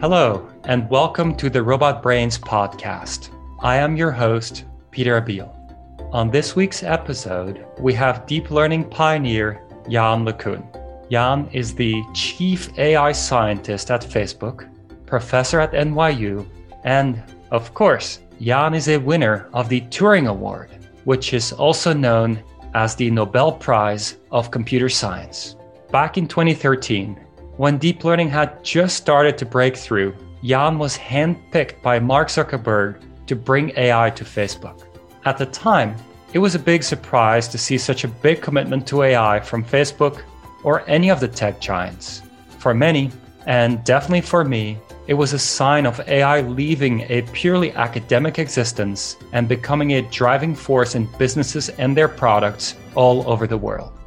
[0.00, 3.28] Hello, and welcome to the Robot Brains podcast.
[3.60, 5.54] I am your host, Pieter Abbeel.
[6.14, 9.60] On this week's episode, we have deep learning pioneer
[9.90, 10.64] Yann LeCun.
[11.10, 14.70] Yann is the chief AI scientist at Facebook,
[15.04, 16.46] professor at NYU,
[16.84, 20.70] and, of course, Yann is a winner of the Turing Award,
[21.04, 22.42] which is also known
[22.72, 25.56] as the Nobel Prize of Computer Science.
[25.92, 27.20] Back in 2013,
[27.60, 33.02] when deep learning had just started to break through, Yann was handpicked by Mark Zuckerberg
[33.26, 34.86] to bring AI to Facebook.
[35.26, 35.94] At the time,
[36.32, 40.22] it was a big surprise to see such a big commitment to AI from Facebook
[40.64, 42.22] or any of the tech giants.
[42.58, 43.10] For many,
[43.44, 49.18] and definitely for me, it was a sign of AI leaving a purely academic existence
[49.32, 53.99] and becoming a driving force in businesses and their products all over the world.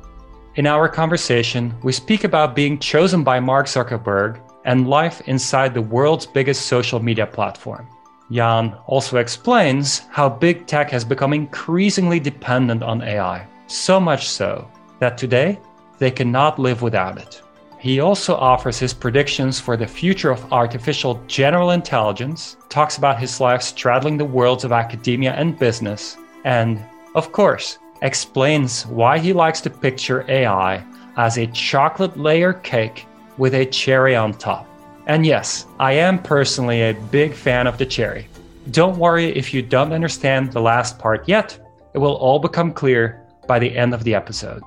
[0.56, 5.82] In our conversation, we speak about being chosen by Mark Zuckerberg and life inside the
[5.82, 7.88] world's biggest social media platform.
[8.30, 14.70] Yann also explains how big tech has become increasingly dependent on AI, so much so
[15.00, 15.60] that today
[15.98, 17.42] they cannot live without it.
[17.80, 23.42] He also offers his predictions for the future of artificial general intelligence, talks about his
[23.42, 26.80] life straddling the worlds of academia and business, and,
[27.16, 30.86] of course, explains why he likes to picture AI
[31.18, 34.68] as a chocolate layer cake with a cherry on top.
[35.08, 38.28] And yes, I am personally a big fan of the cherry.
[38.72, 41.58] Don't worry if you don't understand the last part yet,
[41.94, 44.62] it will all become clear by the end of the episode.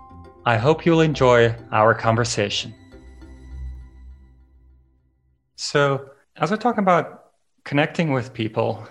[0.45, 2.75] I hope you'll enjoy our conversation.
[5.57, 7.33] So, as we're talking about
[7.65, 8.87] connecting with people,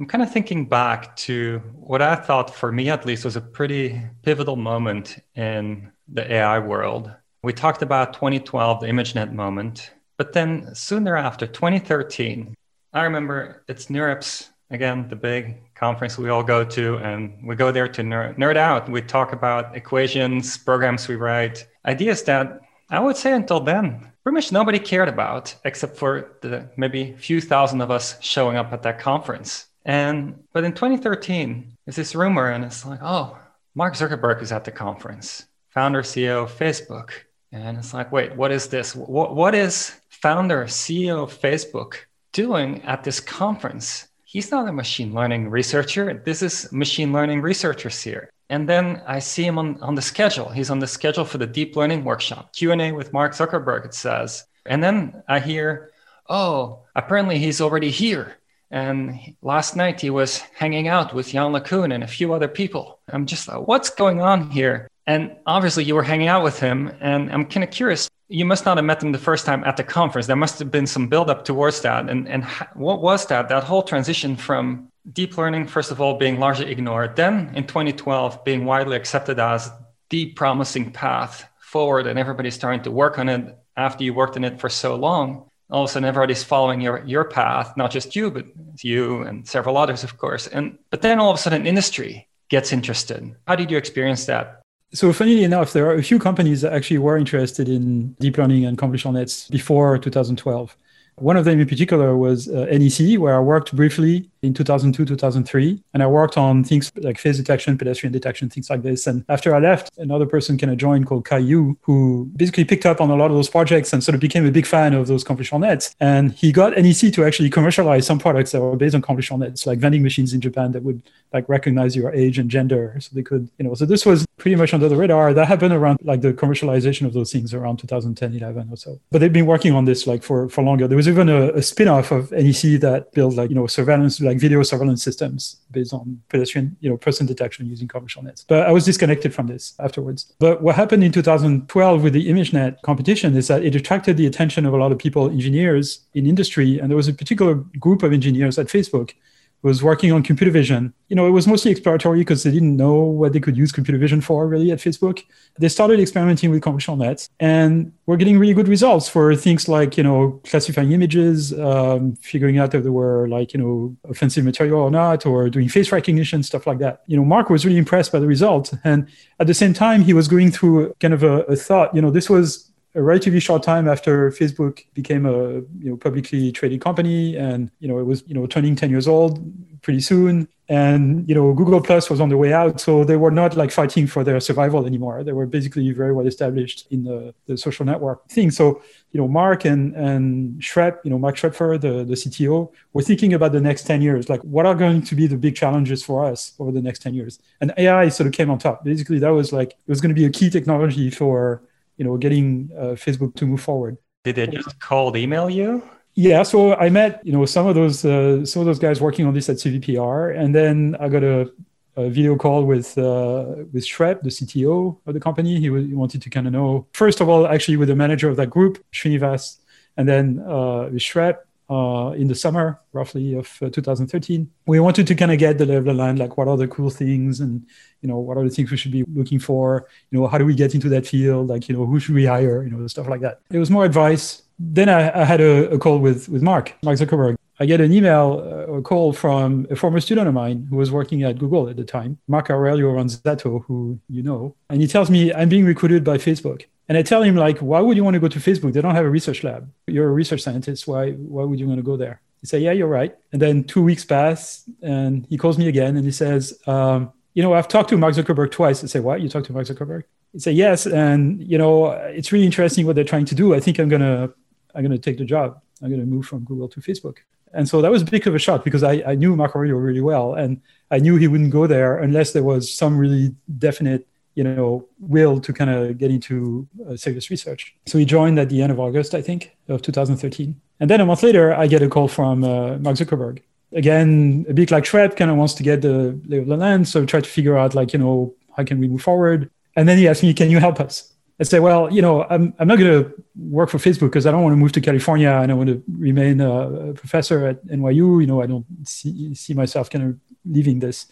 [0.00, 3.40] I'm kind of thinking back to what I thought, for me at least, was a
[3.42, 7.12] pretty pivotal moment in the AI world.
[7.42, 12.54] We talked about 2012, the ImageNet moment, but then soon thereafter, 2013,
[12.94, 17.70] I remember it's NeurIPS, again, the big conference we all go to, and we go
[17.70, 18.88] there to nerd, nerd out.
[18.88, 24.34] We talk about equations, programs we write, ideas that I would say until then pretty
[24.34, 28.82] much nobody cared about, except for the maybe few thousand of us showing up at
[28.82, 29.66] that conference.
[29.84, 33.38] And but in 2013, there's this rumor, and it's like, oh,
[33.74, 37.10] Mark Zuckerberg is at the conference, founder CEO of Facebook,
[37.52, 38.94] and it's like, wait, what is this?
[38.94, 41.94] What what is founder CEO of Facebook
[42.32, 44.08] doing at this conference?
[44.24, 46.22] He's not a machine learning researcher.
[46.24, 48.30] This is machine learning researchers here.
[48.48, 50.48] And then I see him on, on the schedule.
[50.48, 54.44] He's on the schedule for the deep learning workshop, Q&A with Mark Zuckerberg, it says.
[54.66, 55.90] And then I hear,
[56.28, 58.36] oh, apparently he's already here.
[58.70, 63.00] And last night he was hanging out with Yann LeCun and a few other people.
[63.08, 64.88] I'm just like, what's going on here?
[65.06, 66.92] And obviously you were hanging out with him.
[67.00, 68.08] And I'm kind of curious.
[68.28, 70.28] You must not have met him the first time at the conference.
[70.28, 72.08] There must have been some buildup towards that.
[72.08, 72.44] And, and
[72.74, 73.48] what was that?
[73.48, 78.44] That whole transition from deep learning, first of all, being largely ignored, then in 2012
[78.44, 79.70] being widely accepted as
[80.10, 84.44] the promising path forward, and everybody's starting to work on it after you worked in
[84.44, 88.16] it for so long all of a sudden everybody's following your your path not just
[88.16, 88.46] you but
[88.82, 90.46] you and several others of course.
[90.46, 93.34] And but then all of a sudden industry gets interested.
[93.46, 94.62] How did you experience that?
[94.92, 98.64] So funnily enough there are a few companies that actually were interested in deep learning
[98.64, 100.76] and convolutional nets before 2012
[101.20, 105.82] one of them in particular was uh, NEC, where I worked briefly in 2002, 2003.
[105.94, 109.06] And I worked on things like face detection, pedestrian detection, things like this.
[109.06, 112.86] And after I left, another person kind of joined called Kai Yu, who basically picked
[112.86, 115.06] up on a lot of those projects and sort of became a big fan of
[115.06, 115.94] those convolutional nets.
[116.00, 119.66] And he got NEC to actually commercialize some products that were based on convolutional nets,
[119.66, 121.02] like vending machines in Japan that would
[121.32, 122.96] like recognize your age and gender.
[123.00, 125.32] So they could, you know, so this was pretty much under the radar.
[125.32, 128.98] That happened around like the commercialization of those things around 2010, 11 or so.
[129.10, 130.88] But they've been working on this like for, for longer.
[130.88, 134.29] There was even a, a spin-off of NEC that built like, you know, surveillance, like
[134.38, 138.44] video surveillance systems based on pedestrian, you know, person detection using convolutional nets.
[138.48, 140.32] But I was disconnected from this afterwards.
[140.38, 144.66] But what happened in 2012 with the ImageNet competition is that it attracted the attention
[144.66, 146.78] of a lot of people, engineers in industry.
[146.78, 149.12] And there was a particular group of engineers at Facebook
[149.62, 150.94] was working on computer vision.
[151.08, 153.98] You know, it was mostly exploratory because they didn't know what they could use computer
[153.98, 155.22] vision for really at Facebook.
[155.58, 159.96] They started experimenting with convolutional nets and we're getting really good results for things like,
[159.96, 164.80] you know, classifying images, um, figuring out if there were like, you know, offensive material
[164.80, 167.02] or not, or doing face recognition, stuff like that.
[167.06, 168.72] You know, Mark was really impressed by the result.
[168.84, 169.08] And
[169.40, 172.10] at the same time, he was going through kind of a, a thought, you know,
[172.10, 177.36] this was a relatively short time after Facebook became a you know publicly traded company,
[177.36, 179.40] and you know it was you know turning 10 years old
[179.82, 183.30] pretty soon, and you know Google Plus was on the way out, so they were
[183.30, 185.22] not like fighting for their survival anymore.
[185.22, 188.50] They were basically very well established in the, the social network thing.
[188.50, 188.82] So
[189.12, 193.34] you know Mark and and Schrep, you know Mark Schroepfer, the the CTO, were thinking
[193.34, 196.24] about the next 10 years, like what are going to be the big challenges for
[196.24, 198.84] us over the next 10 years, and AI sort of came on top.
[198.84, 201.62] Basically, that was like it was going to be a key technology for
[202.00, 203.98] you know, getting uh, Facebook to move forward.
[204.24, 205.82] Did they just cold email you?
[206.14, 209.26] Yeah, so I met you know some of those uh, some of those guys working
[209.26, 211.52] on this at CVPR, and then I got a,
[211.96, 215.60] a video call with uh, with Schrep, the CTO of the company.
[215.60, 218.30] He, was, he wanted to kind of know first of all, actually, with the manager
[218.30, 219.58] of that group, Srinivas,
[219.98, 221.36] and then uh, with Schrep,
[221.70, 224.50] uh, in the summer, roughly of uh, 2013.
[224.66, 226.90] We wanted to kind of get the level of land, like what are the cool
[226.90, 227.64] things, and
[228.02, 229.86] you know what are the things we should be looking for.
[230.10, 231.48] You know, how do we get into that field?
[231.48, 232.64] Like, you know, who should we hire?
[232.64, 233.40] You know, stuff like that.
[233.50, 234.42] It was more advice.
[234.58, 237.36] Then I, I had a, a, call with with Mark, Mark Zuckerberg.
[237.60, 240.90] I get an email, uh, a call from a former student of mine who was
[240.90, 245.32] working at Google at the time, Marc'Aurelio Ranzato, who you know, and he tells me
[245.32, 246.64] I'm being recruited by Facebook.
[246.90, 248.72] And I tell him like, why would you want to go to Facebook?
[248.72, 249.70] They don't have a research lab.
[249.86, 250.88] You're a research scientist.
[250.88, 252.20] Why why would you want to go there?
[252.40, 253.16] He said, yeah, you're right.
[253.32, 257.44] And then two weeks pass, and he calls me again, and he says, um, you
[257.44, 258.82] know, I've talked to Mark Zuckerberg twice.
[258.82, 259.20] I say, what?
[259.20, 260.02] You talked to Mark Zuckerberg?
[260.32, 260.84] He said, yes.
[260.86, 263.54] And you know, it's really interesting what they're trying to do.
[263.54, 264.30] I think I'm gonna
[264.74, 265.60] I'm gonna take the job.
[265.80, 267.18] I'm gonna move from Google to Facebook.
[267.54, 270.00] And so that was a bit of a shock because I, I knew Marc'Aurelio really
[270.00, 270.60] well, and
[270.90, 274.08] I knew he wouldn't go there unless there was some really definite
[274.40, 277.74] you know, will to kind of get into uh, serious research.
[277.84, 280.58] So he joined at the end of August, I think, of 2013.
[280.80, 283.42] And then a month later, I get a call from uh, Mark Zuckerberg.
[283.72, 286.88] Again, a bit like Schrep, kind of wants to get the lay of the land.
[286.88, 289.50] So try to figure out, like, you know, how can we move forward?
[289.76, 291.12] And then he asked me, can you help us?
[291.38, 293.12] I say, well, you know, I'm, I'm not going to
[293.58, 295.82] work for Facebook because I don't want to move to California and I want to
[296.08, 298.22] remain a professor at NYU.
[298.22, 300.10] You know, I don't see, see myself kind of
[300.46, 301.06] leaving this.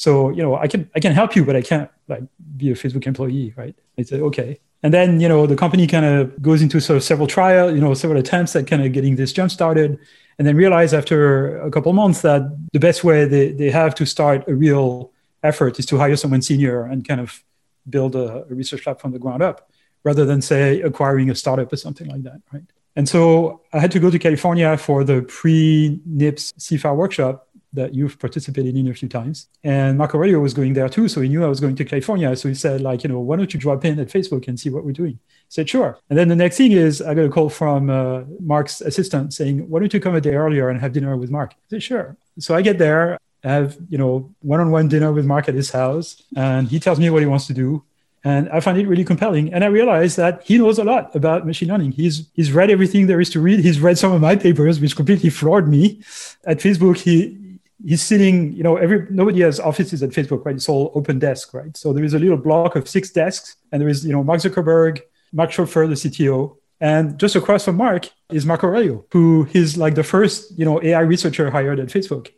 [0.00, 2.22] So, you know, I can I can help you, but I can't like
[2.56, 3.76] be a Facebook employee, right?
[3.98, 4.58] I said, okay.
[4.82, 7.82] And then, you know, the company kind of goes into sort of several trial, you
[7.82, 9.98] know, several attempts at kind of getting this jump started,
[10.38, 12.40] and then realize after a couple months that
[12.72, 15.12] the best way they, they have to start a real
[15.42, 17.44] effort is to hire someone senior and kind of
[17.90, 19.70] build a, a research lab from the ground up
[20.02, 22.64] rather than say acquiring a startup or something like that, right?
[22.96, 28.18] And so I had to go to California for the pre-NIPS CIFAR workshop that you've
[28.18, 29.48] participated in a few times.
[29.62, 31.08] And Marc'Aurelio was going there too.
[31.08, 32.34] So he knew I was going to California.
[32.36, 34.70] So he said, like, you know, why don't you drop in at Facebook and see
[34.70, 35.18] what we're doing?
[35.22, 35.98] I said, sure.
[36.08, 39.68] And then the next thing is I got a call from uh, Mark's assistant saying,
[39.68, 41.52] why don't you come a day earlier and have dinner with Mark?
[41.52, 42.16] I said, sure.
[42.38, 46.22] So I get there, I have, you know, one-on-one dinner with Mark at his house.
[46.36, 47.84] And he tells me what he wants to do.
[48.22, 49.50] And I find it really compelling.
[49.54, 51.92] And I realized that he knows a lot about machine learning.
[51.92, 53.60] He's he's read everything there is to read.
[53.60, 56.02] He's read some of my papers, which completely floored me.
[56.44, 57.49] At Facebook, he
[57.84, 60.54] he's sitting, you know, every nobody has offices at Facebook, right?
[60.54, 61.76] It's all open desk, right?
[61.76, 64.40] So there is a little block of six desks, and there is, you know, Mark
[64.40, 65.00] Zuckerberg,
[65.32, 70.02] Mark Schroepfer, the CTO, and just across from Mark is Marc'Aurelio, who is like the
[70.02, 72.30] first, you know, AI researcher hired at Facebook.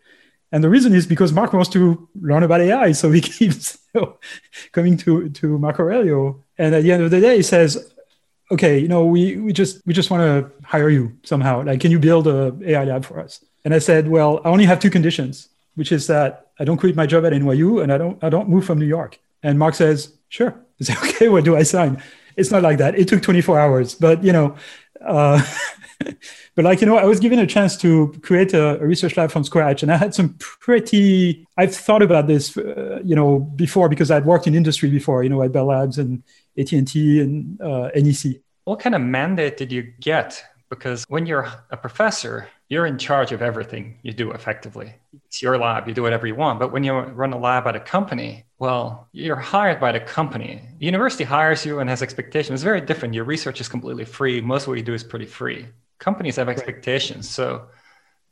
[0.51, 4.01] And the reason is because Mark wants to learn about AI, so he keeps you
[4.01, 4.19] know,
[4.73, 6.43] coming to to Marc'Aurelio.
[6.59, 7.93] And at the end of the day, he says,
[8.51, 11.63] "Okay, you know, we we just we just want to hire you somehow.
[11.63, 14.65] Like, can you build a AI lab for us?" And I said, well, I only
[14.65, 17.99] have two conditions, which is that I don't quit my job at NYU and I
[17.99, 19.19] don't I don't move from New York.
[19.43, 20.55] And Mark says, sure.
[20.81, 22.03] I say, okay, what do I sign?
[22.37, 22.99] It's not like that.
[22.99, 24.57] It took 24 hours, but you know,
[25.05, 25.43] uh,
[26.55, 29.31] but like you know, I was given a chance to create a, a, research lab
[29.31, 31.47] from scratch, and I had some pretty.
[31.57, 35.29] I've thought about this, uh, you know, before because I'd worked in industry before, you
[35.29, 36.23] know, at Bell Labs and
[36.59, 38.41] AT and T and uh, NEC.
[38.65, 40.43] What kind of mandate did you get?
[40.71, 44.95] Because when you're a professor, you're in charge of everything you do effectively.
[45.27, 46.59] It's your lab, you do whatever you want.
[46.59, 50.63] But when you run a lab at a company, well, you're hired by the company.
[50.79, 52.55] The university hires you and has expectations.
[52.61, 53.13] It's very different.
[53.13, 54.41] Your research is completely free.
[54.41, 55.67] Most of what you do is pretty free.
[55.99, 57.29] Companies have expectations.
[57.29, 57.67] So,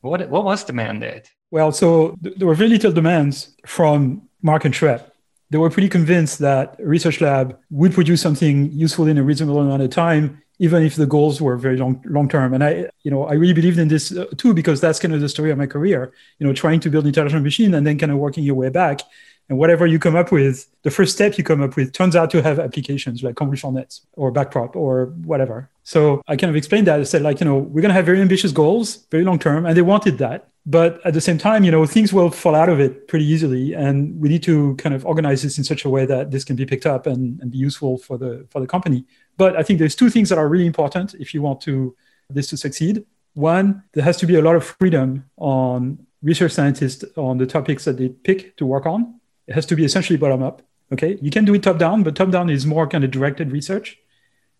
[0.00, 1.30] what, what was the mandate?
[1.50, 5.02] Well, so th- there were very little demands from Mark and Schrep.
[5.50, 9.60] They were pretty convinced that a research lab would produce something useful in a reasonable
[9.60, 13.10] amount of time even if the goals were very long long term and i you
[13.10, 15.58] know i really believed in this uh, too because that's kind of the story of
[15.58, 18.44] my career you know trying to build an intelligent machine and then kind of working
[18.44, 19.00] your way back.
[19.48, 22.30] And whatever you come up with the first step you come up with turns out
[22.30, 25.68] to have applications like convolutional nets or backprop or whatever.
[25.82, 27.00] So i kind of explained that.
[27.00, 29.66] I said like you know we're going to have very ambitious goals very long term
[29.66, 30.48] and they wanted that.
[30.66, 33.74] But at the same time you know things will fall out of it pretty easily.
[33.74, 36.54] And we need to kind of organize this in such a way that this can
[36.54, 39.04] be picked up and, and be useful for the for the company
[39.40, 41.96] But I think there's two things that are really important if you want to
[42.28, 43.06] this to succeed.
[43.32, 45.80] One, there has to be a lot of freedom on
[46.22, 49.18] research scientists on the topics that they pick to work on.
[49.46, 50.60] It has to be essentially bottom up.
[50.92, 53.50] Okay, you can do it top down, but top down is more kind of directed
[53.50, 53.96] research,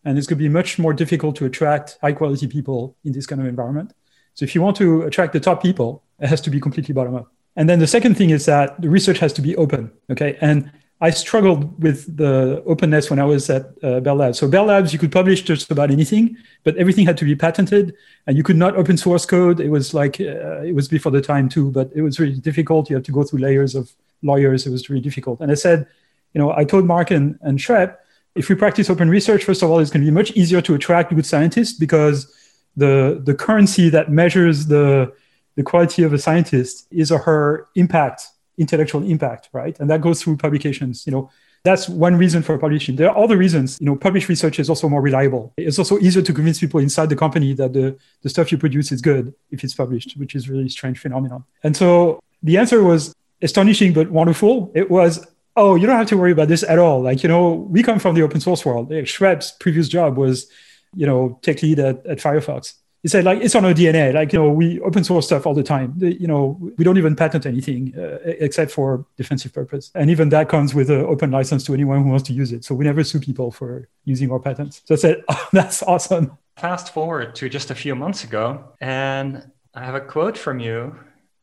[0.03, 3.27] and it's going to be much more difficult to attract high quality people in this
[3.27, 3.93] kind of environment.
[4.33, 7.17] So if you want to attract the top people, it has to be completely bottom
[7.17, 7.27] up.
[7.55, 9.93] And then the second thing is that the research has to be open.
[10.11, 14.38] Okay, and I struggled with the openness when I was at uh, Bell Labs.
[14.38, 17.95] So Bell Labs, you could publish just about anything, but everything had to be patented,
[18.26, 19.61] and you could not open source code.
[19.61, 22.90] It was like uh, it was before the time too, but it was really difficult.
[22.90, 23.90] You had to go through layers of
[24.23, 24.66] lawyers.
[24.66, 25.40] It was really difficult.
[25.40, 25.87] And I said,
[26.35, 27.97] you know, I told Mark and, and Schrep,
[28.35, 30.75] if we practice open research, first of all, it's going to be much easier to
[30.75, 32.30] attract good scientists because
[32.76, 35.12] the the currency that measures the
[35.57, 38.28] the quality of a scientist is or her impact
[38.61, 39.79] intellectual impact, right?
[39.81, 41.07] And that goes through publications.
[41.07, 41.31] You know,
[41.64, 42.97] that's one reason for publishing.
[42.97, 43.79] There are other reasons.
[43.81, 45.52] You know, published research is also more reliable.
[45.57, 48.93] It's also easier to convince people inside the company that the, the stuff you produce
[48.93, 51.45] is good if it's published, which is really strange phenomenon.
[51.64, 54.71] And so the answer was astonishing but wonderful.
[54.75, 55.26] It was,
[55.57, 57.02] oh, you don't have to worry about this at all.
[57.02, 58.90] Like, you know, we come from the open source world.
[58.90, 60.49] Schrep's previous job was,
[60.95, 64.33] you know, tech lead at, at Firefox he said like it's on our dna like
[64.33, 65.95] you know we open source stuff all the time.
[65.99, 69.90] You know we don't even patent anything uh, except for defensive purpose.
[69.95, 72.64] And even that comes with an open license to anyone who wants to use it.
[72.64, 74.83] So we never sue people for using our patents.
[74.85, 76.37] So i said oh, that's awesome.
[76.57, 80.95] Fast forward to just a few months ago and i have a quote from you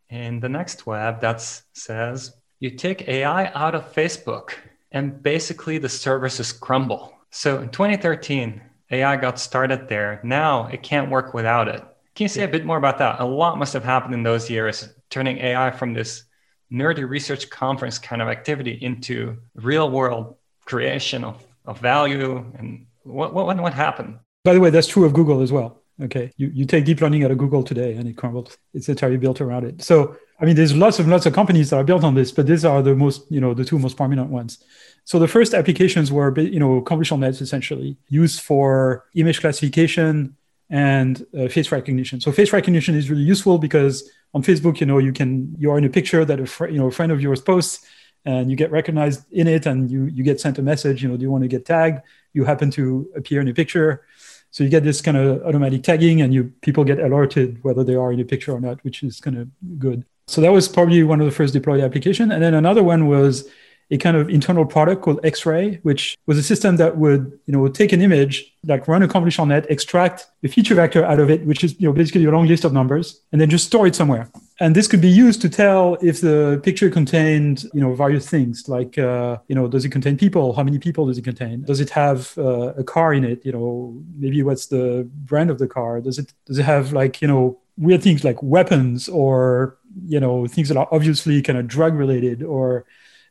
[0.09, 1.41] in the next web that
[1.73, 4.51] says you take ai out of facebook
[4.91, 7.13] and basically the services crumble.
[7.31, 8.61] So in 2013
[8.91, 10.19] AI got started there.
[10.23, 11.83] Now it can't work without it.
[12.15, 13.19] Can you say a bit more about that?
[13.19, 16.23] A lot must have happened in those years, turning AI from this
[16.71, 22.43] nerdy research conference kind of activity into real world creation of, of value.
[22.57, 24.19] And what, what, what happened?
[24.43, 25.81] By the way, that's true of Google as well.
[26.01, 26.31] Okay.
[26.37, 28.57] You, you take deep learning out of Google today and it crumbles.
[28.73, 29.81] It's entirely built around it.
[29.81, 32.45] So, I mean, there's lots and lots of companies that are built on this, but
[32.45, 34.63] these are the most, you know, the two most prominent ones.
[35.07, 40.35] So the first applications were, you know, convolutional nets essentially used for image classification
[40.69, 42.19] and uh, face recognition.
[42.19, 45.77] So face recognition is really useful because on Facebook, you know, you can you are
[45.77, 47.85] in a picture that a fr- you know a friend of yours posts,
[48.25, 51.03] and you get recognized in it, and you you get sent a message.
[51.03, 52.01] You know, do you want to get tagged?
[52.33, 54.05] You happen to appear in a picture,
[54.51, 57.95] so you get this kind of automatic tagging, and you people get alerted whether they
[57.95, 59.47] are in a picture or not, which is kind of
[59.79, 60.03] good.
[60.27, 63.47] So that was probably one of the first deployed application, and then another one was
[63.89, 67.67] a kind of internal product called X-Ray, which was a system that would, you know,
[67.67, 71.45] take an image, like run a convolutional net, extract the feature vector out of it,
[71.45, 73.95] which is, you know, basically a long list of numbers, and then just store it
[73.95, 74.29] somewhere.
[74.59, 78.67] And this could be used to tell if the picture contained, you know, various things
[78.67, 80.53] like, uh, you know, does it contain people?
[80.53, 81.61] How many people does it contain?
[81.61, 83.45] Does it have uh, a car in it?
[83.45, 86.01] You know, maybe what's the brand of the car?
[86.01, 90.47] Does it does it have like, you know, weird things like weapons or you know
[90.47, 92.85] things that are obviously kind of drug related or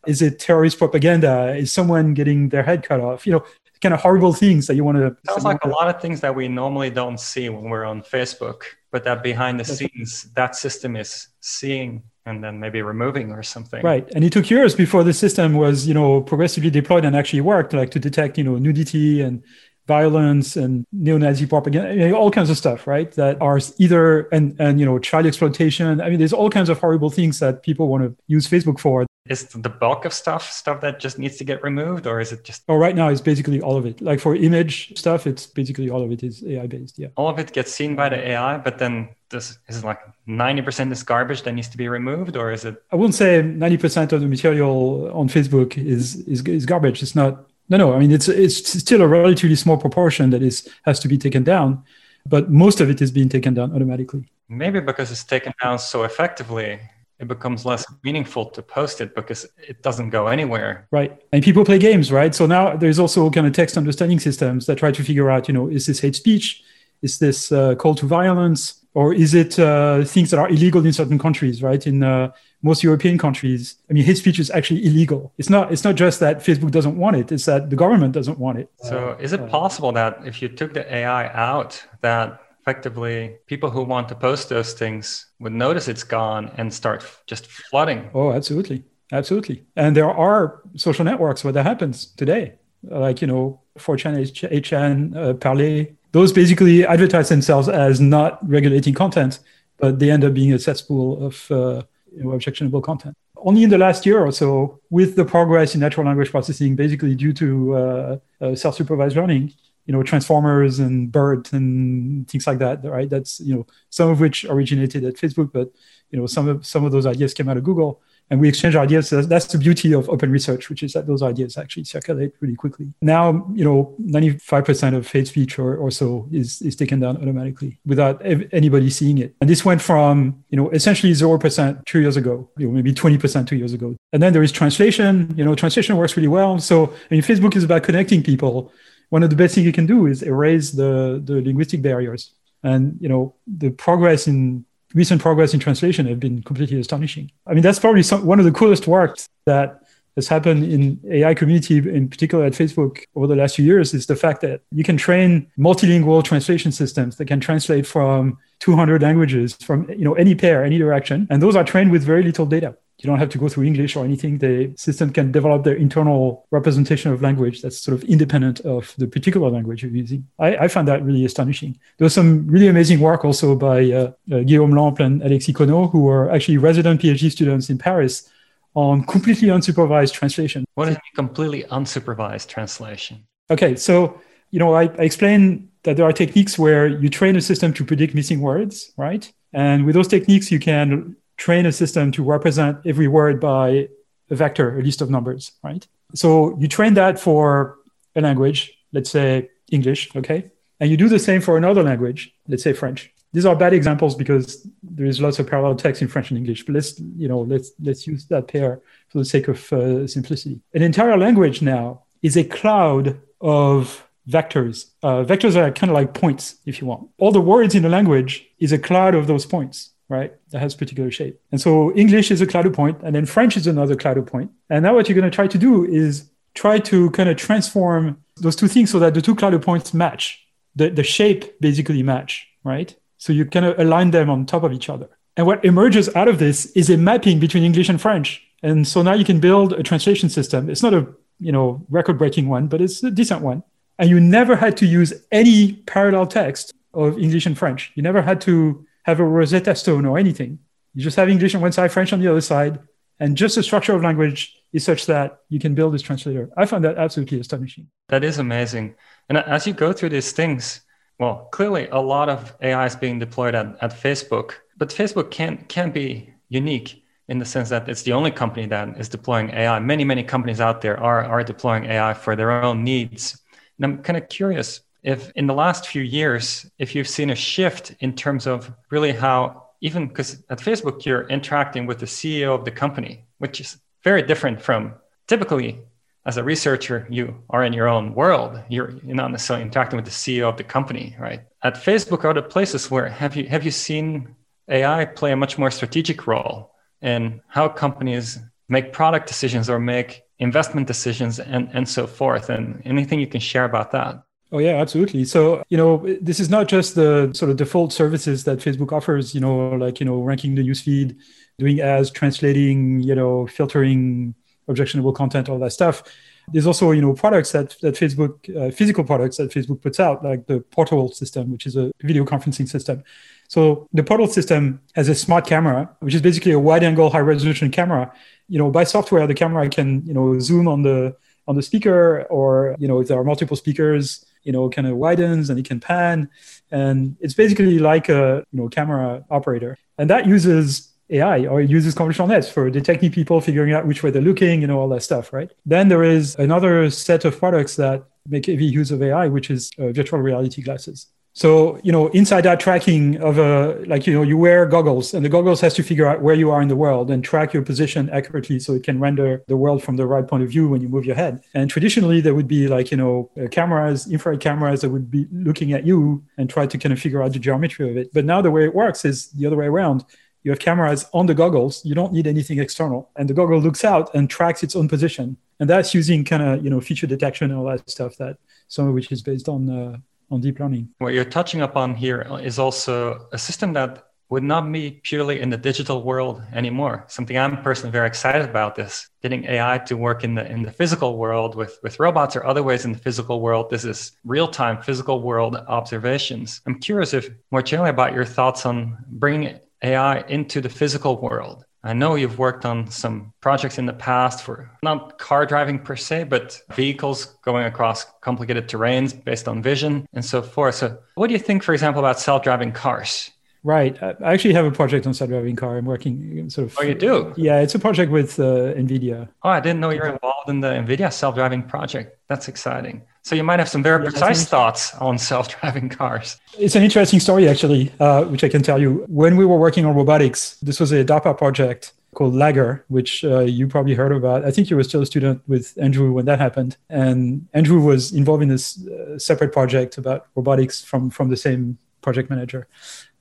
[0.07, 1.55] is it terrorist propaganda?
[1.57, 3.27] Is someone getting their head cut off?
[3.27, 3.45] You know,
[3.81, 5.17] kind of horrible things that you want to.
[5.31, 8.63] Sounds like a lot of things that we normally don't see when we're on Facebook,
[8.91, 13.83] but that behind the scenes, that system is seeing and then maybe removing or something.
[13.85, 17.41] Right, and it took years before the system was, you know, progressively deployed and actually
[17.41, 19.45] worked, like to detect, you know, nudity and
[19.87, 23.13] violence and neo-Nazi propaganda, all kinds of stuff, right?
[23.13, 26.01] That are either and and you know child exploitation.
[26.01, 29.07] I mean, there's all kinds of horrible things that people want to use Facebook for.
[29.29, 32.45] Is the bulk of stuff stuff that just needs to get removed, or is it
[32.45, 32.63] just?
[32.69, 34.01] Oh, right now it's basically all of it.
[34.01, 36.99] Like for image stuff, it's basically all of it is AI based.
[36.99, 37.09] Yeah.
[37.17, 41.03] All of it gets seen by the AI, but then this is like 90% is
[41.03, 44.29] garbage that needs to be removed or is it i wouldn't say 90% of the
[44.29, 47.95] material on facebook is is, is garbage it's not no, no.
[47.95, 51.45] I mean, it's it's still a relatively small proportion that is has to be taken
[51.45, 51.83] down,
[52.25, 54.25] but most of it is being taken down automatically.
[54.49, 56.79] Maybe because it's taken down so effectively,
[57.19, 60.87] it becomes less meaningful to post it because it doesn't go anywhere.
[60.91, 61.21] Right.
[61.33, 62.35] And people play games, right?
[62.35, 65.55] So now there's also kind of text understanding systems that try to figure out, you
[65.55, 66.63] know, is this hate speech?
[67.03, 68.86] Is this uh, call to violence?
[68.97, 71.87] Or is it uh, things that are illegal in certain countries, right?
[71.87, 75.35] In uh, most European countries, I mean, hate speech is actually illegal.
[75.37, 75.71] It's not.
[75.71, 78.71] It's not just that Facebook doesn't want it; it's that the government doesn't want it.
[78.79, 83.83] So, is it possible that if you took the AI out, that effectively people who
[83.83, 88.09] want to post those things would notice it's gone and start just flooding?
[88.15, 89.67] Oh, absolutely, absolutely.
[89.77, 94.15] And there are social networks where that happens today, like you know, 4chan,
[94.51, 95.87] 8chan, uh, Parler.
[96.13, 99.41] Those basically advertise themselves as not regulating content,
[99.79, 101.83] but they end up being a cesspool of uh,
[102.15, 103.17] you know, objectionable content.
[103.37, 107.15] Only in the last year or so, with the progress in natural language processing, basically
[107.15, 109.53] due to uh, uh, self-supervised learning,
[109.87, 114.21] you know transformers and BERT and things like that right that's you know some of
[114.21, 115.71] which originated at facebook but
[116.11, 118.75] you know some of some of those ideas came out of google and we exchange
[118.75, 119.11] ideas.
[119.11, 122.93] That's the beauty of open research which is that those ideas actually circulate really quickly.
[123.01, 127.79] Now you know 95% of hate speech or, or so is, is taken down automatically
[127.87, 128.21] without
[128.53, 129.35] anybody seeing it.
[129.41, 133.47] And this went from you know essentially 0% two years ago you know maybe 20%
[133.47, 133.97] two years ago.
[134.13, 135.33] And then there is translation.
[135.37, 136.59] You know translation works really well.
[136.59, 138.73] So i mean facebook is about connecting people.
[139.11, 142.33] One of the best things you can do is erase the, the linguistic barriers.
[142.63, 144.65] And you know the progress in
[144.95, 147.31] recent progress in translation have been completely astonishing.
[147.47, 149.81] I mean that's probably some, one of the coolest works that
[150.17, 154.07] has happened in AI community, in particular at Facebook over the last few years, is
[154.07, 159.55] the fact that you can train multilingual translation systems that can translate from 200 languages
[159.55, 162.77] from you know any pair, any direction, and those are trained with very little data
[163.07, 164.39] you don't have to go through English or anything.
[164.39, 169.07] The system can develop their internal representation of language that's sort of independent of the
[169.07, 170.27] particular language you're using.
[170.41, 171.79] I, I find that really astonishing.
[171.99, 175.89] There was some really amazing work also by uh, uh, Guillaume Lample and Alexis Conneau,
[175.93, 178.29] who were actually resident PhD students in Paris
[178.75, 180.65] on completely unsupervised translation.
[180.75, 183.25] What is completely unsupervised translation?
[183.51, 184.21] Okay, so
[184.51, 187.85] you know, I, I explained that there are techniques where you train a system to
[187.85, 189.33] predict missing words, right?
[189.53, 193.89] And with those techniques, you can train a system to represent every word by
[194.31, 195.87] a vector, a list of numbers, right?
[196.15, 197.77] So you train that for
[198.15, 200.51] a language, let's say English, okay?
[200.81, 203.13] And you do the same for another language, let's say French.
[203.33, 206.65] These are bad examples because there is lots of parallel text in French and English.
[206.65, 210.61] But let's, you know, let's let's use that pair for the sake of uh, simplicity.
[210.73, 214.91] An entire language now is a cloud of vectors.
[215.03, 217.11] Uh, vectors are kind of like points, if you want.
[217.19, 220.33] All the words in the language is a cloud of those points right?
[220.51, 221.41] That has particular shape.
[221.53, 224.51] And so English is a cloud point, and then French is another cloud point.
[224.71, 228.23] And now what you're going to try to do is try to kind of transform
[228.37, 230.43] those two things so that the two cloud points match.
[230.75, 232.95] The, the shape basically match, right?
[233.19, 235.09] So you kind of align them on top of each other.
[235.37, 238.43] And what emerges out of this is a mapping between English and French.
[238.63, 240.71] And so now you can build a translation system.
[240.71, 241.07] It's not a
[241.39, 243.63] you know record-breaking one, but it's a decent one.
[243.99, 247.93] And you never had to use any parallel text of English and French.
[247.95, 250.59] You never had to have a Rosetta Stone or anything.
[250.95, 252.81] You just have English on one side, French on the other side,
[253.21, 256.51] and just the structure of language is such that you can build this translator.
[256.57, 257.87] I find that absolutely astonishing.
[258.09, 258.97] That is amazing.
[259.29, 260.81] And as you go through these things,
[261.21, 265.65] well, clearly a lot of AI is being deployed at, at Facebook, but Facebook can
[265.69, 269.79] can be unique in the sense that it's the only company that is deploying AI.
[269.79, 273.41] Many, many companies out there are, are deploying AI for their own needs.
[273.79, 277.37] And I'm kind of curious, if in the last few years, if you've seen a
[277.37, 282.55] shift in terms of really how even because at Facebook you're interacting with the CEO
[282.55, 284.95] of the company, which is very different from
[285.29, 285.79] typically
[286.25, 288.61] as a researcher, you are in your own world.
[288.69, 291.43] You're, you're not necessarily interacting with the CEO of the company, right?
[291.63, 294.35] At Facebook, are the places where have you have you seen
[294.69, 300.25] AI play a much more strategic role in how companies make product decisions or make
[300.41, 302.51] investment decisions and, and so forth?
[302.51, 304.26] And anything you can share about that?
[304.53, 305.25] Oh yeah, absolutely.
[305.25, 309.35] So, you know, this is not just the sort of default services that Facebook offers,
[309.35, 311.17] you know, like, you know, ranking the newsfeed,
[311.59, 314.35] doing ads, translating, you know, filtering
[314.69, 316.05] objectionable content, all that stuff.
[316.53, 320.23] There's also, you know, products that, that Facebook, uh, physical products that Facebook puts out,
[320.23, 323.03] like the Portal system, which is a video conferencing system.
[323.49, 327.19] So the Portal system has a smart camera, which is basically a wide angle, high
[327.19, 328.13] resolution camera.
[328.49, 331.17] You know, by software, the camera can, you know, zoom on the
[331.49, 334.97] on the speaker or, you know, if there are multiple speakers, you know, kind of
[334.97, 336.31] widens and it can pan.
[336.71, 339.77] And it's basically like a, you know, camera operator.
[339.99, 344.03] And that uses AI or it uses convolutional nets for detecting people, figuring out which
[344.03, 345.51] way they're looking, you know, all that stuff, right?
[345.65, 349.71] Then there is another set of products that make heavy use of AI, which is
[349.79, 351.07] uh, virtual reality glasses.
[351.37, 355.23] So, you know, inside that tracking of a, like, you know, you wear goggles and
[355.23, 357.63] the goggles has to figure out where you are in the world and track your
[357.63, 360.81] position accurately so it can render the world from the right point of view when
[360.81, 361.45] you move your head.
[361.53, 365.27] And traditionally, there would be like, you know, uh, cameras, infrared cameras that would be
[365.31, 368.15] looking at you and try to kind of figure out the geometry of it.
[368.15, 370.07] But now the way it works is the other way around.
[370.43, 371.85] You have cameras on the goggles.
[371.85, 373.11] You don't need anything external.
[373.15, 375.37] And the goggle looks out and tracks its own position.
[375.61, 378.89] And that's using kind of, you know, feature detection and all that stuff that some
[378.89, 379.99] of which is based on, uh,
[380.31, 380.89] on deep learning.
[380.99, 385.51] What you're touching upon here is also a system that would not be purely in
[385.51, 387.05] the digital world anymore.
[387.09, 390.73] Something I'm personally very excited about is getting AI to work in the in the
[390.73, 393.71] physical world with, with robots or other ways in the physical world.
[393.71, 396.61] This is real-time physical world observations.
[396.67, 401.66] I'm curious if more generally about your thoughts on bringing AI into the physical world.
[401.87, 405.95] I know you've worked on some projects in the past for not car driving per
[405.95, 410.75] se, but vehicles going across complicated terrains based on vision and so forth.
[410.75, 413.31] So, what do you think, for example, about self driving cars?
[413.67, 414.01] Right.
[414.01, 415.77] I actually have a project on self-driving car.
[415.77, 416.77] I'm working sort of.
[416.79, 417.35] Oh, you do?
[417.37, 419.29] Yeah, it's a project with uh, NVIDIA.
[419.43, 422.17] Oh, I didn't know you were involved in the NVIDIA self-driving project.
[422.29, 423.03] That's exciting.
[423.27, 426.39] So you might have some very precise thoughts on self-driving cars.
[426.57, 429.05] It's an interesting story, actually, uh, which I can tell you.
[429.09, 433.41] When we were working on robotics, this was a DARPA project called LAGR, which uh,
[433.41, 434.45] you probably heard about.
[434.45, 438.13] I think you were still a student with Andrew when that happened, and Andrew was
[438.13, 442.69] involved in this uh, separate project about robotics from from the same project manager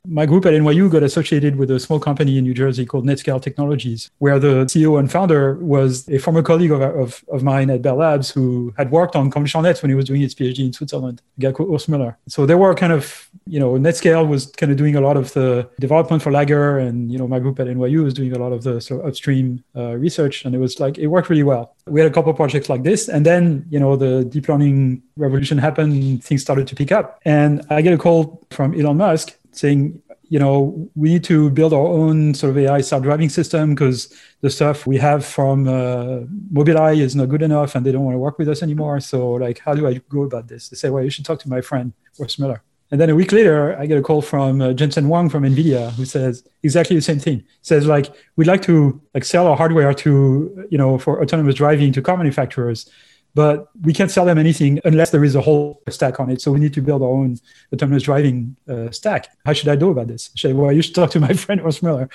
[0.08, 3.42] my group at NYU got associated with a small company in New Jersey called Netscale
[3.42, 7.82] Technologies, where the CEO and founder was a former colleague of, of, of mine at
[7.82, 10.74] Bell Labs who had worked on convolutional nets when he was doing his PhD in
[10.74, 12.16] Switzerland, a guy called Urs Müller.
[12.28, 15.34] So they were kind of, you know, Netscale was kind of doing a lot of
[15.34, 18.52] the development for LAGR, and, you know, my group at NYU was doing a lot
[18.52, 21.76] of the sort of upstream uh, research, and it was like, it worked really well.
[21.88, 25.58] We had a couple projects like this, and then, you know, the deep learning revolution
[25.58, 27.20] happened, things started to pick up.
[27.26, 31.74] And I get a call from Elon Musk saying, you know, we need to build
[31.74, 37.00] our own sort of AI self-driving system because the stuff we have from uh, Mobileye
[37.00, 39.00] is not good enough and they don't want to work with us anymore.
[39.00, 40.70] So like, how do I go about this?
[40.70, 42.62] They say, well, you should talk to my friend, Urs Müller.
[42.92, 45.92] And then a week later, I get a call from uh, Jensen Huang from NVIDIA
[45.94, 47.44] who says exactly the same thing.
[47.62, 51.92] Says like, we'd like to like sell our hardware to, you know, for autonomous driving
[51.94, 52.90] to car manufacturers
[53.36, 56.42] but we can't sell them anything unless there is a whole stack on it.
[56.42, 57.38] So we need to build our own
[57.72, 59.28] autonomous driving uh, stack.
[59.46, 60.32] How should I know about this?
[60.36, 62.10] I say, well, you should talk to my friend Urs Müller.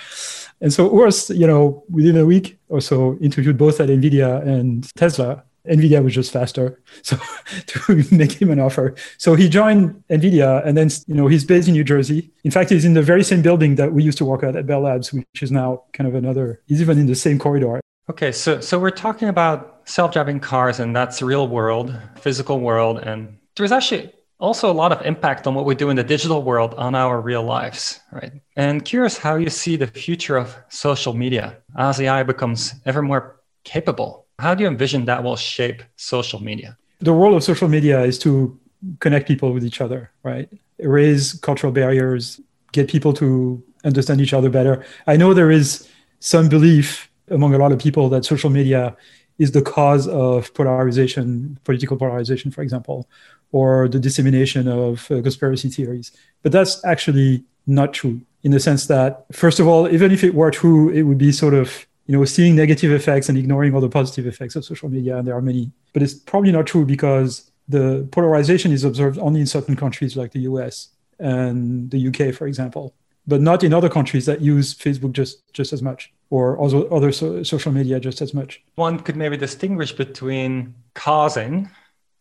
[0.59, 4.89] And so Urs, you know, within a week or so, interviewed both at NVIDIA and
[4.95, 5.43] Tesla.
[5.67, 7.17] NVIDIA was just faster, so
[7.67, 8.95] to make him an offer.
[9.19, 12.31] So he joined NVIDIA, and then you know he's based in New Jersey.
[12.43, 14.65] In fact, he's in the very same building that we used to work at at
[14.65, 16.61] Bell Labs, which is now kind of another.
[16.65, 17.79] He's even in the same corridor.
[18.09, 23.37] Okay, so so we're talking about self-driving cars, and that's real world, physical world, and
[23.55, 26.73] there's actually also a lot of impact on what we do in the digital world
[26.73, 28.33] on our real lives, right?
[28.55, 33.39] And curious how you see the future of social media as AI becomes ever more
[33.63, 34.25] capable.
[34.39, 36.75] How do you envision that will shape social media?
[36.99, 38.59] The role of social media is to
[38.99, 40.49] connect people with each other, right?
[40.79, 42.41] Erase cultural barriers,
[42.71, 44.83] get people to understand each other better.
[45.05, 45.87] I know there is
[46.19, 48.95] some belief among a lot of people that social media
[49.41, 53.09] is the cause of polarization, political polarization, for example,
[53.51, 56.11] or the dissemination of uh, conspiracy theories.
[56.43, 60.33] But that's actually not true in the sense that, first of all, even if it
[60.35, 63.81] were true, it would be sort of you know seeing negative effects and ignoring all
[63.81, 65.71] the positive effects of social media, and there are many.
[65.93, 70.31] But it's probably not true because the polarization is observed only in certain countries like
[70.31, 72.93] the US and the UK, for example
[73.27, 77.11] but not in other countries that use Facebook just just as much or also other
[77.11, 78.63] so, social media just as much.
[78.75, 81.69] One could maybe distinguish between causing,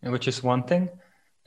[0.03, 0.91] which is one thing,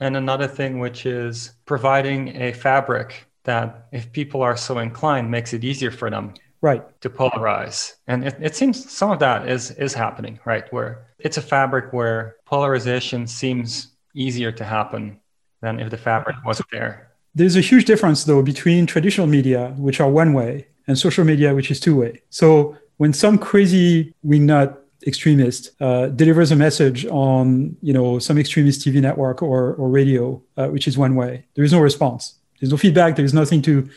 [0.00, 5.52] and another thing which is providing a fabric that, if people are so inclined, makes
[5.52, 6.82] it easier for them right.
[7.02, 7.92] to polarize.
[8.08, 11.92] And it, it seems some of that is is happening right where it's a fabric
[11.92, 15.20] where polarization seems easier to happen
[15.60, 17.10] than if the fabric wasn't there.
[17.34, 21.54] There's a huge difference, though, between traditional media, which are one way, and social media,
[21.54, 22.22] which is two way.
[22.30, 28.80] So when some crazy wingnut extremist uh, delivers a message on, you know, some extremist
[28.80, 32.38] TV network or, or radio, uh, which is one way, there is no response.
[32.60, 33.16] There's no feedback.
[33.16, 33.88] There's nothing to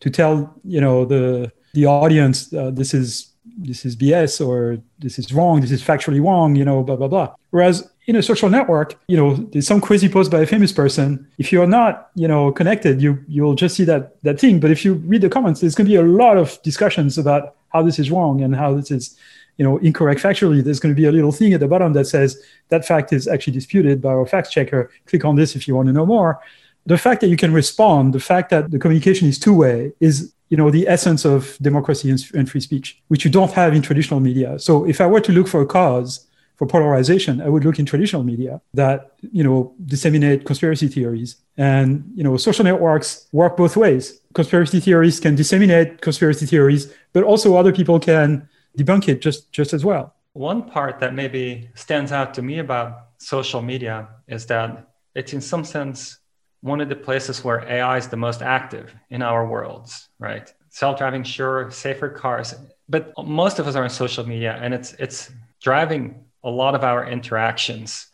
[0.00, 5.18] to tell, you know, the the audience uh, this is this is BS or this
[5.18, 7.34] is wrong, this is factually wrong, you know, blah blah blah.
[7.50, 11.26] Whereas in a social network, you know, there's some crazy post by a famous person.
[11.38, 14.58] If you're not, you know, connected, you you'll just see that that thing.
[14.58, 17.54] But if you read the comments, there's going to be a lot of discussions about
[17.68, 19.16] how this is wrong and how this is,
[19.56, 20.62] you know, incorrect factually.
[20.64, 23.28] There's going to be a little thing at the bottom that says that fact is
[23.28, 24.90] actually disputed by our fact checker.
[25.06, 26.40] Click on this if you want to know more.
[26.86, 30.32] The fact that you can respond, the fact that the communication is two way, is
[30.48, 34.18] you know the essence of democracy and free speech, which you don't have in traditional
[34.18, 34.58] media.
[34.58, 37.86] So if I were to look for a cause for polarization, I would look in
[37.86, 41.36] traditional media that you know disseminate conspiracy theories.
[41.56, 44.20] And you know, social networks work both ways.
[44.34, 49.72] Conspiracy theories can disseminate conspiracy theories, but also other people can debunk it just just
[49.72, 50.14] as well.
[50.34, 55.40] One part that maybe stands out to me about social media is that it's in
[55.40, 56.18] some sense
[56.62, 60.52] one of the places where AI is the most active in our worlds, right?
[60.70, 62.54] Self-driving, sure, safer cars,
[62.88, 66.84] but most of us are on social media, and it's it's driving a lot of
[66.84, 68.08] our interactions.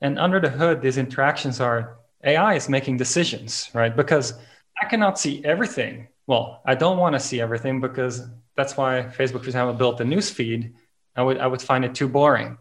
[0.00, 3.94] And under the hood, these interactions are AI is making decisions, right?
[3.94, 4.34] Because
[4.80, 6.08] I cannot see everything.
[6.26, 8.22] Well, I don't want to see everything because
[8.56, 10.74] that's why Facebook, for example, built the news feed.
[11.16, 12.58] I would I would find it too boring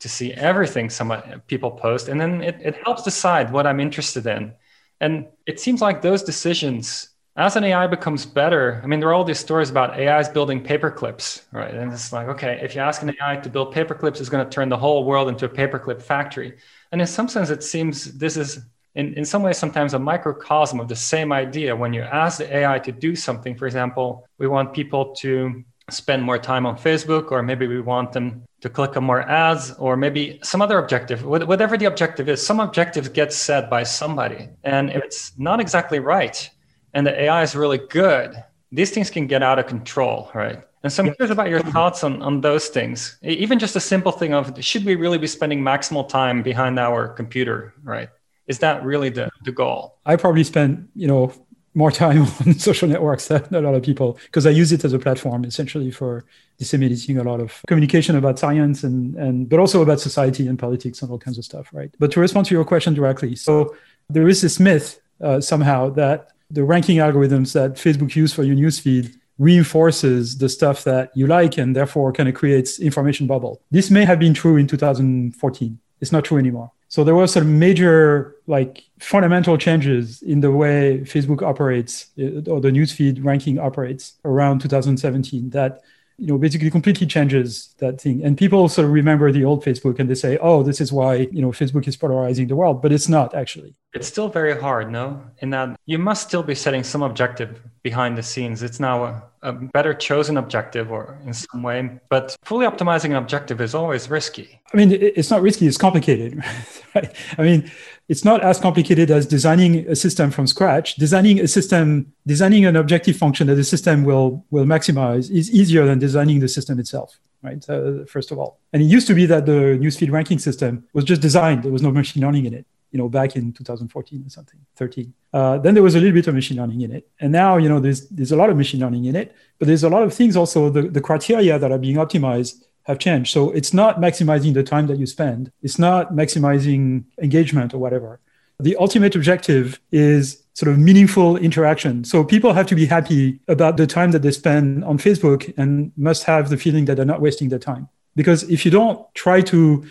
[0.00, 1.12] to see everything some
[1.46, 4.54] people post, and then it, it helps decide what I'm interested in.
[5.00, 7.09] And it seems like those decisions,
[7.40, 10.62] as an AI becomes better, I mean, there are all these stories about AIs building
[10.62, 11.72] paperclips, right?
[11.72, 14.50] And it's like, okay, if you ask an AI to build paperclips, it's going to
[14.50, 16.58] turn the whole world into a paperclip factory.
[16.92, 18.60] And in some sense, it seems this is
[18.94, 22.56] in, in some ways sometimes a microcosm of the same idea when you ask the
[22.56, 27.30] ai to do something for example we want people to spend more time on facebook
[27.30, 31.24] or maybe we want them to click on more ads or maybe some other objective
[31.24, 36.00] whatever the objective is some objective gets set by somebody and if it's not exactly
[36.00, 36.50] right
[36.94, 40.90] and the ai is really good these things can get out of control right and
[40.90, 43.18] so I'm curious about your thoughts on, on those things.
[43.20, 47.06] Even just a simple thing of should we really be spending maximal time behind our
[47.06, 48.08] computer, right?
[48.50, 49.96] is that really the, the goal?
[50.04, 51.32] I probably spend, you know,
[51.74, 54.92] more time on social networks than a lot of people because I use it as
[54.92, 56.24] a platform essentially for
[56.58, 61.00] disseminating a lot of communication about science and, and but also about society and politics
[61.00, 61.94] and all kinds of stuff, right?
[62.00, 63.76] But to respond to your question directly, so
[64.08, 68.56] there is this myth uh, somehow that the ranking algorithms that Facebook use for your
[68.56, 73.62] newsfeed reinforces the stuff that you like and therefore kind of creates information bubble.
[73.70, 75.78] This may have been true in 2014.
[76.00, 76.70] It's not true anymore.
[76.88, 82.60] So there were some major, like fundamental changes in the way Facebook operates uh, or
[82.60, 85.82] the newsfeed ranking operates around 2017 that
[86.20, 88.22] you know basically completely changes that thing.
[88.22, 91.28] And people sort of remember the old facebook and they say oh this is why
[91.32, 93.74] you know facebook is polarizing the world but it's not actually.
[93.94, 95.22] It's still very hard no?
[95.38, 98.62] In that you must still be setting some objective behind the scenes.
[98.62, 103.16] It's now a, a better chosen objective or in some way but fully optimizing an
[103.16, 104.60] objective is always risky.
[104.72, 106.44] I mean it's not risky it's complicated
[106.94, 107.10] right?
[107.38, 107.70] I mean
[108.10, 110.96] it's not as complicated as designing a system from scratch.
[110.96, 115.86] Designing a system, designing an objective function that the system will will maximize is easier
[115.86, 117.62] than designing the system itself, right?
[117.70, 121.04] Uh, first of all, and it used to be that the newsfeed ranking system was
[121.04, 121.62] just designed.
[121.62, 125.14] There was no machine learning in it, you know, back in 2014 or something, 13.
[125.32, 127.68] Uh, then there was a little bit of machine learning in it, and now you
[127.68, 130.12] know there's there's a lot of machine learning in it, but there's a lot of
[130.12, 133.32] things also the, the criteria that are being optimized have changed.
[133.32, 135.52] So it's not maximizing the time that you spend.
[135.62, 138.20] It's not maximizing engagement or whatever.
[138.58, 142.04] The ultimate objective is sort of meaningful interaction.
[142.04, 145.92] So people have to be happy about the time that they spend on Facebook and
[145.96, 147.88] must have the feeling that they're not wasting their time.
[148.16, 149.86] Because if you don't try to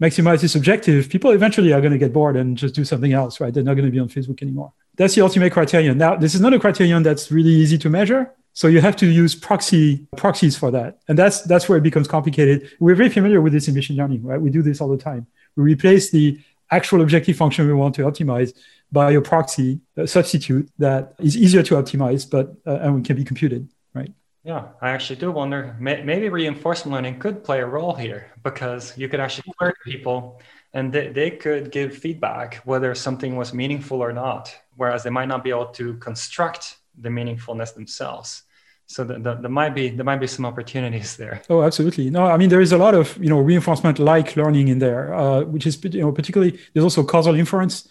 [0.00, 3.40] maximize this objective, people eventually are going to get bored and just do something else,
[3.40, 3.52] right?
[3.52, 4.72] They're not going to be on Facebook anymore.
[4.96, 5.98] That's the ultimate criterion.
[5.98, 8.32] Now, this is not a criterion that's really easy to measure.
[8.56, 10.98] So you have to use proxy proxies for that.
[11.08, 12.70] And that's that's where it becomes complicated.
[12.80, 14.40] We're very familiar with this in machine learning, right?
[14.40, 15.26] We do this all the time.
[15.56, 16.40] We replace the
[16.70, 18.54] actual objective function we want to optimize
[18.90, 23.24] by a proxy a substitute that is easier to optimize, but uh, and can be
[23.24, 24.10] computed, right?
[24.42, 25.76] Yeah, I actually do wonder.
[25.78, 30.40] maybe reinforcement learning could play a role here because you could actually query people
[30.72, 34.44] and they, they could give feedback whether something was meaningful or not,
[34.76, 38.44] whereas they might not be able to construct the meaningfulness themselves
[38.86, 41.42] so the, the, there might be there might be some opportunities there.
[41.50, 42.08] Oh absolutely.
[42.10, 45.12] No i mean there is a lot of you know reinforcement like learning in there
[45.14, 47.88] uh, which is you know particularly there's also causal inference.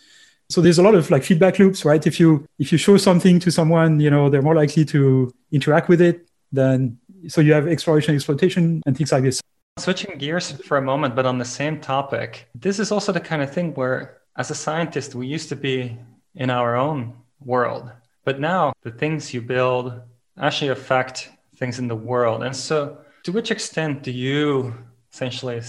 [0.50, 2.06] So there's a lot of like feedback loops right?
[2.06, 5.90] If you if you show something to someone you know they're more likely to interact
[5.90, 9.42] with it then so you have exploration exploitation and things like this.
[9.78, 13.42] Switching gears for a moment but on the same topic this is also the kind
[13.42, 15.98] of thing where as a scientist we used to be
[16.36, 17.92] in our own world.
[18.24, 20.02] But now the things you build
[20.40, 22.44] actually affect things in the world.
[22.44, 24.74] And so, to which extent do you
[25.14, 25.62] essentially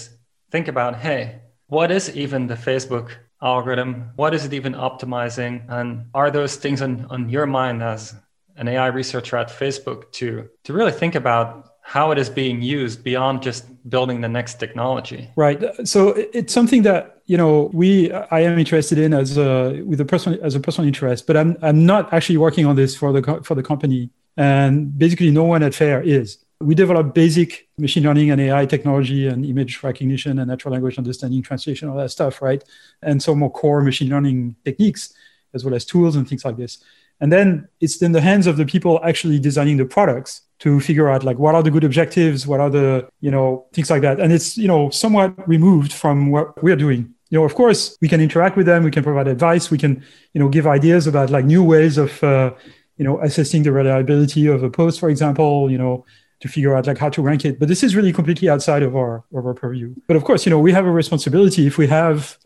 [0.51, 3.11] think about, hey, what is even the Facebook
[3.43, 4.11] algorithm?
[4.17, 5.65] What is it even optimizing?
[5.69, 8.15] And are those things on, on your mind as
[8.57, 13.05] an AI researcher at Facebook to, to really think about how it is being used
[13.05, 15.31] beyond just building the next technology?
[15.37, 15.63] Right.
[15.87, 20.05] So it's something that you know we I am interested in as a with a
[20.05, 23.41] personal as a personal interest, but I'm I'm not actually working on this for the
[23.45, 26.39] for the company and basically, no one at FAIR is.
[26.61, 31.43] We develop basic machine learning and AI technology and image recognition and natural language understanding,
[31.43, 32.65] translation, all that stuff, right?
[33.03, 35.13] And some more core machine learning techniques,
[35.53, 36.83] as well as tools and things like this.
[37.21, 41.09] And then it's in the hands of the people actually designing the products to figure
[41.09, 44.21] out like what are the good objectives, what are the, you know, things like that.
[44.21, 47.15] And it's, you know, somewhat removed from what we're doing.
[47.31, 50.05] You know, of course, we can interact with them, we can provide advice, we can,
[50.33, 52.53] you know, give ideas about like new ways of uh,
[52.97, 56.05] you know, assessing the reliability of a post, for example, you know,
[56.41, 57.59] to figure out like how to rank it.
[57.59, 59.95] But this is really completely outside of our of our purview.
[60.07, 62.39] But of course, you know, we have a responsibility if we have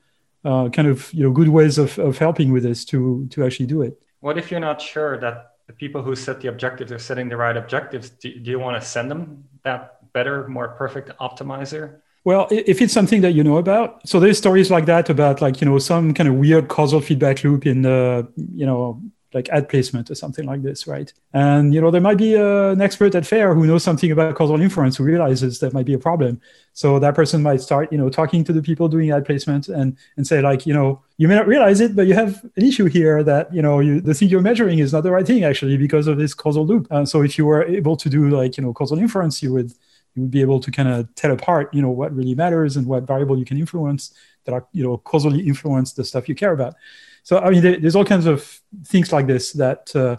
[0.44, 3.66] uh, kind of you know good ways of, of helping with this to to actually
[3.66, 4.00] do it.
[4.20, 7.36] What if you're not sure that the people who set the objectives are setting the
[7.36, 12.00] right objectives, do, do you want to send them that better, more perfect optimizer?
[12.24, 15.60] Well, if it's something that you know about, so there's stories like that about like
[15.60, 19.00] you know some kind of weird causal feedback loop in the you know
[19.32, 21.12] like ad placement or something like this, right?
[21.32, 24.34] And you know there might be a, an expert at FAIR who knows something about
[24.34, 26.40] causal inference who realizes that might be a problem.
[26.72, 29.96] So that person might start you know talking to the people doing ad placement and
[30.16, 32.86] and say like you know you may not realize it, but you have an issue
[32.86, 35.76] here that you know you, the thing you're measuring is not the right thing actually
[35.76, 36.86] because of this causal loop.
[36.90, 39.72] And so if you were able to do like you know causal inference, you would
[40.14, 42.86] you would be able to kind of tell apart, you know, what really matters and
[42.86, 44.12] what variable you can influence
[44.44, 46.74] that are, you know, causally influence the stuff you care about.
[47.22, 50.16] So, I mean, there's all kinds of things like this that, uh,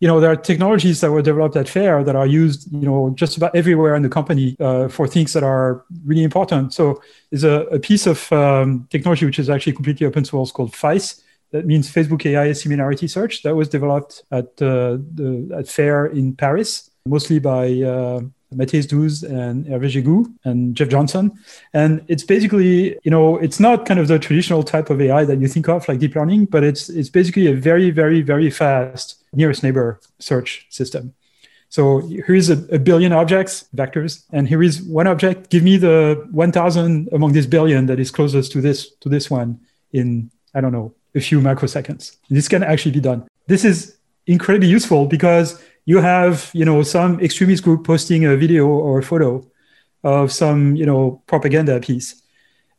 [0.00, 3.10] you know, there are technologies that were developed at FAIR that are used, you know,
[3.14, 6.72] just about everywhere in the company uh, for things that are really important.
[6.72, 10.74] So, there's a, a piece of um, technology which is actually completely open source called
[10.74, 11.22] FAISS.
[11.50, 13.42] That means Facebook AI Similarity Search.
[13.42, 18.20] That was developed at uh, the at FAIR in Paris, mostly by uh,
[18.54, 21.32] Matthijs Douze and Hervé Jégou and Jeff Johnson.
[21.74, 25.40] And it's basically, you know, it's not kind of the traditional type of AI that
[25.40, 29.22] you think of like deep learning, but it's it's basically a very, very, very fast
[29.32, 31.14] nearest neighbor search system.
[31.70, 35.50] So here is a, a billion objects, vectors, and here is one object.
[35.50, 39.60] Give me the 1,000 among this billion that is closest to this to this one
[39.92, 42.16] in I don't know a few microseconds.
[42.30, 43.28] This can actually be done.
[43.46, 48.66] This is incredibly useful because you have you know some extremist group posting a video
[48.66, 49.42] or a photo
[50.04, 52.22] of some you know propaganda piece.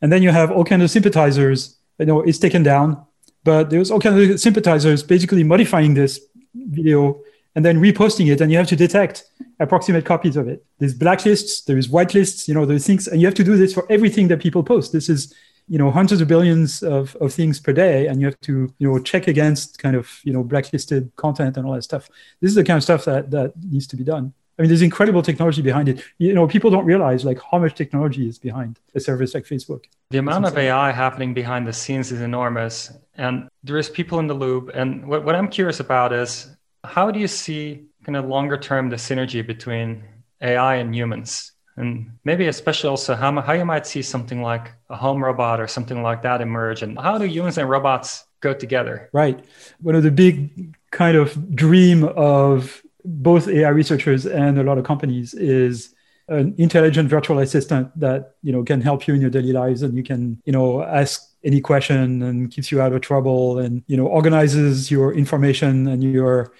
[0.00, 3.04] And then you have all kinds of sympathizers you know it's taken down.
[3.42, 6.20] But there's all kinds of sympathizers basically modifying this
[6.54, 7.20] video
[7.56, 8.40] and then reposting it.
[8.40, 9.24] And you have to detect
[9.58, 10.64] approximate copies of it.
[10.78, 13.84] There's blacklists there's whitelists you know there's things and you have to do this for
[13.90, 14.92] everything that people post.
[14.92, 15.34] This is
[15.70, 18.88] you know hundreds of billions of, of things per day and you have to you
[18.88, 22.10] know check against kind of you know blacklisted content and all that stuff.
[22.40, 24.34] This is the kind of stuff that that needs to be done.
[24.58, 26.02] I mean there's incredible technology behind it.
[26.18, 29.84] You know people don't realize like how much technology is behind a service like facebook.
[30.10, 34.26] The amount of ai happening behind the scenes is enormous and there is people in
[34.26, 34.72] the loop.
[34.74, 36.48] And what, what i'm curious about is
[36.82, 40.02] how do you see kind of longer term the synergy between
[40.42, 44.96] ai and humans and maybe especially also how, how you might see something like a
[44.96, 49.08] home robot or something like that emerge and how do humans and robots go together?
[49.12, 49.44] Right.
[49.80, 54.84] One of the big kind of dream of both ai researchers and a lot of
[54.84, 55.94] companies is
[56.28, 59.96] an intelligent virtual assistant that you know can help you in your daily lives and
[59.96, 63.96] you can you know ask any question and keeps you out of trouble and you
[63.96, 66.52] know organizes your information and your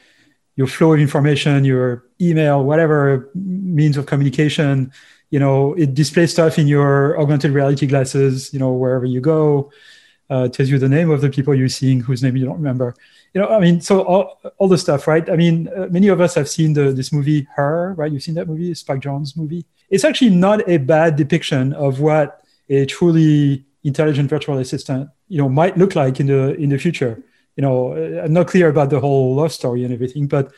[0.57, 4.93] your flow of information, your email, whatever means of communication.
[5.31, 8.53] You know, it displays stuff in your augmented reality glasses.
[8.53, 9.71] You know, wherever you go,
[10.29, 12.95] uh, tells you the name of the people you're seeing, whose name you don't remember.
[13.35, 15.29] You know, I mean, so all, all the stuff, right?
[15.31, 18.11] I mean, uh, many of us have seen the this movie, Her, right?
[18.11, 19.65] You've seen that movie, Spike Jonze movie.
[19.89, 25.49] It's actually not a bad depiction of what a truly intelligent virtual assistant, you know,
[25.49, 27.23] might look like in the in the future
[27.57, 30.53] you know, I'm not clear about the whole love story and everything, but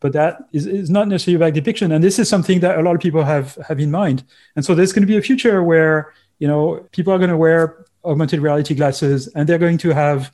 [0.00, 1.92] but that is, is not necessarily a bad depiction.
[1.92, 4.24] And this is something that a lot of people have have in mind.
[4.56, 7.36] And so there's going to be a future where you know people are going to
[7.36, 10.32] wear augmented reality glasses and they're going to have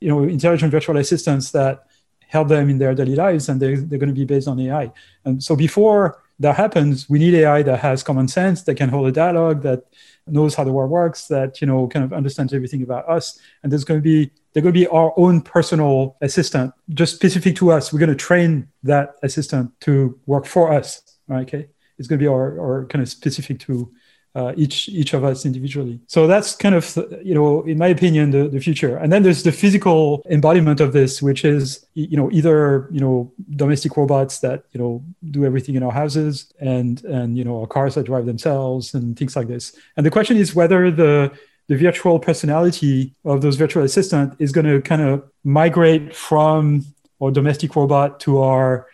[0.00, 1.86] you know intelligent virtual assistants that
[2.26, 4.90] help them in their daily lives and they're, they're going to be based on ai
[5.24, 9.06] and so before that happens we need ai that has common sense that can hold
[9.06, 9.84] a dialogue that
[10.26, 13.72] knows how the world works that you know kind of understands everything about us and
[13.72, 17.72] there's going to be they're going to be our own personal assistant, just specific to
[17.72, 17.92] us.
[17.92, 21.02] We're going to train that assistant to work for us.
[21.26, 23.90] Right, okay, it's going to be our, our kind of specific to
[24.34, 26.00] uh, each each of us individually.
[26.06, 28.96] So that's kind of you know, in my opinion, the, the future.
[28.96, 33.32] And then there's the physical embodiment of this, which is you know either you know
[33.56, 37.66] domestic robots that you know do everything in our houses, and and you know our
[37.66, 39.76] cars that drive themselves and things like this.
[39.96, 41.32] And the question is whether the
[41.68, 46.84] the virtual personality of those virtual assistant is going to kind of migrate from
[47.22, 48.86] our domestic robot to our,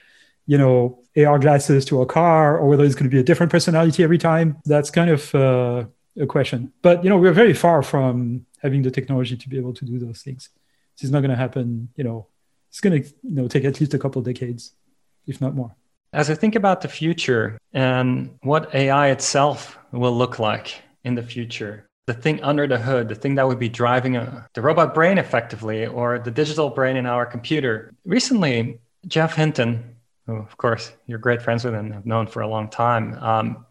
[0.46, 3.52] you know, AR glasses to a car, or whether it's going to be a different
[3.52, 4.56] personality every time.
[4.64, 5.84] That's kind of uh,
[6.18, 6.72] a question.
[6.82, 9.98] But you know, we're very far from having the technology to be able to do
[9.98, 10.50] those things.
[10.96, 11.90] This is not going to happen.
[11.96, 12.26] You know,
[12.70, 14.72] it's going to you know take at least a couple decades,
[15.26, 15.74] if not more.
[16.12, 21.22] As I think about the future and what AI itself will look like in the
[21.22, 24.94] future, the thing under the hood, the thing that would be driving a, the robot
[24.94, 27.92] brain effectively, or the digital brain in our computer.
[28.06, 29.96] Recently, Geoff Hinton,
[30.28, 33.66] who of course you're great friends with and have known for a long time, um,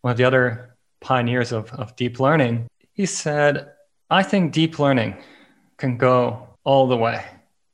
[0.00, 3.72] one of the other pioneers of, of deep learning, he said,
[4.08, 5.16] I think deep learning
[5.76, 7.24] can go all the way.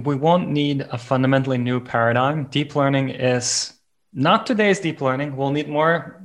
[0.01, 2.45] We won't need a fundamentally new paradigm.
[2.47, 3.75] Deep learning is
[4.12, 5.37] not today's deep learning.
[5.37, 6.22] We'll need more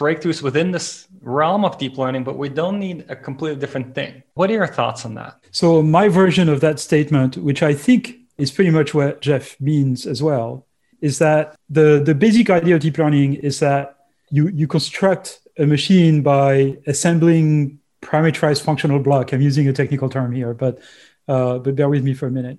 [0.00, 4.22] breakthroughs within this realm of deep learning, but we don't need a completely different thing.
[4.34, 5.38] What are your thoughts on that?
[5.50, 10.06] So, my version of that statement, which I think is pretty much what Geoff means
[10.06, 10.66] as well,
[11.02, 13.98] is that the, the basic idea of deep learning is that
[14.30, 19.32] you, you construct a machine by assembling parameterized functional block.
[19.32, 20.78] I'm using a technical term here, but
[21.28, 22.58] uh, but bear with me for a minute.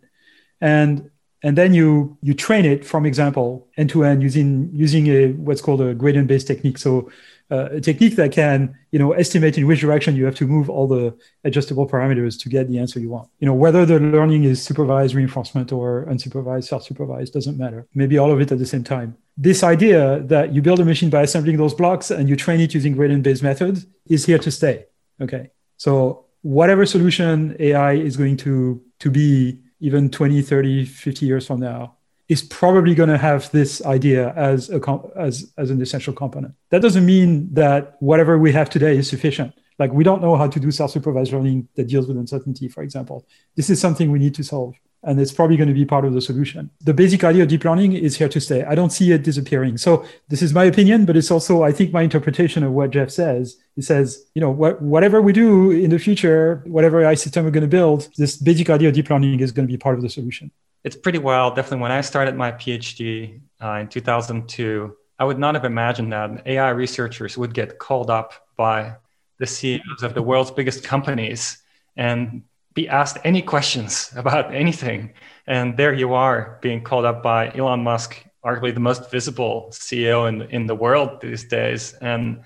[0.62, 1.10] And
[1.42, 5.62] and then you you train it from example end to end using using a what's
[5.62, 6.78] called a gradient based technique.
[6.78, 7.12] So
[7.52, 10.70] uh, a technique that can you know estimate in which direction you have to move
[10.70, 13.30] all the adjustable parameters to get the answer you want.
[13.40, 17.88] You know whether the learning is supervised reinforcement or unsupervised self-supervised doesn't matter.
[17.94, 19.18] Maybe all of it at the same time.
[19.36, 22.74] This idea that you build a machine by assembling those blocks and you train it
[22.74, 24.86] using gradient based methods is here to stay
[25.22, 25.50] okay?
[25.78, 31.60] So whatever solution ai is going to to be even 20 30 50 years from
[31.60, 31.96] now
[32.30, 34.80] is probably going to have this idea as a
[35.16, 36.54] as as an essential component.
[36.70, 39.54] That doesn't mean that whatever we have today is sufficient.
[39.80, 43.26] Like we don't know how to do self-supervised learning that deals with uncertainty, for example.
[43.56, 46.14] This is something we need to solve, and it's probably going to be part of
[46.14, 46.70] the solution.
[46.82, 48.64] The basic idea of deep learning is here to stay.
[48.64, 49.78] I don't see it disappearing.
[49.78, 53.12] So this is my opinion, but it's also I think my interpretation of what Geoff
[53.12, 53.58] says.
[53.76, 57.52] He says, you know, what, whatever we do in the future, whatever AI system we're
[57.52, 60.04] going to build, this basic idea of deep learning is going to be part of
[60.04, 60.52] the solution
[60.84, 61.56] it's pretty wild.
[61.56, 66.46] Definitely, when I started my PhD uh, in 2002, I would not have imagined that
[66.46, 68.96] AI researchers would get called up by
[69.40, 71.58] the CEOs of the world's biggest companies
[71.96, 75.14] and be asked any questions about anything.
[75.48, 80.28] And there you are being called up by Elon Musk, arguably the most visible CEO
[80.28, 82.42] in, in the world these days, and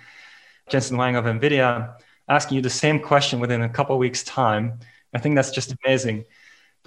[0.70, 1.96] Jensen Huang of NVIDIA
[2.28, 4.80] asking you the same question within a couple weeks' time.
[5.14, 6.26] I think that's just amazing.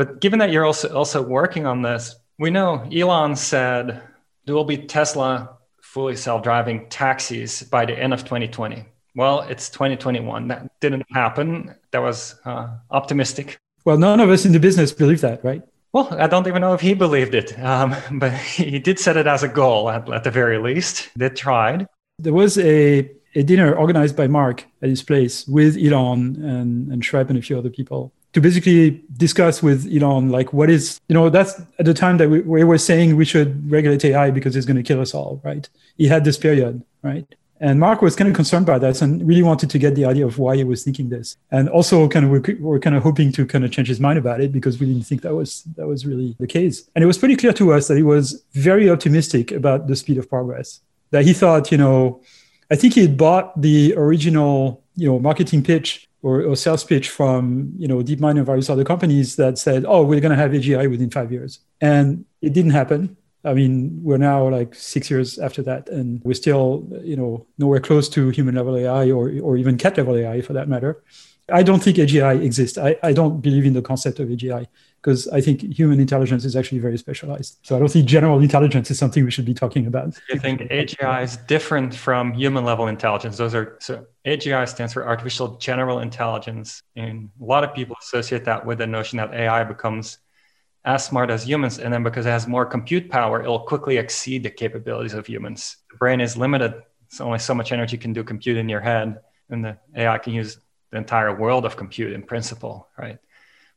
[0.01, 4.01] But given that you're also also working on this, we know Elon said
[4.46, 8.86] there will be Tesla fully self-driving taxis by the end of 2020.
[9.14, 10.48] Well, it's 2021.
[10.48, 11.74] That didn't happen.
[11.90, 13.59] That was uh, optimistic.
[13.84, 15.61] Well, none of us in the business believe that, right?
[15.92, 19.26] Well, I don't even know if he believed it, um, but he did set it
[19.26, 21.11] as a goal at, at the very least.
[21.14, 21.86] They tried.
[22.18, 27.03] There was a, a dinner organized by Mark at his place with Elon and, and
[27.03, 31.14] Schrep and a few other people to basically discuss with Elon, like what is, you
[31.14, 34.54] know, that's at the time that we, we were saying we should regulate AI because
[34.54, 35.68] it's going to kill us all, right?
[35.96, 37.26] He had this period, right?
[37.62, 40.24] And Mark was kind of concerned by that and really wanted to get the idea
[40.24, 41.36] of why he was thinking this.
[41.50, 44.18] And also kind of we're, we're kind of hoping to kind of change his mind
[44.18, 46.88] about it because we didn't think that was that was really the case.
[46.94, 50.16] And it was pretty clear to us that he was very optimistic about the speed
[50.16, 50.80] of progress.
[51.10, 52.22] That he thought, you know,
[52.70, 57.08] I think he had bought the original, you know, marketing pitch or, or sales pitch
[57.10, 60.52] from you know DeepMind and various other companies that said, "Oh, we're going to have
[60.52, 63.16] AGI within five years," and it didn't happen.
[63.42, 67.80] I mean, we're now like six years after that, and we're still you know nowhere
[67.80, 71.02] close to human level AI or or even cat level AI for that matter.
[71.52, 72.78] I don't think AGI exists.
[72.78, 74.66] I, I don't believe in the concept of AGI
[75.03, 77.59] because I think human intelligence is actually very specialized.
[77.62, 80.18] So I don't think general intelligence is something we should be talking about.
[80.28, 83.38] You think AGI is different from human level intelligence?
[83.38, 88.44] Those are so AGI stands for artificial general intelligence, and a lot of people associate
[88.44, 90.18] that with the notion that AI becomes
[90.84, 94.42] as smart as humans, and then because it has more compute power, it'll quickly exceed
[94.42, 95.76] the capabilities of humans.
[95.90, 96.74] The brain is limited;
[97.07, 100.34] it's only so much energy can do compute in your head, and the AI can
[100.34, 100.59] use
[100.90, 103.18] the entire world of compute in principle, right?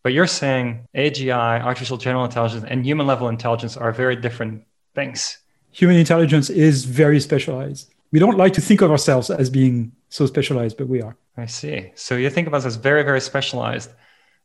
[0.03, 5.39] But you're saying AGI, artificial general intelligence, and human level intelligence are very different things.
[5.71, 7.93] Human intelligence is very specialized.
[8.11, 11.15] We don't like to think of ourselves as being so specialized, but we are.
[11.37, 11.91] I see.
[11.95, 13.91] So you think of us as very, very specialized.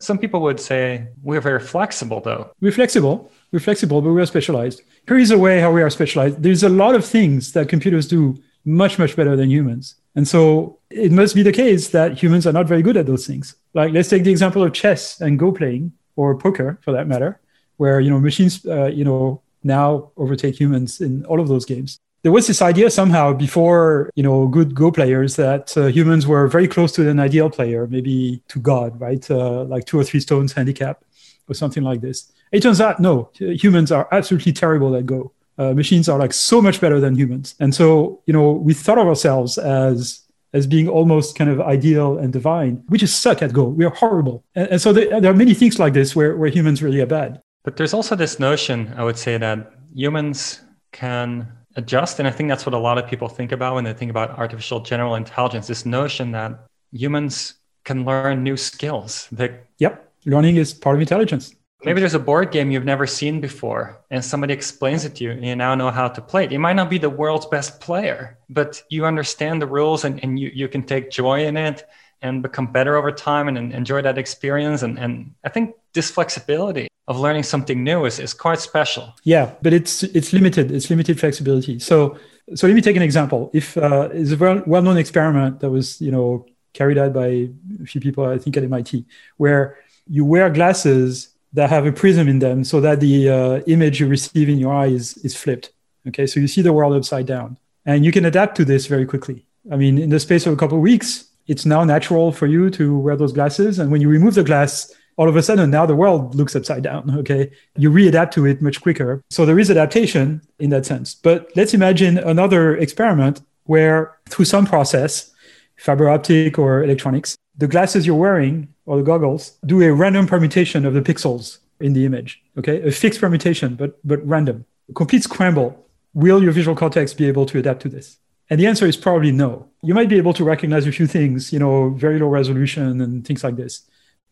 [0.00, 2.52] Some people would say we're very flexible, though.
[2.61, 3.30] We're flexible.
[3.50, 4.82] We're flexible, but we are specialized.
[5.09, 6.40] Here is a way how we are specialized.
[6.42, 9.96] There's a lot of things that computers do much, much better than humans.
[10.14, 13.26] And so it must be the case that humans are not very good at those
[13.26, 13.54] things.
[13.74, 17.40] Like let's take the example of chess and Go playing or poker for that matter,
[17.76, 21.98] where you know machines uh, you know now overtake humans in all of those games.
[22.22, 26.48] There was this idea somehow before you know good Go players that uh, humans were
[26.48, 29.30] very close to an ideal player, maybe to God, right?
[29.30, 31.04] Uh, like two or three stones handicap
[31.48, 32.32] or something like this.
[32.50, 36.62] It turns out no, humans are absolutely terrible at Go uh, machines are like so
[36.62, 37.54] much better than humans.
[37.61, 42.18] And so, you know, we thought of ourselves as as being almost kind of ideal
[42.18, 42.82] and divine.
[42.88, 43.64] We just suck at Go.
[43.64, 44.44] We are horrible.
[44.54, 47.06] And, and so there, there, are many things like this where, where humans really are
[47.06, 47.42] bad.
[47.64, 52.18] But there's also this notion, I would say, that humans can adjust.
[52.18, 54.38] And I think that's what a lot of people think about when they think about
[54.38, 57.54] artificial general intelligence this notion that humans
[57.84, 59.28] can learn new skills.
[59.32, 61.54] That yep, learning is part of intelligence.
[61.85, 65.31] Maybe there's a board game you've never seen before and somebody explains it to you
[65.31, 66.51] and you now know how to play it.
[66.51, 70.39] You might not be the world's best player, but you understand the rules and, and
[70.39, 71.87] you, you can take joy in it
[72.20, 74.83] and become better over time and, and enjoy that experience.
[74.83, 79.14] And, and I think this flexibility of learning something new is, is quite special.
[79.22, 80.70] Yeah, but it's it's limited.
[80.70, 81.79] It's limited flexibility.
[81.79, 82.18] So
[82.55, 83.51] so let me take an example.
[83.55, 87.49] If uh, it's a well well known experiment that was you know carried out by
[87.83, 89.07] a few people, I think at MIT,
[89.39, 93.98] where you wear glasses that have a prism in them so that the uh, image
[93.98, 95.72] you receive in your eye is, is flipped.
[96.06, 97.56] Okay, so you see the world upside down.
[97.84, 99.44] And you can adapt to this very quickly.
[99.72, 102.70] I mean, in the space of a couple of weeks, it's now natural for you
[102.70, 103.80] to wear those glasses.
[103.80, 106.84] And when you remove the glass, all of a sudden now the world looks upside
[106.84, 107.11] down.
[107.18, 109.20] Okay, you readapt to it much quicker.
[109.28, 111.16] So there is adaptation in that sense.
[111.16, 115.32] But let's imagine another experiment where through some process,
[115.76, 120.86] fiber optic or electronics, the glasses you're wearing or the goggles do a random permutation
[120.86, 122.43] of the pixels in the image.
[122.59, 125.68] Okay, a fixed permutation, but but random, a complete scramble.
[126.14, 128.18] Will your visual cortex be able to adapt to this?
[128.51, 129.68] And the answer is probably no.
[129.82, 133.26] You might be able to recognize a few things, you know, very low resolution and
[133.26, 133.82] things like this,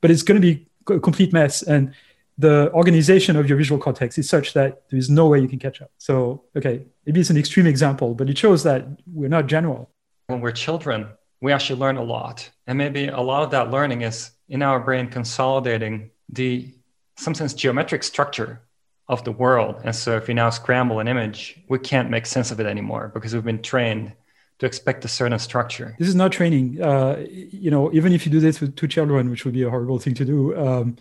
[0.00, 1.62] but it's going to be a complete mess.
[1.62, 1.92] And
[2.38, 5.58] the organization of your visual cortex is such that there is no way you can
[5.58, 5.90] catch up.
[5.98, 9.90] So, okay, maybe it's an extreme example, but it shows that we're not general.
[10.28, 11.08] When we're children,
[11.42, 12.50] we actually learn a lot.
[12.66, 16.72] And maybe a lot of that learning is in our brain consolidating the
[17.16, 18.60] sometimes geometric structure
[19.08, 19.76] of the world.
[19.84, 23.10] And so if you now scramble an image, we can't make sense of it anymore
[23.14, 24.12] because we've been trained
[24.58, 25.94] to expect a certain structure.
[25.98, 26.82] This is not training.
[26.82, 29.70] Uh, you know, even if you do this with two children, which would be a
[29.70, 30.96] horrible thing to do, um,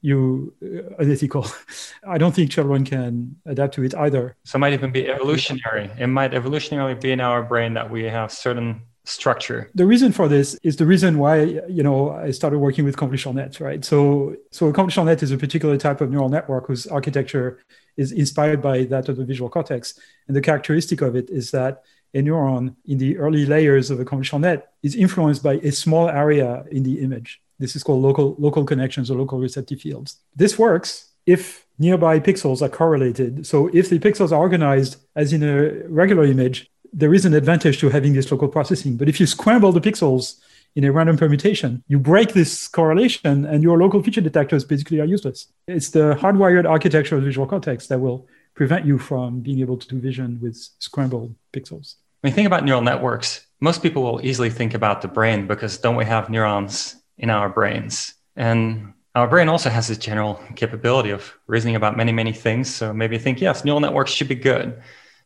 [0.00, 1.46] you uh, unethical.
[2.06, 4.36] I don't think children can adapt to it either.
[4.44, 5.90] So it might even be evolutionary.
[5.98, 9.70] It might evolutionarily be in our brain that we have certain structure.
[9.74, 13.34] The reason for this is the reason why you know i started working with convolutional
[13.34, 13.84] nets right?
[13.84, 17.60] So so convolutional net is a particular type of neural network whose architecture
[17.96, 19.98] is inspired by that of the visual cortex.
[20.26, 21.82] And the characteristic of it is that
[22.14, 26.08] a neuron in the early layers of a convolutional net is influenced by a small
[26.08, 27.40] area in the image.
[27.58, 30.20] This is called local local connections or local receptive fields.
[30.36, 33.46] This works if nearby pixels are correlated.
[33.46, 37.78] So if the pixels are organized as in a regular image there is an advantage
[37.80, 38.96] to having this local processing.
[38.96, 40.40] But if you scramble the pixels
[40.74, 45.04] in a random permutation, you break this correlation and your local feature detectors basically are
[45.04, 45.48] useless.
[45.66, 49.88] It's the hardwired architecture of visual cortex that will prevent you from being able to
[49.88, 51.94] do vision with scrambled pixels.
[52.20, 55.78] When you think about neural networks, most people will easily think about the brain because
[55.78, 58.14] don't we have neurons in our brains?
[58.36, 62.72] And our brain also has this general capability of reasoning about many, many things.
[62.74, 64.80] So maybe you think, yes, neural networks should be good.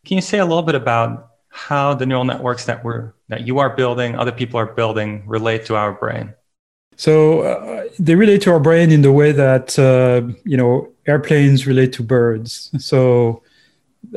[0.05, 3.59] Can you say a little bit about how the neural networks that we're that you
[3.59, 6.35] are building, other people are building, relate to our brain?
[6.97, 11.67] So uh, they relate to our brain in the way that uh, you know airplanes
[11.67, 12.71] relate to birds.
[12.79, 13.43] So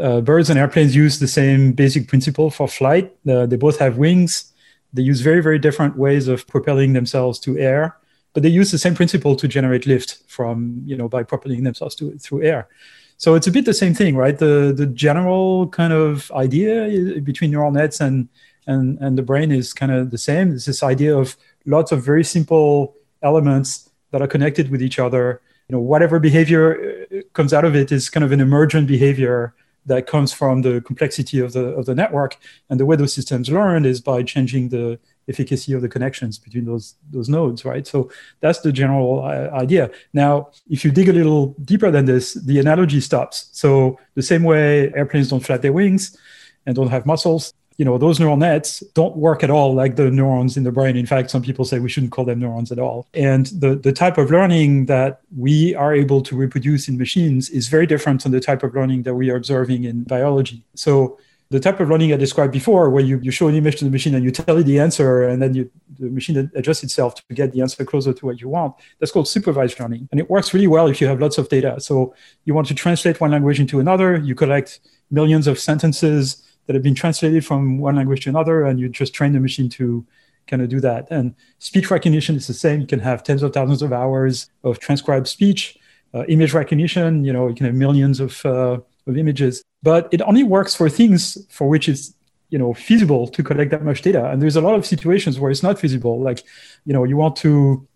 [0.02, 3.16] uh, birds and airplanes use the same basic principle for flight.
[3.28, 4.54] Uh, they both have wings.
[4.94, 7.98] They use very very different ways of propelling themselves to air,
[8.34, 11.96] but they use the same principle to generate lift from you know by propelling themselves
[11.96, 12.70] to, through air.
[13.18, 14.38] So it's a bit the same thing, right?
[14.38, 18.30] The the general kind of idea between neural nets and
[18.68, 20.54] and and the brain is kind of the same.
[20.54, 25.42] It's this idea of lots of very simple elements that are connected with each other.
[25.70, 29.56] You know, whatever behavior uh, comes out of it is kind of an emergent behavior
[29.86, 32.38] that comes from the complexity of the of the network.
[32.70, 36.66] And the way those systems learn is by changing the efficacy of the connections between
[36.66, 37.86] those those nodes, right?
[37.88, 38.10] So
[38.42, 39.92] that's the general uh, idea.
[40.14, 43.50] Now, if you dig a little deeper than this, the analogy stops.
[43.52, 46.18] So the same way airplanes don't flap their wings
[46.66, 50.10] and don't have muscles, you know, those neural nets don't work at all like the
[50.10, 50.96] neurons in the brain.
[50.96, 53.08] In fact, some people say we shouldn't call them neurons at all.
[53.14, 57.68] And the, the type of learning that we are able to reproduce in machines is
[57.68, 60.64] very different from the type of learning that we are observing in biology.
[60.76, 61.20] So
[61.56, 63.92] the type of learning I described before, where you, you show an image to the
[63.98, 67.24] machine and you tell it the answer, and then you, the machine adjusts itself to
[67.34, 70.10] get the answer closer to what you want, that's called supervised learning.
[70.12, 71.80] And it works really well if you have lots of data.
[71.80, 72.14] So
[72.46, 76.84] you want to translate one language into another, you collect millions of sentences that have
[76.84, 80.06] been translated from one language to another, and you just train the machine to
[80.48, 81.08] kind of do that.
[81.10, 82.82] And speech recognition is the same.
[82.82, 85.78] You can have tens of thousands of hours of transcribed speech.
[86.14, 90.22] Uh, image recognition, you know, you can have millions of, uh, of images but it
[90.24, 92.14] only works for things for which it's
[92.50, 94.24] you know feasible to collect that much data.
[94.30, 96.16] And there's a lot of situations where it's not feasible.
[96.30, 96.40] Like
[96.88, 97.52] you know you want to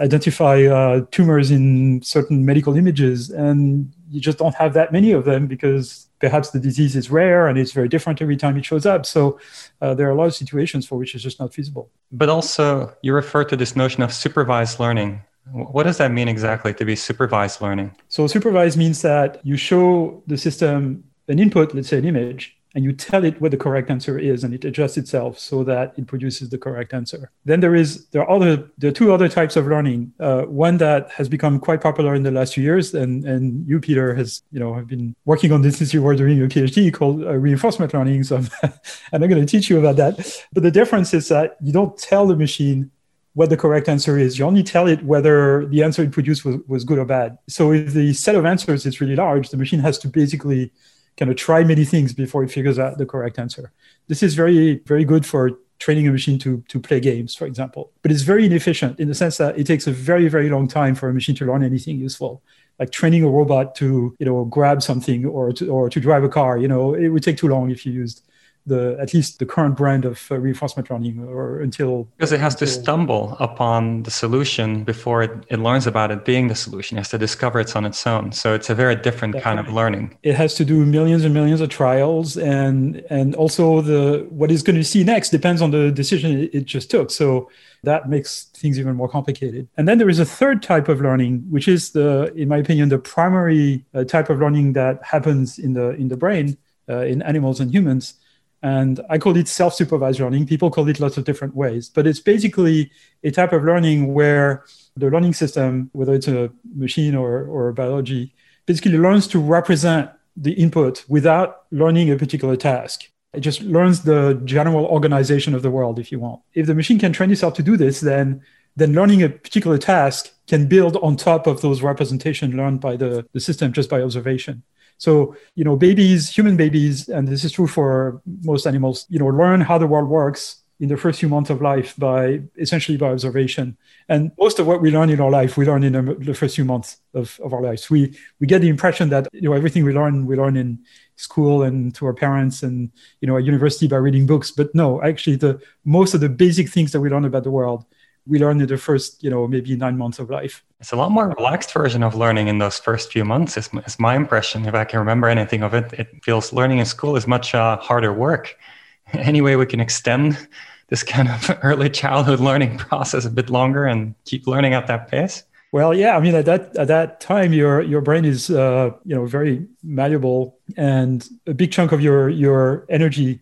[0.08, 5.24] identify uh, tumors in certain medical images and you just don't have that many of
[5.26, 8.86] them because perhaps the disease is rare and it's very different every time it shows
[8.86, 9.06] up.
[9.06, 9.40] So
[9.82, 11.90] uh, there are a lot of situations for which it's just not feasible.
[12.12, 15.22] But also you refer to this notion of supervised learning.
[15.52, 17.96] What does that mean exactly to be supervised learning?
[18.08, 22.84] So, supervised means that you show the system an input, let's say an image, and
[22.84, 26.06] you tell it what the correct answer is and it adjusts itself so that it
[26.08, 29.56] produces the correct answer then there is there are other there are two other types
[29.56, 33.26] of learning uh, one that has become quite popular in the last few years and
[33.26, 36.38] and you Pieter has you know have been working on this since you were doing
[36.38, 38.74] your phd called uh, reinforcement learning so i'm,
[39.12, 42.28] I'm going to teach you about that but the difference is that you don't tell
[42.28, 42.92] the machine
[43.34, 44.38] what the correct answer is.
[44.38, 47.38] You only tell it whether the answer it produced was, was good or bad.
[47.48, 50.74] So if the set of answers is really large, the machine has to basically
[51.20, 53.72] kind of try many things before it figures out the correct answer.
[54.08, 57.92] This is very, very good for training a machine to, to play games, for example.
[58.02, 60.96] But it's very inefficient in the sense that it takes a very, very long time
[60.96, 62.42] for a machine to learn anything useful.
[62.80, 66.30] Like training a robot to, you know, grab something or to, or to drive a
[66.30, 68.26] car, you know, it would take too long if you used
[68.66, 72.54] the at least the current brand of uh, reinforcement learning or until because it has
[72.54, 76.98] until, to stumble upon the solution before it, it learns about it being the solution.
[76.98, 78.32] It has to discover it's on its own.
[78.32, 80.18] So it's a very different kind of learning.
[80.24, 84.64] It has to do millions and millions of trials and and also the what it's
[84.64, 87.12] going to see next depends on the decision it, it just took.
[87.12, 87.50] So
[87.84, 89.68] that makes things even more complicated.
[89.78, 92.90] And then there is a third type of learning, which is the, in my opinion,
[92.90, 96.58] the primary uh, type of learning that happens in the in the brain
[96.90, 98.16] uh, in animals and humans,
[98.62, 100.48] and I call it self supervised learning.
[100.48, 102.92] People call it lots of different ways, but it's basically
[103.24, 104.66] a type of learning where
[104.98, 108.34] the learning system, whether it's a machine or, or biology,
[108.66, 113.06] basically learns to represent the input without learning a particular task.
[113.34, 116.42] It just learns the general organization of the world, if you want.
[116.54, 118.42] If the machine can train itself to do this, then
[118.76, 123.26] then learning a particular task can build on top of those representation learned by the,
[123.34, 124.64] the system just by observation.
[125.00, 129.28] So, you know, babies, human babies, and this is true for most animals, you know,
[129.28, 133.10] learn how the world works in the first few months of life by essentially by
[133.10, 133.78] observation.
[134.08, 136.66] And most of what we learn in our life, we learn in the first few
[136.66, 137.90] months of, of our lives.
[137.90, 140.80] We we get the impression that you know everything we learn, we learn in
[141.16, 142.92] school and to our parents and
[143.22, 144.52] you know at university by reading books.
[144.52, 147.86] But no, actually, the most of the basic things that we learn about the world
[148.30, 150.64] we learn in the first, you know, maybe nine months of life.
[150.80, 153.58] It's a lot more relaxed version of learning in those first few months.
[153.58, 154.66] Is, is my impression.
[154.66, 157.78] If I can remember anything of it, it feels learning in school is much uh,
[157.78, 158.56] harder work.
[159.14, 160.48] Any way we can extend
[160.90, 165.10] this kind of early childhood learning process a bit longer and keep learning at that
[165.10, 165.44] pace.
[165.72, 169.16] Well, yeah, I mean, at that at that time, your your brain is uh, you
[169.16, 173.40] know very malleable, and a big chunk of your your energy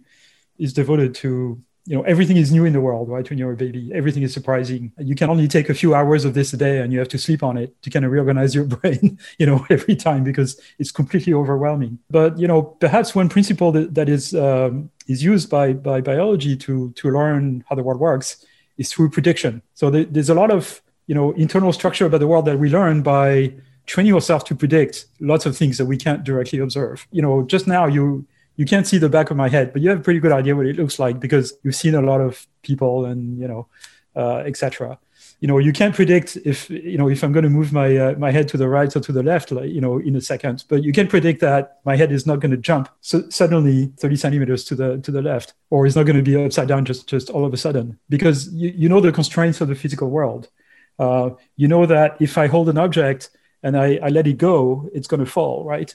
[0.58, 3.56] is devoted to you know everything is new in the world right when you're a
[3.56, 3.90] baby.
[3.94, 4.92] Everything is surprising.
[5.00, 7.18] You can only take a few hours of this a day and you have to
[7.18, 10.92] sleep on it to kind of reorganize your brain you know every time because it's
[10.92, 11.98] completely overwhelming.
[12.10, 16.58] But you know perhaps one principle that, that is um, is used by by biology
[16.58, 18.46] to to learn how the world works
[18.78, 19.62] is through prediction.
[19.74, 23.02] So there's a lot of you know internal structure about the world that we learn
[23.02, 23.54] by
[23.86, 27.08] training ourselves to predict lots of things that we can't directly observe.
[27.12, 28.28] You know just now you
[28.58, 30.56] you can't see the back of my head, but you have a pretty good idea
[30.56, 33.68] what it looks like because you've seen a lot of people and you know,
[34.16, 34.98] uh, etc.
[35.40, 38.16] You know, you can't predict if you know if I'm going to move my uh,
[38.18, 40.66] my head to the right or to the left, like you know, in a second.
[40.68, 44.16] But you can predict that my head is not going to jump so suddenly 30
[44.16, 47.08] centimeters to the to the left, or it's not going to be upside down just
[47.08, 50.50] just all of a sudden because you, you know the constraints of the physical world.
[50.98, 53.30] Uh, you know that if I hold an object
[53.62, 55.94] and I, I let it go, it's going to fall, right?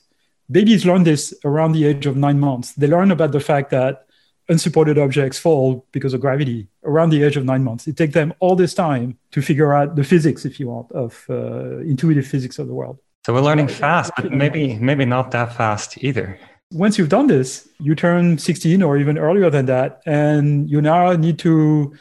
[0.53, 2.72] Babies learn this around the age of nine months.
[2.72, 4.07] They learn about the fact that
[4.48, 7.86] unsupported objects fall because of gravity around the age of nine months.
[7.86, 11.24] It takes them all this time to figure out the physics, if you want, of
[11.30, 12.98] uh, intuitive physics of the world.
[13.24, 16.38] So we're learning fast, but maybe maybe not that fast either.
[16.72, 21.12] Once you've done this, you turn 16 or even earlier than that, and you now
[21.12, 21.94] need to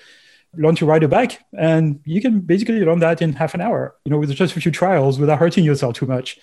[0.55, 1.39] learn to ride a bike.
[1.57, 4.61] And you can basically learn that in half an hour, you know, with just a
[4.61, 6.39] few trials without hurting yourself too much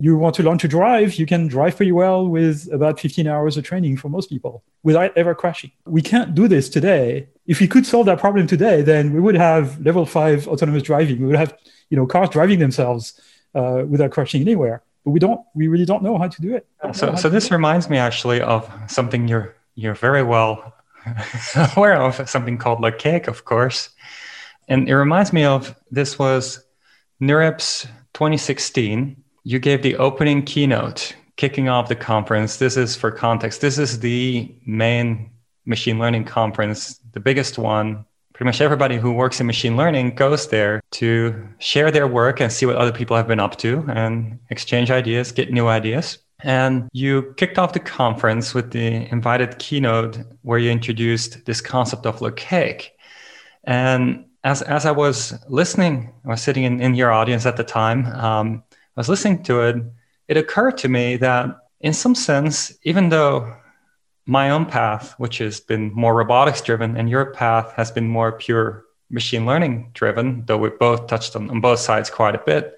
[0.00, 3.56] you want to learn to drive, you can drive pretty well with about 15 hours
[3.56, 5.72] of training for most people without ever crashing.
[5.86, 7.28] We can't do this today.
[7.46, 11.20] If we could solve that problem today, then we would have level five autonomous driving.
[11.20, 11.56] We would have,
[11.90, 13.20] you know, cars driving themselves
[13.54, 14.82] uh, without crashing anywhere.
[15.04, 15.40] But we don't.
[15.54, 16.66] We really don't know how to do it.
[16.92, 20.74] So, so this reminds me actually of something you're you're very well
[21.76, 22.28] aware of.
[22.28, 23.90] Something called cake, of course,
[24.68, 26.64] and it reminds me of this was
[27.22, 32.56] NeurIPS 2016 you gave the opening keynote kicking off the conference.
[32.56, 33.60] This is for context.
[33.60, 35.30] This is the main
[35.64, 38.04] machine learning conference, the biggest one.
[38.34, 42.52] Pretty much everybody who works in machine learning goes there to share their work and
[42.52, 46.18] see what other people have been up to and exchange ideas, get new ideas.
[46.40, 52.06] And you kicked off the conference with the invited keynote where you introduced this concept
[52.06, 52.90] of LeCake.
[53.64, 57.64] And as as I was listening, I was sitting in, in your audience at the
[57.64, 58.06] time.
[58.06, 58.62] Um,
[58.98, 59.76] I was listening to it.
[60.26, 63.54] It occurred to me that, in some sense, even though
[64.26, 68.32] my own path, which has been more robotics driven, and your path has been more
[68.32, 72.76] pure machine learning driven, though we both touched on, on both sides quite a bit,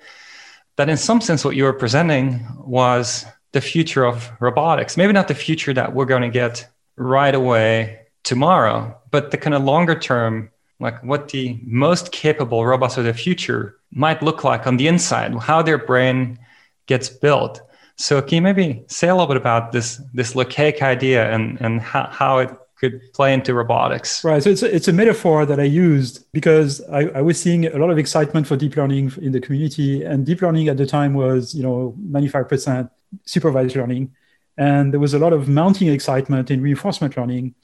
[0.76, 4.98] that in some sense, what you were presenting was the future of robotics.
[4.98, 9.54] Maybe not the future that we're going to get right away tomorrow, but the kind
[9.54, 10.50] of longer term,
[10.80, 15.34] like what the most capable robots of the future might look like on the inside,
[15.38, 16.38] how their brain
[16.86, 17.60] gets built.
[17.96, 21.80] So can you maybe say a little bit about this this cake idea and, and
[21.80, 24.24] how, how it could play into robotics?
[24.24, 24.42] Right.
[24.42, 27.76] So it's a, it's a metaphor that I used because I, I was seeing a
[27.76, 30.02] lot of excitement for deep learning in the community.
[30.02, 32.88] And deep learning at the time was, you know, 95%
[33.26, 34.14] supervised learning.
[34.56, 37.54] And there was a lot of mounting excitement in reinforcement learning.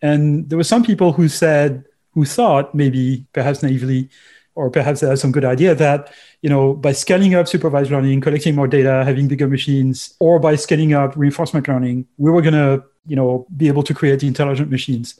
[0.00, 1.84] And there were some people who said,
[2.14, 4.08] who thought maybe perhaps naively,
[4.54, 8.20] or perhaps they had some good idea that, you know, by scaling up supervised learning,
[8.20, 12.52] collecting more data, having bigger machines, or by scaling up reinforcement learning, we were going
[12.54, 15.18] to, you know, be able to create intelligent machines.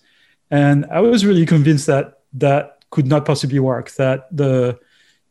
[0.50, 4.78] And I was really convinced that that could not possibly work, that the,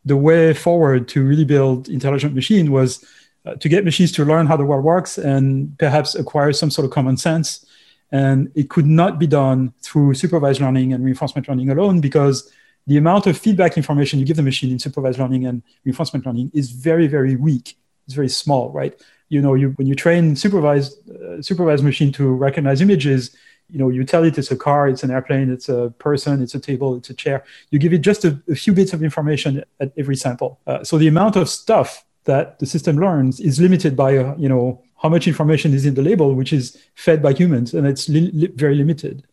[0.04, 3.06] the way forward to really build intelligent machine was
[3.46, 6.86] uh, to get machines to learn how the world works and perhaps acquire some sort
[6.86, 7.64] of common sense.
[8.12, 12.52] And it could not be done through supervised learning and reinforcement learning alone because
[12.88, 16.52] the amount of feedback information you give the machine in supervised learning and reinforcement learning
[16.54, 17.78] is very, very weak.
[18.06, 19.00] It's very small, right?
[19.30, 23.36] You know, you, when you train supervised uh, supervised machine to recognize images,
[23.70, 26.56] you know, you tell it it's a car, it's an airplane, it's a person, it's
[26.56, 27.46] a table, it's a chair.
[27.70, 30.60] You give it just a, a few bits of information at every sample.
[30.68, 34.50] Uh, so the amount of stuff that the system learns is limited by uh, you
[34.50, 38.08] know how much information is in the label, which is fed by humans, and it's
[38.08, 39.26] li- li- very limited.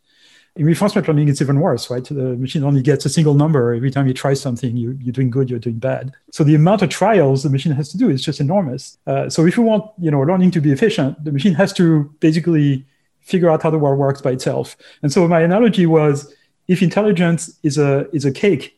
[0.57, 2.03] In reinforcement learning, it's even worse, right?
[2.03, 4.77] The machine only gets a single number every time you try something.
[4.77, 6.13] You, you're doing good, you're doing bad.
[6.33, 8.99] So the amount of trials the machine has to do is just enormous.
[9.07, 12.13] Uh, so if you want, you know, learning to be efficient, the machine has to
[12.19, 12.85] basically
[13.21, 14.77] figure out how the world works by itself.
[15.03, 16.35] And so my analogy was,
[16.67, 18.78] if intelligence is a is a cake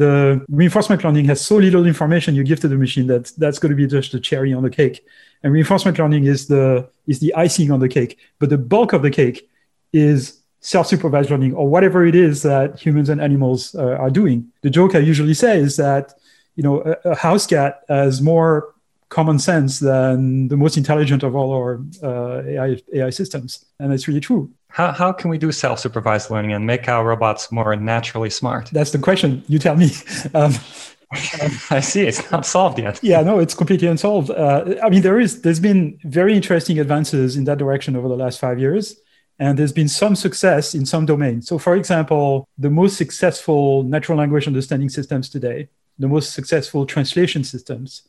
[0.00, 3.68] the reinforcement learning has so little information you give to the machine that that's going
[3.68, 5.04] to be just the cherry on the cake.
[5.42, 8.18] And reinforcement learning is the is the icing on the cake.
[8.38, 9.48] But the bulk of the cake
[9.92, 14.50] is self-supervised learning or whatever it is that humans and animals uh, are doing.
[14.62, 16.14] The joke I usually say is that
[16.56, 18.74] you know a, a house cat has more
[19.10, 23.66] common sense than the most intelligent of all our uh, AI, AI systems.
[23.78, 24.50] And it's really true.
[24.68, 28.70] How, how can we do self supervised learning and make our robots more naturally smart?
[28.72, 29.44] That's the question.
[29.46, 29.90] You tell me.
[30.34, 30.54] Um,
[31.70, 32.06] I see.
[32.06, 33.00] It's not solved yet.
[33.02, 34.30] yeah, no, it's completely unsolved.
[34.30, 38.16] Uh, I mean, there is there's been very interesting advances in that direction over the
[38.16, 38.94] last five years,
[39.36, 41.48] and there's been some success in some domains.
[41.48, 47.42] So, for example, the most successful natural language understanding systems today, the most successful translation
[47.42, 48.02] systems,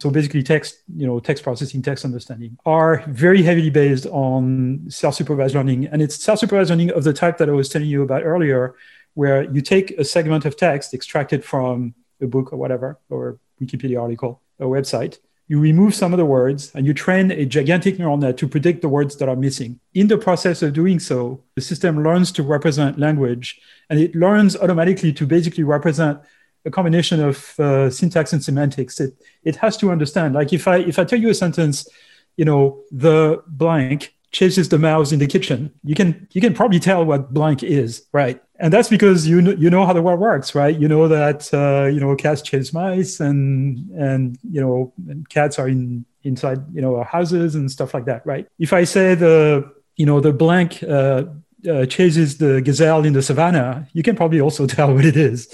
[0.00, 5.54] so basically text you know text processing text understanding are very heavily based on self-supervised
[5.54, 5.86] learning.
[5.86, 8.74] And it's self-supervised learning of the type that i was telling you about earlier
[9.14, 14.00] where you take a segment of text extracted from a book or whatever or wikipedia
[14.00, 15.18] article a website
[15.50, 18.82] you remove some of the words and you train a gigantic neural net to predict
[18.82, 19.80] the words that are missing.
[19.94, 24.56] In the process of doing so the system learns to represent language and it learns
[24.56, 26.20] automatically to basically represent
[26.64, 29.00] a combination of uh, syntax and semantics.
[29.00, 30.34] It it has to understand.
[30.34, 31.88] Like if I if I tell you a sentence,
[32.36, 36.80] you know, the blank chases the mouse in the kitchen, you can you can probably
[36.80, 38.42] tell what blank is, right?
[38.58, 40.78] And that's because you know, you know how the world works, right?
[40.78, 45.58] You know that uh, you know cats chase mice, and and you know and cats
[45.58, 48.46] are in inside you know houses and stuff like that, right?
[48.58, 51.24] If I say the you know the blank uh,
[51.68, 55.48] uh, chases the gazelle in the savannah, you can probably also tell what it is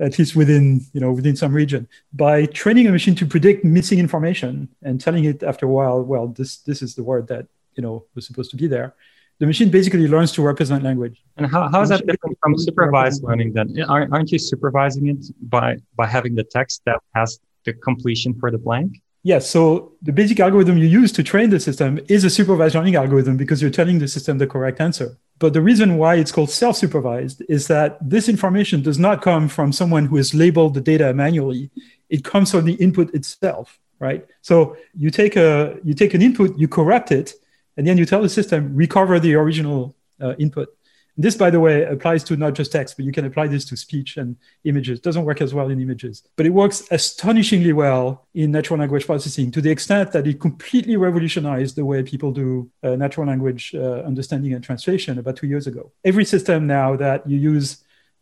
[0.00, 3.98] at least within you know within some region by training a machine to predict missing
[3.98, 7.82] information and telling it after a while well this this is the word that you
[7.82, 8.94] know was supposed to be there
[9.38, 13.22] the machine basically learns to represent language and how, how is that different from supervised
[13.22, 18.34] learning then aren't you supervising it by by having the text that has the completion
[18.38, 19.50] for the blank Yes.
[19.50, 23.36] So the basic algorithm you use to train the system is a supervised learning algorithm
[23.36, 25.18] because you're telling the system the correct answer.
[25.38, 29.48] But the reason why it's called self supervised is that this information does not come
[29.48, 31.70] from someone who has labeled the data manually.
[32.08, 34.26] It comes from the input itself, right?
[34.42, 37.34] So you take a you take an input, you corrupt it,
[37.76, 40.74] and then you tell the system recover the original uh, input.
[41.24, 43.76] This, by the way, applies to not just text, but you can apply this to
[43.76, 44.36] speech and
[44.70, 44.94] images.
[45.00, 48.04] It doesn't work as well in images, but it works astonishingly well
[48.34, 52.70] in natural language processing to the extent that it completely revolutionized the way people do
[52.84, 55.92] uh, natural language uh, understanding and translation about two years ago.
[56.04, 57.68] Every system now that you use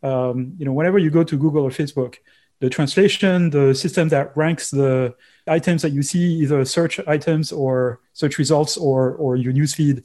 [0.03, 2.13] Um, you know, whenever you go to Google or Facebook,
[2.59, 5.15] the translation, the system that ranks the
[5.57, 9.97] items that you see, either search items or search results or or your newsfeed,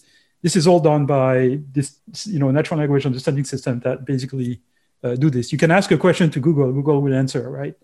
[0.43, 4.61] this is all done by this you know natural language understanding system that basically
[5.03, 5.53] uh, do this.
[5.53, 7.75] You can ask a question to Google, Google will answer, right?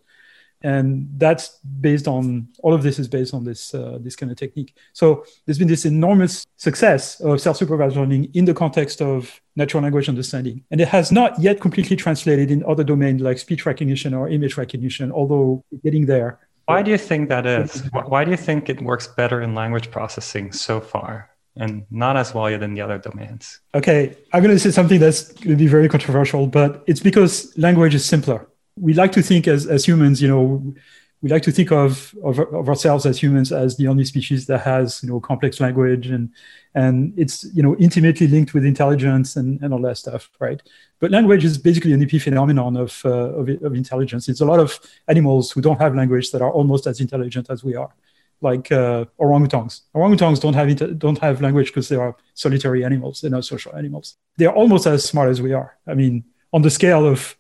[0.62, 4.38] and that's based on all of this is based on this uh, this kind of
[4.38, 4.74] technique.
[4.92, 10.08] So there's been this enormous success of self-supervised learning in the context of natural language
[10.08, 10.64] understanding.
[10.70, 14.56] And it has not yet completely translated in other domains like speech recognition or image
[14.56, 16.40] recognition although getting there.
[16.66, 17.88] Why do you think that is?
[17.92, 22.30] Why do you think it works better in language processing so far and not as
[22.32, 25.66] valued in the other domains okay i'm going to say something that's going to be
[25.66, 28.48] very controversial but it's because language is simpler
[28.80, 30.74] we like to think as, as humans, you know,
[31.20, 34.60] we like to think of, of, of ourselves as humans as the only species that
[34.60, 36.30] has, you know, complex language and
[36.74, 40.62] and it's you know intimately linked with intelligence and, and all that stuff, right?
[41.00, 44.28] But language is basically an epiphenomenon of, uh, of of intelligence.
[44.28, 44.78] It's a lot of
[45.08, 47.92] animals who don't have language that are almost as intelligent as we are,
[48.40, 49.82] like uh, orangutans.
[49.94, 53.20] Orangutans don't have don't have language because they are solitary animals.
[53.20, 54.16] They're not social animals.
[54.36, 55.76] They're almost as smart as we are.
[55.86, 57.36] I mean, on the scale of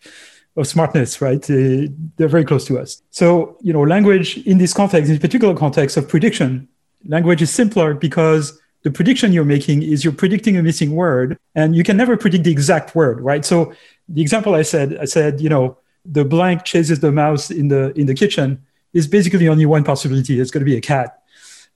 [0.56, 1.42] of smartness, right?
[1.48, 1.86] Uh,
[2.16, 3.02] they're very close to us.
[3.10, 6.68] So, you know, language in this context, in particular context of prediction,
[7.06, 11.76] language is simpler because the prediction you're making is you're predicting a missing word and
[11.76, 13.44] you can never predict the exact word, right?
[13.44, 13.72] So
[14.08, 17.92] the example I said, I said, you know, the blank chases the mouse in the
[17.98, 20.40] in the kitchen is basically only one possibility.
[20.40, 21.22] It's going to be a cat,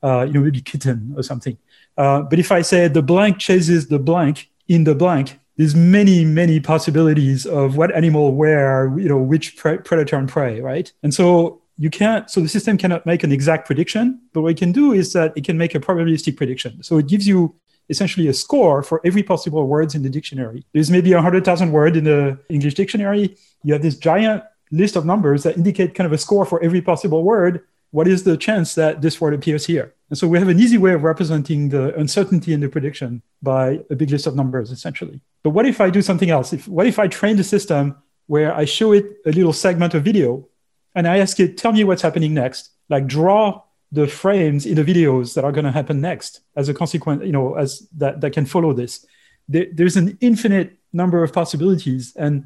[0.03, 1.57] uh, you know, maybe kitten or something.
[1.97, 6.25] Uh, but if I say the blank chases the blank in the blank, there's many
[6.25, 11.13] many possibilities of what animal where you know which pre- predator and prey right and
[11.15, 14.73] so you can't so the system cannot make an exact prediction but what it can
[14.73, 17.55] do is that it can make a probabilistic prediction so it gives you
[17.89, 22.05] essentially a score for every possible words in the dictionary there's maybe 100000 words in
[22.05, 24.43] the english dictionary you have this giant
[24.73, 28.25] list of numbers that indicate kind of a score for every possible word what is
[28.25, 31.05] the chance that this word appears here and so we have an easy way of
[31.05, 35.23] representing the uncertainty in the prediction by a big list of numbers, essentially.
[35.43, 36.53] But what if I do something else?
[36.53, 37.97] If, what if I train the system
[38.27, 40.47] where I show it a little segment of video
[40.95, 42.73] and I ask it, tell me what's happening next?
[42.91, 46.75] Like draw the frames in the videos that are going to happen next as a
[46.75, 49.07] consequence, you know, as that, that can follow this.
[49.49, 52.15] There, there's an infinite number of possibilities.
[52.17, 52.45] And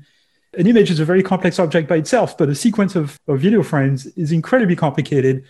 [0.56, 3.62] an image is a very complex object by itself, but a sequence of, of video
[3.62, 5.44] frames is incredibly complicated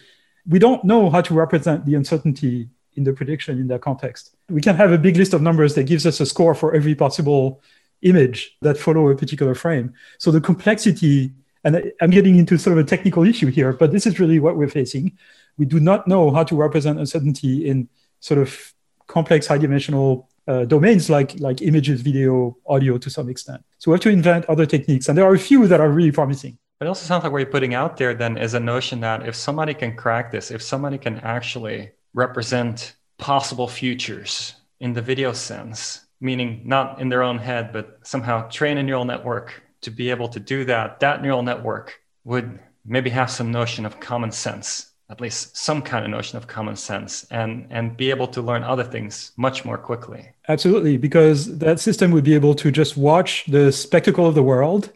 [0.48, 4.34] we don't know how to represent the uncertainty in the prediction in that context.
[4.48, 6.94] We can have a big list of numbers that gives us a score for every
[6.94, 7.62] possible
[8.02, 9.92] image that follow a particular frame.
[10.18, 11.32] So the complexity,
[11.64, 14.56] and I'm getting into sort of a technical issue here, but this is really what
[14.56, 15.16] we're facing.
[15.58, 17.88] We do not know how to represent uncertainty in
[18.20, 18.72] sort of
[19.08, 23.62] complex high dimensional uh, domains like like images, video, audio to some extent.
[23.78, 26.12] So we have to invent other techniques, and there are a few that are really
[26.12, 26.58] promising.
[26.78, 29.26] But it also sounds like what you're putting out there then is a notion that
[29.26, 35.32] if somebody can crack this, if somebody can actually represent possible futures in the video
[35.32, 40.10] sense, meaning not in their own head, but somehow train a neural network to be
[40.10, 44.92] able to do that, that neural network would maybe have some notion of common sense,
[45.08, 48.64] at least some kind of notion of common sense, and, and be able to learn
[48.64, 50.28] other things much more quickly.
[50.48, 54.92] Absolutely, because that system would be able to just watch the spectacle of the world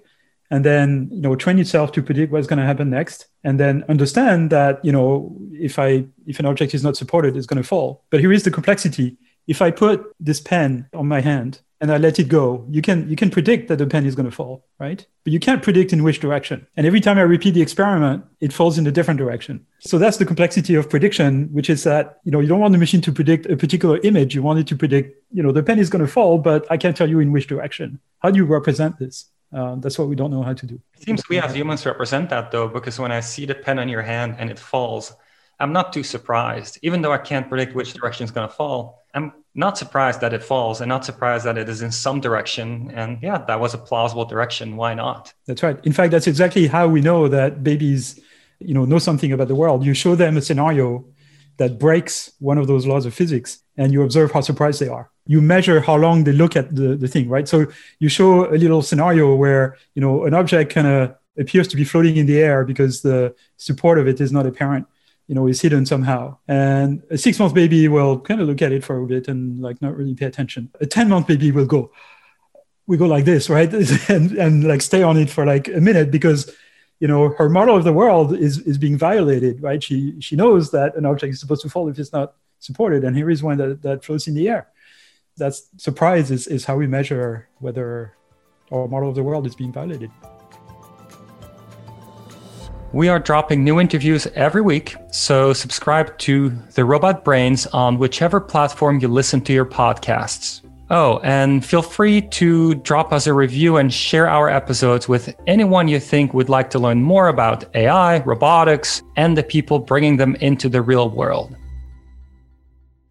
[0.50, 3.84] and then you know train itself to predict what's going to happen next and then
[3.88, 7.66] understand that you know if i if an object is not supported it's going to
[7.66, 11.90] fall but here is the complexity if i put this pen on my hand and
[11.90, 12.66] i let it go.
[12.70, 15.04] You can you can predict that the pen is going to fall right?
[15.24, 16.66] But you can't predict in which direction.
[16.76, 19.66] And every time i repeat the experiment it falls in a different direction.
[19.80, 22.78] So that's the complexity of prediction which is that you know you don't want the
[22.78, 24.34] machine to predict a particular image.
[24.34, 26.76] You want it to predict you know the pen is going to fall but i
[26.76, 28.00] can't tell you in which direction.
[28.20, 29.26] How do you represent this?
[29.52, 30.80] Uh, that's what we don't know how to do.
[30.94, 33.88] It seems we as humans represent that though, because when I see the pen on
[33.88, 35.12] your hand and it falls,
[35.58, 36.78] I'm not too surprised.
[36.82, 40.32] Even though I can't predict which direction it's going to fall, I'm not surprised that
[40.32, 42.90] it falls and not surprised that it is in some direction.
[42.94, 44.76] And yeah, that was a plausible direction.
[44.76, 45.32] Why not?
[45.46, 45.78] That's right.
[45.84, 48.20] In fact, that's exactly how we know that babies,
[48.60, 49.84] you know, know something about the world.
[49.84, 51.04] You show them a scenario
[51.56, 55.10] that breaks one of those laws of physics and you observe how surprised they are
[55.26, 57.66] you measure how long they look at the, the thing right so
[58.00, 61.84] you show a little scenario where you know an object kind of appears to be
[61.84, 64.86] floating in the air because the support of it is not apparent
[65.30, 66.36] you know is hidden somehow.
[66.48, 69.62] And a six month baby will kind of look at it for a bit and
[69.62, 70.70] like not really pay attention.
[70.80, 71.92] A 10 month baby will go
[72.88, 73.72] we go like this right?
[74.08, 76.52] And, and like stay on it for like a minute because
[76.98, 79.80] you know her model of the world is is being violated right?
[79.80, 83.04] She she knows that an object is supposed to fall if it's not supported.
[83.04, 84.66] And here is one that, that floats in the air.
[85.36, 88.16] That's surprise is, is how we measure whether
[88.72, 90.10] our model of the world is being violated.
[92.92, 98.40] We are dropping new interviews every week, so subscribe to The Robot Brains on whichever
[98.40, 100.62] platform you listen to your podcasts.
[100.90, 105.86] Oh, and feel free to drop us a review and share our episodes with anyone
[105.86, 110.34] you think would like to learn more about AI, robotics, and the people bringing them
[110.40, 111.54] into the real world.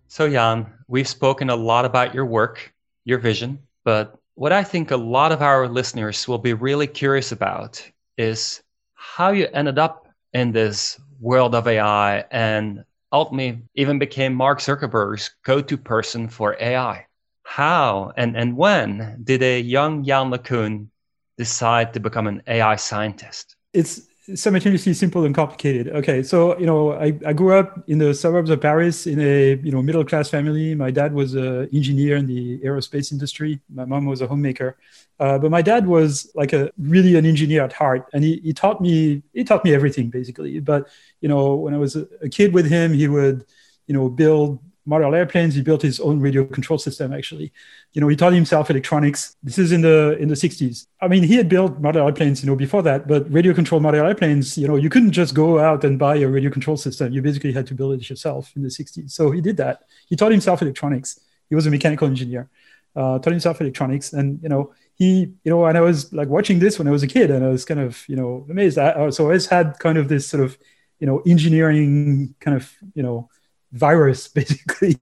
[0.10, 2.74] So, Yann, we've spoken a lot about your work,
[3.06, 7.32] your vision, but what I think a lot of our listeners will be really curious
[7.32, 7.82] about
[8.18, 8.62] is
[9.00, 15.32] how you ended up in this world of AI and ultimately even became Mark Zuckerberg's
[15.44, 17.06] go to person for AI
[17.50, 20.88] how and, and when did a young Yann LeCun
[21.36, 23.56] decide to become an AI scientist?
[23.74, 24.02] It's
[24.36, 25.90] simultaneously simple and complicated.
[25.90, 29.56] Okay, so you know, I, I grew up in the suburbs of Paris in a
[29.56, 30.76] you know middle class family.
[30.76, 33.60] My dad was an engineer in the aerospace industry.
[33.74, 34.78] My mom was a homemaker,
[35.20, 38.54] uh, but my dad was like a really an engineer at heart, and he, he
[38.54, 40.60] taught me he taught me everything basically.
[40.60, 40.88] But
[41.22, 43.46] you know, when I was a, a kid with him, he would
[43.88, 44.60] you know build
[44.90, 45.54] model airplanes.
[45.56, 47.14] He built his own radio control system.
[47.14, 47.54] Actually,
[47.94, 49.38] you know, he taught himself electronics.
[49.44, 50.88] This is in the in the 60s.
[51.00, 53.08] I mean, he had built model airplanes, you know, before that.
[53.08, 56.28] But radio control model airplanes, you know, you couldn't just go out and buy a
[56.28, 57.14] radio control system.
[57.14, 59.12] You basically had to build it yourself in the 60s.
[59.12, 59.84] So he did that.
[60.08, 61.20] He taught himself electronics.
[61.50, 62.50] He was a mechanical engineer.
[62.96, 66.58] Uh, taught himself electronics, and you know, he, you know, and I was like watching
[66.60, 68.80] this when I was a kid, and I was kind of, you know, amazed.
[68.80, 70.58] I, so I always had kind of this sort of,
[71.00, 73.30] you know, engineering kind of, you know
[73.72, 74.98] virus basically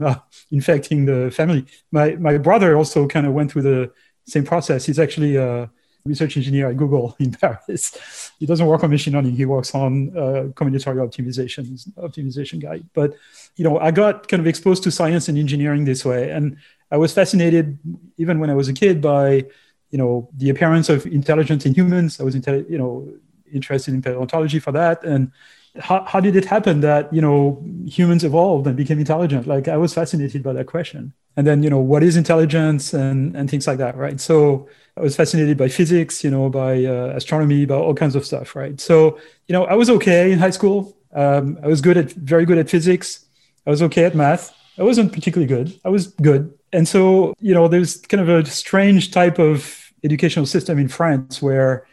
[0.00, 0.16] uh,
[0.50, 1.66] infecting the family.
[1.90, 3.92] My my brother also kind of went through the
[4.26, 4.86] same process.
[4.86, 5.70] He's actually a
[6.04, 8.32] research engineer at Google in Paris.
[8.38, 9.36] He doesn't work on machine learning.
[9.36, 12.82] He works on uh, combinatorial optimization, optimization guy.
[12.94, 13.14] But
[13.56, 16.56] you know, I got kind of exposed to science and engineering this way, and
[16.90, 17.78] I was fascinated
[18.16, 19.44] even when I was a kid by
[19.90, 22.20] you know the appearance of intelligence in humans.
[22.20, 23.08] I was you know
[23.52, 25.32] interested in paleontology for that, and
[25.78, 29.46] how, how did it happen that you know humans evolved and became intelligent.
[29.46, 31.12] Like i was fascinated by that question.
[31.36, 34.20] And then you know what is intelligence and and things like that right?
[34.20, 38.24] So i was fascinated by physics you know by uh, astronomy by all kinds of
[38.24, 38.80] stuff right?
[38.80, 39.18] So
[39.48, 40.96] you know i was okay in high school.
[41.12, 43.26] Um, i was good at very good at physics.
[43.66, 44.54] I was okay at math.
[44.78, 45.78] I wasn't particularly good.
[45.84, 46.42] I was good.
[46.72, 51.42] And so you know there's kind of a strange type of educational system in france
[51.42, 51.86] where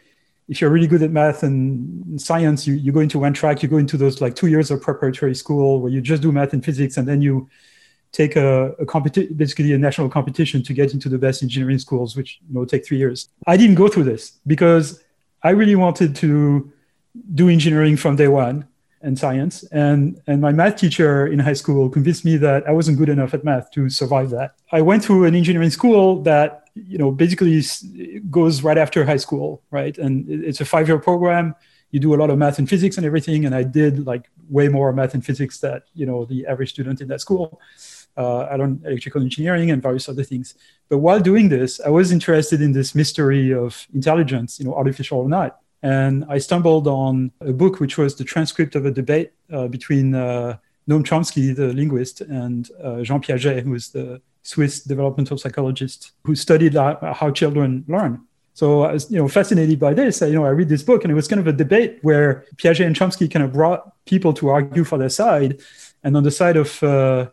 [0.48, 3.68] if you're really good at math and science, you, you go into one track, you
[3.68, 6.64] go into those like two years of preparatory school where you just do math and
[6.64, 7.48] physics, and then you
[8.12, 12.16] take a, a competition, basically a national competition to get into the best engineering schools,
[12.16, 13.28] which you know take three years.
[13.46, 15.02] I didn't go through this because
[15.42, 16.72] I really wanted to
[17.34, 18.66] do engineering from day one
[19.02, 19.62] and science.
[19.64, 23.34] And, and my math teacher in high school convinced me that I wasn't good enough
[23.34, 24.54] at math to survive that.
[24.72, 27.62] I went to an engineering school that, you know, basically
[28.30, 29.96] goes right after high school, right?
[29.98, 31.54] And it's a five year program.
[31.90, 33.46] You do a lot of math and physics and everything.
[33.46, 37.00] And I did like way more math and physics that, you know, the average student
[37.00, 37.60] in that school.
[38.16, 40.54] Uh, I learned electrical engineering and various other things.
[40.88, 45.18] But while doing this, I was interested in this mystery of intelligence, you know, artificial
[45.20, 45.60] or not.
[45.82, 50.14] And I stumbled on a book which was the transcript of a debate uh, between
[50.14, 50.56] uh,
[50.88, 56.34] Noam Chomsky, the linguist, and uh, Jean Piaget, who is the Swiss developmental psychologist who
[56.34, 58.22] studied how children learn.
[58.54, 60.22] So I was, you know, fascinated by this.
[60.22, 62.46] I, you know, I read this book, and it was kind of a debate where
[62.56, 65.60] Piaget and Chomsky kind of brought people to argue for their side,
[66.02, 67.26] and on the side of uh,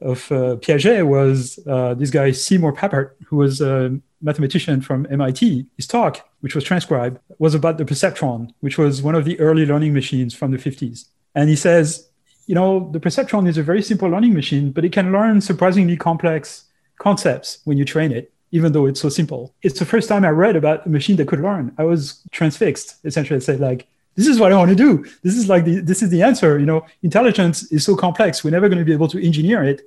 [0.00, 5.66] of uh, Piaget was uh, this guy Seymour Papert, who was a mathematician from MIT.
[5.76, 9.64] His talk, which was transcribed, was about the perceptron, which was one of the early
[9.64, 11.04] learning machines from the 50s.
[11.36, 12.09] And he says,
[12.50, 15.96] you know, the perceptron is a very simple learning machine, but it can learn surprisingly
[15.96, 16.64] complex
[16.98, 19.54] concepts when you train it, even though it's so simple.
[19.62, 21.72] It's the first time I read about a machine that could learn.
[21.78, 22.96] I was transfixed.
[23.04, 23.86] Essentially, I said, like,
[24.16, 25.04] this is what I want to do.
[25.22, 26.58] This is like the, this is the answer.
[26.58, 28.42] You know, intelligence is so complex.
[28.42, 29.82] We're never going to be able to engineer it.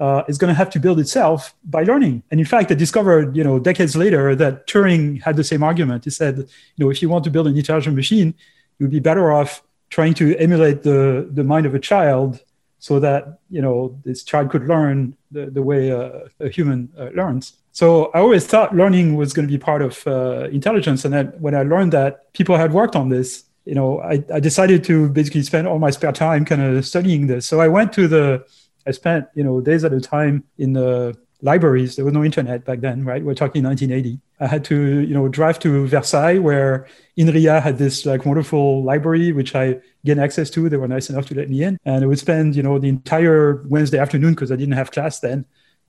[0.00, 2.22] Uh, it's going to have to build itself by learning.
[2.30, 6.04] And in fact, I discovered, you know, decades later that Turing had the same argument.
[6.04, 8.32] He said, you know, if you want to build an intelligent machine,
[8.78, 12.40] you'd be better off trying to emulate the the mind of a child
[12.78, 17.08] so that you know this child could learn the, the way a, a human uh,
[17.14, 21.12] learns so i always thought learning was going to be part of uh, intelligence and
[21.12, 24.82] then when i learned that people had worked on this you know, I, I decided
[24.84, 27.46] to basically spend all my spare time kind of studying this.
[27.46, 28.46] So I went to the,
[28.86, 31.96] I spent, you know, days at a time in the libraries.
[31.96, 33.22] There was no internet back then, right?
[33.22, 34.20] We're talking 1980.
[34.40, 36.86] I had to, you know, drive to Versailles where
[37.16, 40.68] INRIA had this like wonderful library, which I gained access to.
[40.68, 41.78] They were nice enough to let me in.
[41.84, 45.20] And I would spend, you know, the entire Wednesday afternoon because I didn't have class
[45.20, 45.44] then,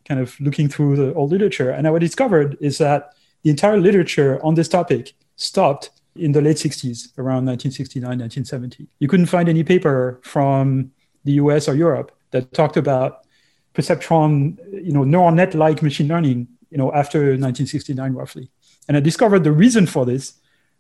[0.06, 1.72] kind of looking through the old literature.
[1.72, 6.41] And what I discovered is that the entire literature on this topic stopped in the
[6.41, 8.88] late 60s, around 1969, 1970.
[9.00, 10.91] You couldn't find any paper from
[11.24, 13.26] the US or Europe that talked about
[13.80, 18.50] perceptron, you know, neural net-like machine learning, you know, after 1969 roughly.
[18.88, 20.34] And I discovered the reason for this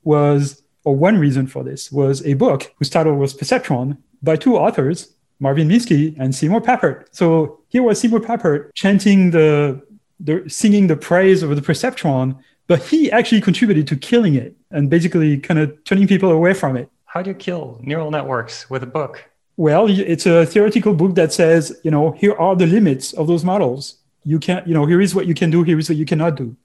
[0.03, 4.57] was, or one reason for this was a book whose title was Perceptron by two
[4.57, 7.05] authors, Marvin Minsky and Seymour Papert.
[7.11, 9.81] So here was Seymour Papert chanting the,
[10.19, 12.37] the singing the praise of the perceptron,
[12.67, 16.75] but he actually contributed to killing it and basically kind of turning people away from
[16.75, 16.89] it.
[17.05, 19.29] How do you kill neural networks with a book?
[19.59, 23.43] Well, it's a theoretical book that says, you know, here are the limits of those
[23.43, 23.95] models.
[24.23, 26.35] You can't, you know, here is what you can do, here is what you cannot
[26.35, 26.55] do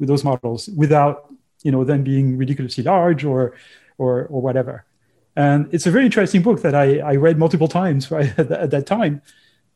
[0.00, 1.32] with those models without,
[1.62, 3.54] you know, them being ridiculously large or
[3.98, 4.84] or or whatever.
[5.36, 8.72] And it's a very interesting book that I, I read multiple times right at, at
[8.72, 9.22] that time.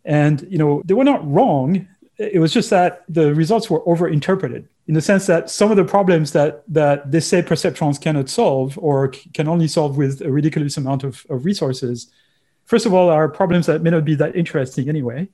[0.05, 1.87] And you know, they were not wrong.
[2.19, 5.85] It was just that the results were overinterpreted in the sense that some of the
[5.85, 10.77] problems that that they say perceptrons cannot solve or can only solve with a ridiculous
[10.77, 12.11] amount of, of resources,
[12.65, 15.29] first of all, are problems that may not be that interesting anyway.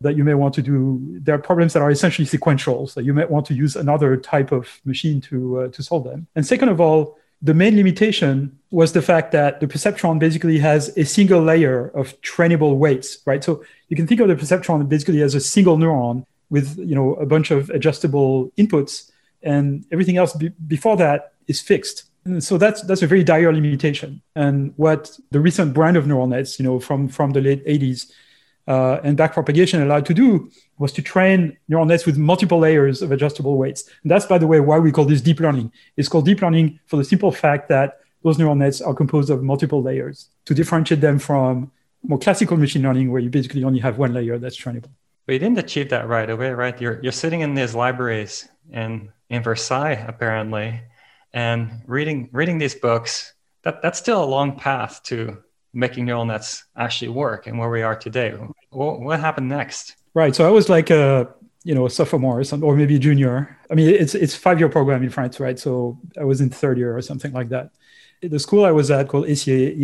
[0.00, 1.00] That you may want to do.
[1.24, 4.52] There are problems that are essentially sequential, so you might want to use another type
[4.52, 6.28] of machine to uh, to solve them.
[6.36, 10.96] And second of all, the main limitation was the fact that the perceptron basically has
[10.96, 13.42] a single layer of trainable weights, right?
[13.42, 17.14] So you can think of the perceptron basically as a single neuron with you know
[17.14, 19.10] a bunch of adjustable inputs,
[19.42, 22.04] and everything else be- before that is fixed.
[22.40, 24.22] So that's that's a very dire limitation.
[24.34, 28.10] And what the recent brand of neural nets, you know, from from the late 80s
[28.68, 33.10] uh, and backpropagation allowed to do was to train neural nets with multiple layers of
[33.10, 33.88] adjustable weights.
[34.02, 35.72] And that's, by the way, why we call this deep learning.
[35.96, 39.42] It's called deep learning for the simple fact that those neural nets are composed of
[39.42, 41.72] multiple layers to differentiate them from
[42.02, 44.90] more classical machine learning, where you basically only have one layer that's trainable.
[45.26, 46.78] But you didn't achieve that right away, right?
[46.80, 50.80] You're, you're sitting in these libraries in, in Versailles, apparently,
[51.32, 53.34] and reading, reading these books.
[53.62, 55.38] That, that's still a long path to
[55.72, 58.34] making neural nets actually work and where we are today.
[58.70, 59.96] What, what happened next?
[60.14, 60.34] Right.
[60.34, 61.28] So I was like a
[61.64, 63.56] you know a sophomore or, some, or maybe junior.
[63.70, 65.58] I mean, it's it's five year program in France, right?
[65.58, 67.70] So I was in third year or something like that.
[68.22, 69.74] The school I was at called ACA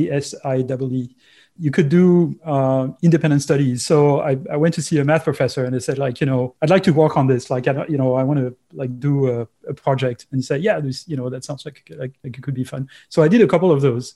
[1.59, 3.87] you could do uh, independent studies.
[3.87, 6.55] So I, I went to see a math professor and I said like, you know,
[6.61, 7.49] I'd like to work on this.
[7.49, 10.27] Like, I, you know, I want to like do a, a project.
[10.31, 12.65] And he said, yeah, this, you know, that sounds like, like, like it could be
[12.65, 12.89] fun.
[13.09, 14.15] So I did a couple of those.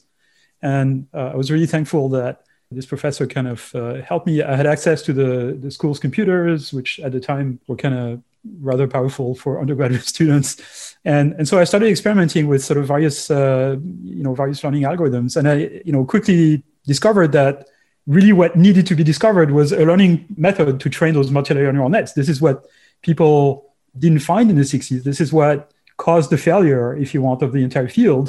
[0.62, 4.42] And uh, I was really thankful that this professor kind of uh, helped me.
[4.42, 8.22] I had access to the, the school's computers, which at the time were kind of
[8.60, 10.96] rather powerful for undergraduate students.
[11.04, 14.82] And, and so I started experimenting with sort of various, uh, you know, various learning
[14.82, 15.36] algorithms.
[15.36, 17.68] And I, you know, quickly discovered that
[18.08, 21.90] really what needed to be discovered was a learning method to train those multilayer neural
[21.90, 22.14] nets.
[22.14, 22.66] This is what
[23.02, 25.04] people didn't find in the 60s.
[25.04, 28.26] This is what caused the failure, if you want, of the entire field.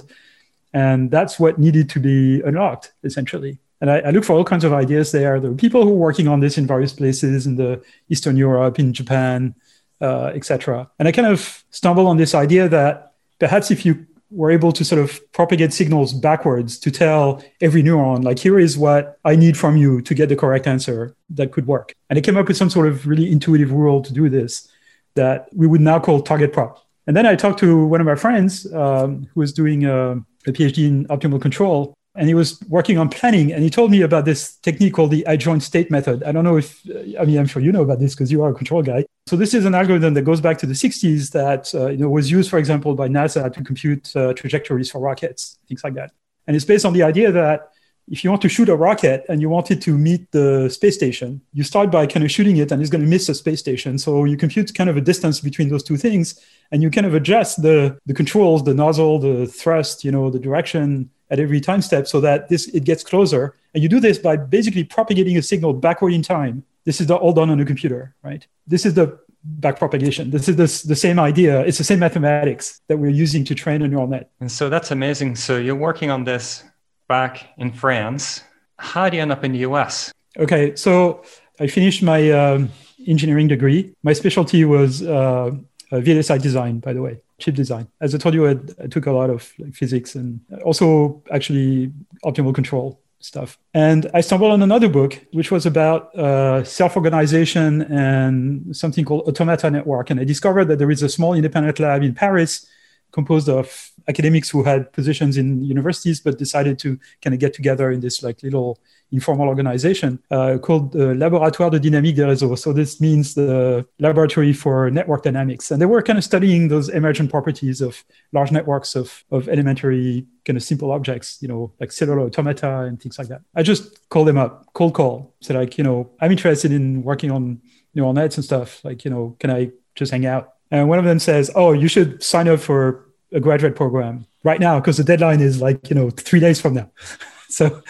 [0.74, 3.58] And that's what needed to be unlocked, essentially.
[3.82, 5.40] And I, I look for all kinds of ideas there.
[5.40, 8.78] There were people who are working on this in various places in the Eastern Europe,
[8.78, 9.56] in Japan,
[10.02, 10.90] uh, etc.
[11.00, 14.86] And I kind of stumbled on this idea that perhaps if you were able to
[14.86, 19.58] sort of propagate signals backwards to tell every neuron, like, here is what I need
[19.58, 21.96] from you to get the correct answer, that could work.
[22.10, 24.68] And I came up with some sort of really intuitive rule to do this
[25.16, 26.86] that we would now call target prop.
[27.08, 30.52] And then I talked to one of my friends um, who was doing a, a
[30.52, 33.54] PhD in optimal control, and he was working on planning.
[33.54, 36.22] And he told me about this technique called the adjoint state method.
[36.24, 36.84] I don't know if,
[37.18, 39.06] I mean, I'm sure you know about this because you are a control guy.
[39.28, 42.10] So this is an algorithm that goes back to the 60s that uh, you know
[42.10, 46.12] was used, for example, by NASA to compute uh, trajectories for rockets, things like that.
[46.46, 47.70] And it's based on the idea that
[48.10, 50.96] if you want to shoot a rocket and you want it to meet the space
[50.96, 53.60] station, you start by kind of shooting it and it's going to miss the space
[53.62, 53.98] station.
[53.98, 57.14] So you compute kind of a distance between those two things and you kind of
[57.14, 61.82] adjust the, the controls, the nozzle, the thrust, you know, the direction at every time
[61.82, 63.56] step so that this it gets closer.
[63.74, 66.64] And you do this by basically propagating a signal backward in time.
[66.86, 68.46] This is the, all done on a computer, right?
[68.66, 69.20] This is the
[69.60, 70.32] backpropagation.
[70.32, 71.62] This is the, the same idea.
[71.62, 74.32] It's the same mathematics that we're using to train a neural net.
[74.40, 75.36] And so that's amazing.
[75.36, 76.64] So you're working on this
[77.08, 78.44] back in France.
[78.78, 80.12] How do you end up in the US?
[80.38, 81.24] Okay, so
[81.60, 82.70] I finished my um,
[83.08, 83.94] engineering degree.
[84.04, 85.52] My specialty was uh,
[85.92, 87.88] VLSI design, by the way, chip design.
[88.02, 88.52] As I told you, I,
[88.84, 91.92] I took a lot of like, physics and also actually
[92.26, 93.58] optimal control stuff.
[93.74, 99.28] And I stumbled on another book, which was about uh, self organization and something called
[99.28, 100.10] Automata Network.
[100.10, 102.68] And I discovered that there is a small independent lab in Paris
[103.12, 107.92] composed of academics who had positions in universities but decided to kind of get together
[107.92, 108.80] in this like little
[109.12, 112.58] informal organization uh, called the Laboratoire de Dynamique des Réseaux.
[112.58, 115.72] So this means the Laboratory for Network Dynamics.
[115.72, 118.04] And they were kind of studying those emergent properties of
[118.34, 123.02] large networks of, of elementary kind of simple objects, you know, like cellular automata and
[123.02, 123.42] things like that.
[123.56, 127.32] I just called them up, cold call, said like, you know, I'm interested in working
[127.32, 127.62] on
[127.96, 128.84] neural nets and stuff.
[128.84, 130.54] Like, you know, can I just hang out?
[130.72, 134.60] And one of them says, oh, you should sign up for a graduate program right
[134.60, 136.90] now because the deadline is like, you know, three days from now.
[137.50, 137.82] so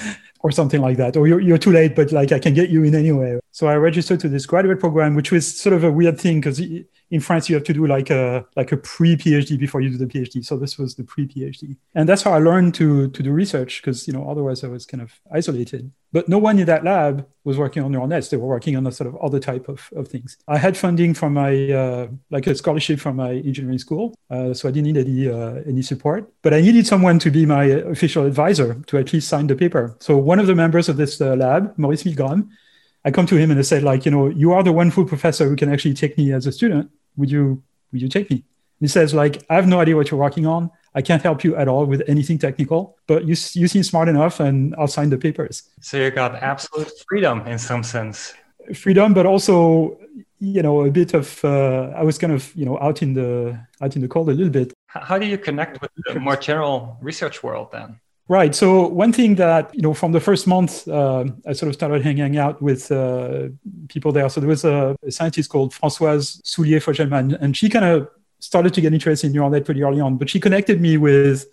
[0.42, 2.84] or something like that, or you're, you're too late, but like I can get you
[2.84, 3.40] in anyway.
[3.52, 6.62] So I registered to this graduate program, which was sort of a weird thing because
[7.12, 9.98] in France you have to do like a like a pre PhD before you do
[9.98, 10.46] the PhD.
[10.46, 13.82] So this was the pre PhD, and that's how I learned to to do research
[13.82, 15.92] because you know otherwise I was kind of isolated.
[16.12, 18.30] But no one in that lab was working on neural nets.
[18.30, 20.38] They were working on a sort of other type of, of things.
[20.48, 24.68] I had funding from my uh, like a scholarship from my engineering school, uh, so
[24.68, 26.32] I didn't need any uh, any support.
[26.42, 29.96] But I needed someone to be my official advisor to at least sign the paper.
[30.00, 32.50] So one of the members of this uh, lab, Maurice Milgram,
[33.06, 35.06] I come to him and I said like, you know, you are the one full
[35.06, 38.38] professor who can actually take me as a student would you would you take me?
[38.38, 40.72] And he says like, I have no idea what you're working on.
[40.96, 44.40] I can't help you at all with anything technical, but you you seem smart enough,
[44.40, 45.64] and I'll sign the papers.
[45.82, 48.34] So you got absolute freedom in some sense.
[48.74, 50.00] Freedom, but also
[50.40, 53.60] you know a bit of uh, I was kind of you know out in the
[53.82, 54.74] out in the cold a little bit.
[54.88, 58.00] How do you connect with the more general research world then?
[58.30, 58.54] Right.
[58.54, 62.04] So one thing that you know from the first month, uh, I sort of started
[62.04, 63.48] hanging out with uh,
[63.88, 64.30] people there.
[64.30, 68.08] So there was a, a scientist called Françoise Soulié-Fogelman, and she kind of
[68.38, 70.18] started to get interested in neural net pretty early on.
[70.18, 71.48] But she connected me with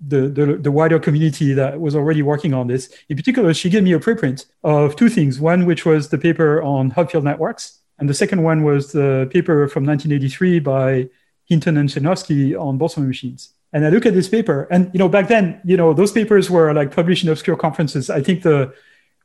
[0.00, 2.90] the, the, the wider community that was already working on this.
[3.10, 5.38] In particular, she gave me a preprint of two things.
[5.38, 9.68] One, which was the paper on Hopfield networks, and the second one was the paper
[9.68, 11.10] from 1983 by
[11.44, 13.52] Hinton and Sejnowski on Boltzmann machines.
[13.72, 16.50] And I look at this paper, and you know, back then, you know, those papers
[16.50, 18.10] were like published in obscure conferences.
[18.10, 18.74] I think the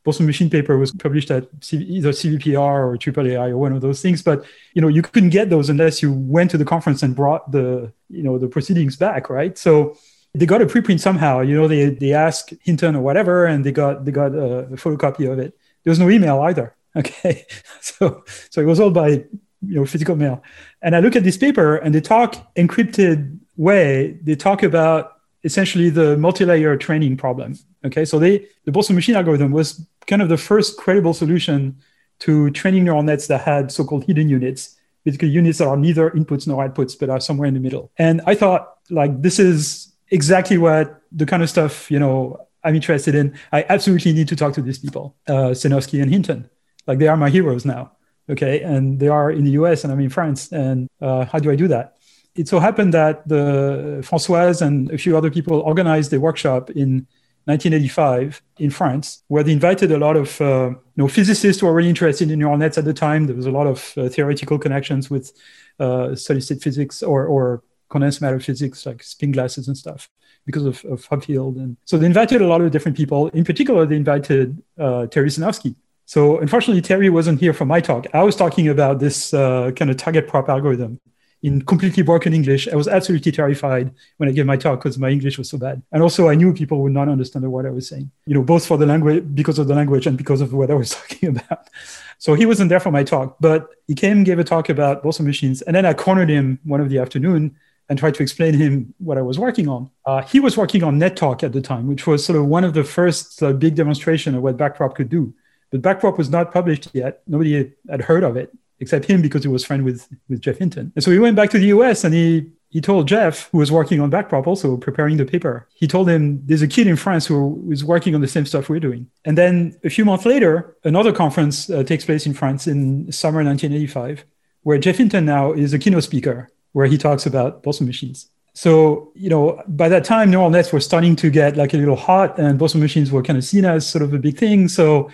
[0.08, 1.44] Boltzmann machine paper was published at
[1.74, 4.22] either CVPR or AAAI or one of those things.
[4.24, 7.52] But you know, you couldn't get those unless you went to the conference and brought
[7.52, 9.58] the you know the proceedings back, right?
[9.58, 9.98] So
[10.34, 11.42] they got a preprint somehow.
[11.42, 15.30] You know, they they asked Hinton or whatever, and they got they got a, photocopy
[15.32, 15.58] of it.
[15.84, 16.74] There was no email either.
[16.98, 17.46] Okay,
[17.80, 20.42] so so it was all by you know physical mail.
[20.82, 25.90] And I look at this paper, and they talk encrypted way, they talk about essentially
[25.90, 27.56] the multi-layer training problem.
[27.86, 31.78] Okay, so they the Boltzmann machine algorithm was kind of the first credible solution
[32.20, 36.48] to training neural nets that had so-called hidden units, basically units that are neither inputs
[36.48, 37.92] nor outputs, but are somewhere in the middle.
[37.98, 42.76] And I thought, like, this is exactly what the kind of stuff you know I'm
[42.76, 43.38] interested in.
[43.52, 46.50] I absolutely need to talk to these people, uh, Sejnowski and Hinton.
[46.88, 47.92] Like, they are my heroes now.
[48.30, 49.86] Okay, and they are in the U.S.
[49.86, 50.52] and I'm in France.
[50.52, 51.97] And uh, how do I do that?
[52.38, 57.08] It so happened that the Françoise and a few other people organized a workshop in
[57.46, 61.74] 1985 in France, where they invited a lot of uh, you know, physicists who were
[61.74, 63.26] really interested in neural nets at the time.
[63.26, 65.32] There was a lot of uh, theoretical connections with
[65.80, 70.10] uh, solid state physics or, or condensed matter physics, like spin glasses and stuff,
[70.46, 71.56] because of, of Hopfield.
[71.56, 73.30] And so they invited a lot of different people.
[73.30, 75.74] In particular, they invited uh, Terry Sejnowski.
[76.06, 78.08] So unfortunately, Terry wasn't here for my talk.
[78.14, 81.00] I was talking about this uh, kind of target prop algorithm
[81.44, 82.68] in completely broken English.
[82.68, 85.82] I was absolutely terrified when I gave my talk because my English was so bad.
[85.92, 88.66] And also, I knew people would not understand what I was saying, you know, both
[88.66, 91.70] for the language, because of the language and because of what I was talking about.
[92.18, 95.26] So he wasn't there for my talk, but he came, gave a talk about Boltzmann
[95.26, 95.62] machines.
[95.62, 97.56] And then I cornered him one of the afternoon
[97.90, 99.90] and tried to explain him what I was working on.
[100.06, 102.74] Uh, he was working on NetTalk at the time, which was sort of one of
[102.74, 105.34] the first uh, big demonstration of what backprop could do.
[105.72, 107.22] But backprop was not published yet.
[107.28, 110.92] Nobody had heard of it except him because he was friend with with Geoff Hinton.
[110.96, 113.72] And so he went back to the US and he he told Geoff, who was
[113.72, 117.26] working on Backprop, also preparing the paper, he told him there's a kid in France
[117.26, 119.08] who is working on the same stuff we're doing.
[119.24, 123.44] And then a few months later, another conference uh, takes place in France in summer
[123.44, 124.26] 1985,
[124.64, 128.30] where Geoff Hinton now is a keynote speaker, where he talks about Boltzmann machines.
[128.54, 131.96] So, you know, by that time, neural nets were starting to get like a little
[131.96, 134.68] hot and Boltzmann machines were kind of seen as sort of a big thing.
[134.68, 135.10] So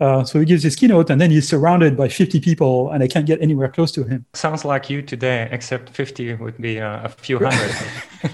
[0.00, 3.08] uh, so he gives his keynote and then he's surrounded by 50 people and I
[3.08, 4.26] can't get anywhere close to him.
[4.34, 7.74] Sounds like you today, except 50 would be uh, a few hundred.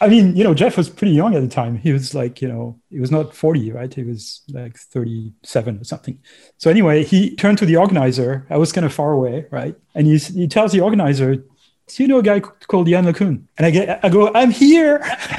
[0.00, 1.78] I mean, you know, Geoff was pretty young at the time.
[1.78, 3.94] He was like, you know, he was not 40, right?
[3.94, 6.18] He was like 37 or something.
[6.58, 8.44] So anyway, he turned to the organizer.
[8.50, 9.76] I was kind of far away, right?
[9.94, 11.44] And he, he tells the organizer,
[11.96, 13.42] do you know a guy called Yann LeCun?
[13.58, 14.98] And I get, I go, I'm here.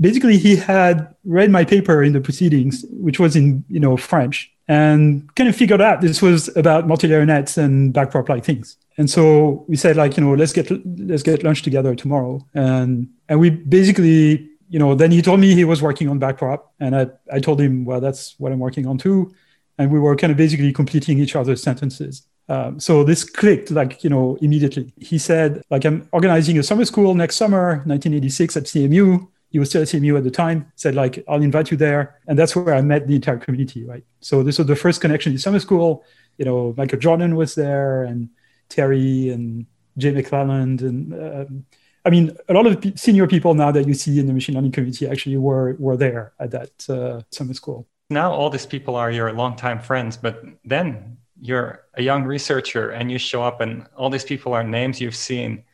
[0.00, 4.52] Basically, he had read my paper in the proceedings, which was in you know French,
[4.68, 8.76] and kind of figured out this was about multi-layer nets and backprop like things.
[8.98, 12.46] And so we said like, you know, let's get let's get lunch together tomorrow.
[12.54, 16.62] And and we basically, you know, then he told me he was working on backprop,
[16.78, 19.34] and I I told him, well, that's what I'm working on too.
[19.78, 22.22] And we were kind of basically completing each other's sentences.
[22.48, 24.92] Um, so this clicked like you know immediately.
[24.98, 29.70] He said like I'm organizing a summer school next summer, 1986 at CMU he was
[29.70, 32.20] still at CMU at the time, said like, I'll invite you there.
[32.26, 34.04] And that's where I met the entire community, right?
[34.20, 36.04] So this was the first connection in summer school.
[36.36, 38.28] You know, Michael Jordan was there and
[38.68, 39.66] Terry and
[39.96, 40.82] Jay McClelland.
[40.82, 41.64] And um,
[42.04, 44.72] I mean, a lot of senior people now that you see in the machine learning
[44.72, 47.86] community actually were, were there at that uh, summer school.
[48.10, 53.10] Now all these people are your longtime friends, but then you're a young researcher and
[53.10, 55.64] you show up and all these people are names you've seen,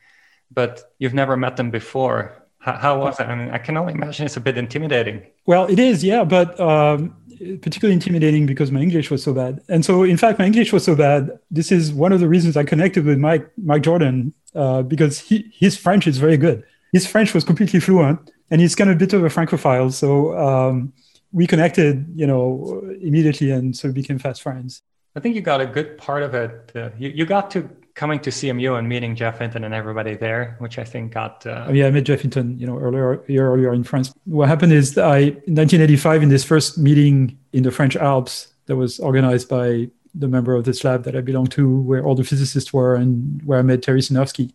[0.51, 3.27] but you've never met them before how, how was it?
[3.27, 5.21] I mean, I can only imagine it's a bit intimidating.
[5.45, 7.15] Well, it is, yeah, but um,
[7.61, 9.61] particularly intimidating because my English was so bad.
[9.67, 11.29] And so, in fact, my English was so bad.
[11.51, 15.51] This is one of the reasons I connected with Mike Mike Jordan uh, because he,
[15.53, 16.63] his French is very good.
[16.93, 19.91] His French was completely fluent, and he's kind of a bit of a francophile.
[19.91, 20.93] So um,
[21.33, 24.83] we connected, you know, immediately, and so we became fast friends.
[25.15, 26.71] I think you got a good part of it.
[26.75, 30.55] Uh, you, you got to coming to CMU and meeting Geoff Hinton and everybody there,
[30.59, 31.45] which I think got.
[31.45, 31.65] Uh...
[31.67, 34.11] Oh, yeah, I met Geoff Hinton, you know, earlier year earlier in France.
[34.25, 38.75] What happened is I, in 1985, in this first meeting in the French Alps that
[38.75, 42.23] was organized by the member of this lab that I belong to, where all the
[42.23, 44.51] physicists were and where I met Terry Sejnowski.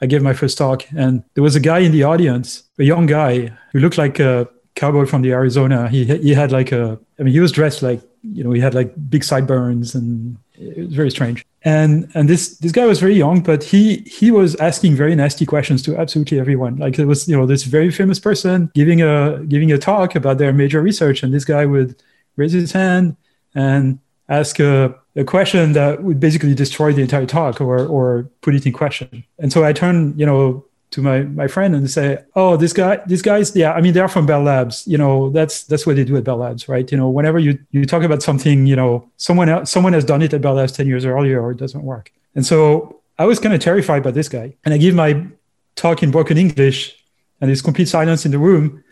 [0.00, 3.06] I gave my first talk, and there was a guy in the audience, a young
[3.06, 5.88] guy who looked like a cowboy from the Arizona.
[5.88, 8.02] He he had like a, I mean, he was dressed like,
[8.32, 11.44] you know, he had like big sideburns and it was very strange.
[11.62, 15.46] And and this this guy was very young, but he he was asking very nasty
[15.46, 16.76] questions to absolutely everyone.
[16.76, 20.38] Like it was you know this very famous person giving a giving a talk about
[20.38, 22.02] their major research, and this guy would
[22.36, 23.16] raise his hand
[23.54, 23.98] and
[24.28, 28.66] ask a, a question that would basically destroy the entire talk or or put it
[28.66, 29.24] in question.
[29.38, 30.64] And so I turned you know
[30.94, 34.08] to my my friend and say, "Oh, this guy, these guys, yeah, I mean, they're
[34.08, 34.86] from Bell Labs.
[34.86, 36.90] You know, that's that's what they do at Bell Labs, right?
[36.90, 40.22] You know, whenever you you talk about something, you know, someone else, someone has done
[40.22, 42.12] it at Bell Labs ten years earlier, or it doesn't work.
[42.36, 45.26] And so I was kind of terrified by this guy, and I give my
[45.74, 46.96] talk in broken English,
[47.40, 48.84] and there's complete silence in the room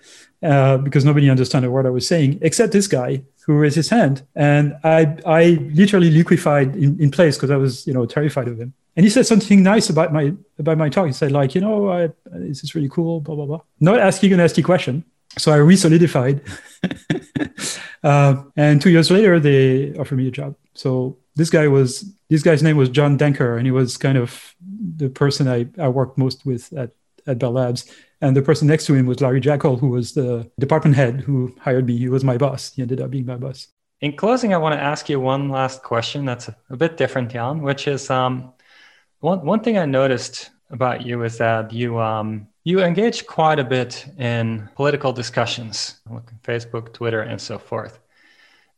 [0.42, 3.90] uh, because nobody understood a word I was saying, except this guy who raised his
[3.90, 5.42] hand, and I I
[5.72, 9.10] literally liquefied in, in place because I was you know terrified of him and he
[9.10, 11.06] said something nice about my about my talk.
[11.06, 13.60] He said like, you know, I, this is really cool, blah blah blah.
[13.80, 15.04] Not asking a nasty question.
[15.38, 16.42] So I re-solidified.
[18.02, 20.56] uh, and two years later, they offered me a job.
[20.74, 24.54] So this guy was this guy's name was John Denker, and he was kind of
[24.96, 26.90] the person I, I worked most with at
[27.26, 27.90] at Bell Labs.
[28.20, 31.54] And the person next to him was Larry Jackel, who was the department head who
[31.60, 31.96] hired me.
[31.96, 32.72] He was my boss.
[32.72, 33.68] He ended up being my boss.
[34.00, 37.32] In closing, I want to ask you one last question that's a, a bit different,
[37.34, 38.52] Yann, which is um,
[39.22, 43.64] one one thing I noticed about you is that you um, you engage quite a
[43.64, 48.00] bit in political discussions, like Facebook, Twitter, and so forth.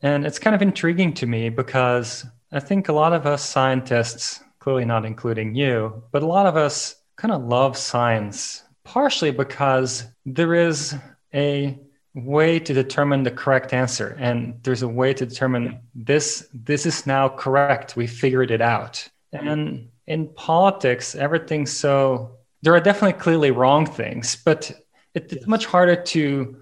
[0.02, 4.40] And it's kind of intriguing to me because I think a lot of us scientists,
[4.58, 10.04] clearly not including you, but a lot of us kind of love science, partially because
[10.26, 10.94] there is
[11.32, 11.78] a
[12.14, 17.08] way to determine the correct answer and there's a way to determine this this is
[17.08, 23.50] now correct we figured it out and in politics, everything's so there are definitely clearly
[23.50, 24.70] wrong things, but
[25.14, 26.56] it, it's much harder to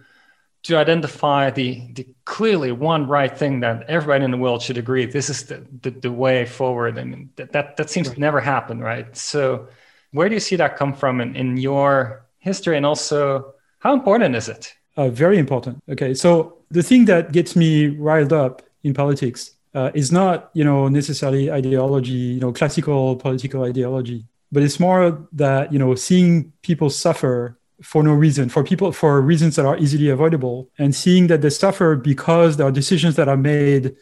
[0.65, 5.05] to identify the, the clearly one right thing that everybody in the world should agree
[5.07, 6.99] this is the, the, the way forward.
[6.99, 8.15] I mean that, that, that seems right.
[8.15, 9.17] to never happen, right?
[9.17, 9.69] So
[10.13, 14.37] where do you see that come from in, in your history and also how important
[14.37, 14.73] is it?
[14.97, 15.83] Uh, very important.
[15.89, 20.65] Okay, so the thing that gets me riled up in politics uh, is not you
[20.65, 26.53] know necessarily ideology you know classical political ideology but it's more that you know seeing
[26.63, 31.27] people suffer for no reason for people for reasons that are easily avoidable and seeing
[31.27, 33.97] that they suffer because there are decisions that are made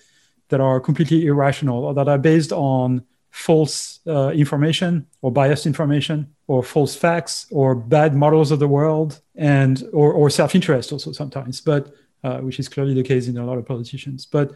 [0.49, 6.29] that are completely irrational or that are based on false uh, information or biased information
[6.49, 11.61] or false facts or bad models of the world and or, or self-interest also sometimes
[11.61, 14.27] but uh, which is clearly the case in a lot of politicians.
[14.27, 14.53] But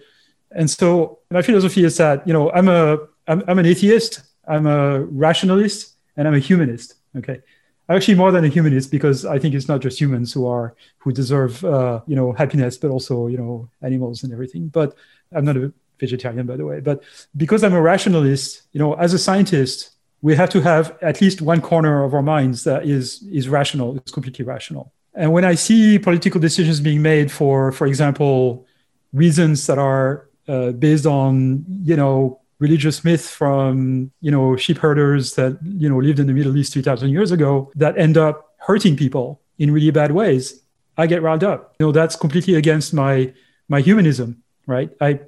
[0.55, 4.66] and so my philosophy is that, you know, I'm a I'm, I'm an atheist, I'm
[4.66, 6.94] a rationalist, and I'm a humanist.
[7.16, 7.40] Okay.
[7.89, 10.74] I'm actually, more than a humanist, because I think it's not just humans who are
[10.98, 14.68] who deserve, uh, you know, happiness, but also, you know, animals and everything.
[14.68, 14.97] But
[15.32, 15.70] I'm not a
[16.01, 16.81] vegetarian, by the way.
[16.81, 17.02] But
[17.36, 19.90] because I'm a rationalist, you know, as a scientist,
[20.22, 23.97] we have to have at least one corner of our minds that is is rational,
[23.98, 24.93] it's completely rational.
[25.14, 28.66] And when I see political decisions being made for, for example,
[29.12, 35.35] reasons that are uh, based on you know religious myth from you know sheep herders
[35.35, 38.97] that you know lived in the Middle East 2,000 years ago that end up hurting
[38.97, 40.61] people in really bad ways,
[40.97, 41.75] I get riled up.
[41.79, 43.33] You know that's completely against my
[43.69, 44.91] my humanism, right?
[45.01, 45.21] I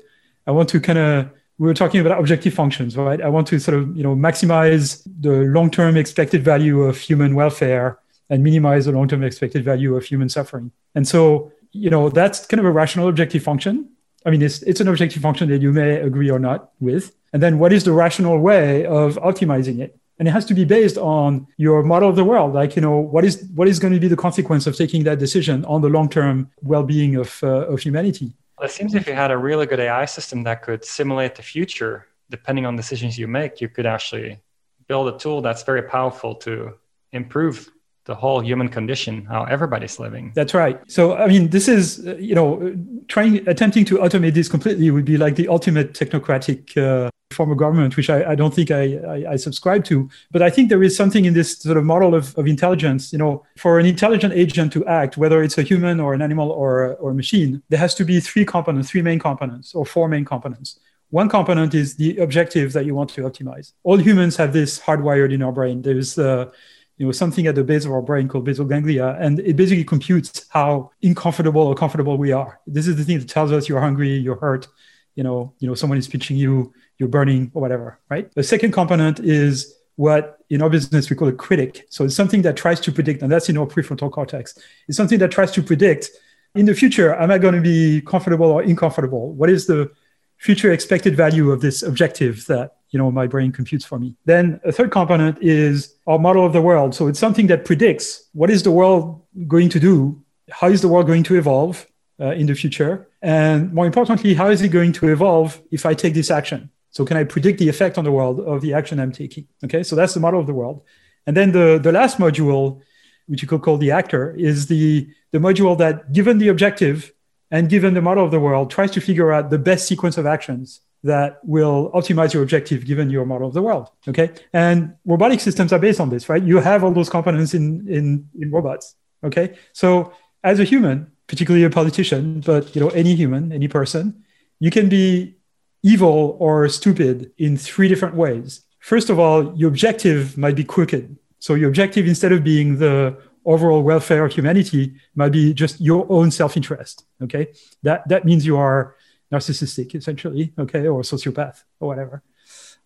[0.46, 3.20] I want to kind of we were talking about objective functions, right?
[3.20, 7.98] I want to sort of you know maximize the long-term expected value of human welfare
[8.28, 10.70] and minimize the long-term expected value of human suffering.
[10.94, 13.90] And so you know that's kind of a rational objective function.
[14.26, 17.14] I mean, it's it's an objective function that you may agree or not with.
[17.32, 19.96] And then what is the rational way of optimizing it?
[20.18, 22.54] And it has to be based on your model of the world.
[22.54, 25.18] Like, you know, what is what is going to be the consequence of taking that
[25.18, 28.32] decision on the long-term well-being of uh, of humanity?
[28.58, 31.42] Well, it seems if you had a really good AI system that could simulate the
[31.42, 34.40] future, depending on decisions you make, you could actually
[34.88, 36.74] build a tool that's very powerful to
[37.12, 37.70] improve
[38.06, 40.32] the whole human condition, how everybody's living.
[40.34, 40.80] That's right.
[40.88, 42.74] So, I mean, this is, you know,
[43.08, 47.58] trying, attempting to automate this completely would be like the ultimate technocratic uh, form of
[47.58, 50.08] government, which I, I don't think I, I, I, subscribe to.
[50.30, 53.18] But I think there is something in this sort of model of, of intelligence, you
[53.18, 56.94] know, for an intelligent agent to act, whether it's a human or an animal or,
[56.94, 60.24] or a machine, there has to be three components, three main components or four main
[60.24, 60.78] components.
[61.10, 63.72] One component is the objective that you want to optimize.
[63.84, 65.82] All humans have this hardwired in our brain.
[65.82, 66.50] There's uh,
[66.96, 69.84] you know something at the base of our brain called basal ganglia and it basically
[69.84, 72.60] computes how uncomfortable or comfortable we are.
[72.66, 74.68] This is the thing that tells us you're hungry you're hurt
[75.14, 78.32] you know you know someone is pinching you you're burning or whatever right?
[78.34, 81.86] The second component is what in our business we call a critic.
[81.88, 84.56] So it's something that tries to predict and that's in our prefrontal cortex.
[84.88, 86.10] It's something that tries to predict
[86.54, 89.32] in the future am i going to be comfortable or uncomfortable?
[89.34, 89.90] What is the
[90.38, 94.14] future expected value of this objective that you know my brain computes for me.
[94.24, 96.94] Then a third component is our model of the world.
[96.94, 100.88] So it's something that predicts what is the world going to do how is the
[100.88, 101.86] world going to evolve
[102.20, 105.94] uh, in the future and more importantly how is it going to evolve if i
[105.94, 106.70] take this action?
[106.90, 109.46] So can i predict the effect on the world of the action i'm taking?
[109.64, 110.82] Okay so that's the model of the world.
[111.26, 112.80] And then the, the last module
[113.26, 117.12] which you could call the actor is the, the module that given the objective
[117.50, 120.26] and given the model of the world tries to figure out the best sequence of
[120.26, 124.30] actions that will optimize your objective given your model of the world okay?
[124.52, 126.42] And robotic systems are based on this right?
[126.42, 129.56] You have all those components in in in robots okay?
[129.72, 130.12] So
[130.44, 134.22] as a human particularly a politician but you know any human any person
[134.60, 135.36] you can be
[135.82, 138.62] evil or stupid in three different ways.
[138.80, 141.16] First of all your objective might be crooked.
[141.38, 146.04] So your objective instead of being the overall welfare of humanity might be just your
[146.10, 147.44] own self-interest okay?
[147.82, 148.96] That that means you are
[149.32, 152.22] narcissistic essentially okay or sociopath or whatever.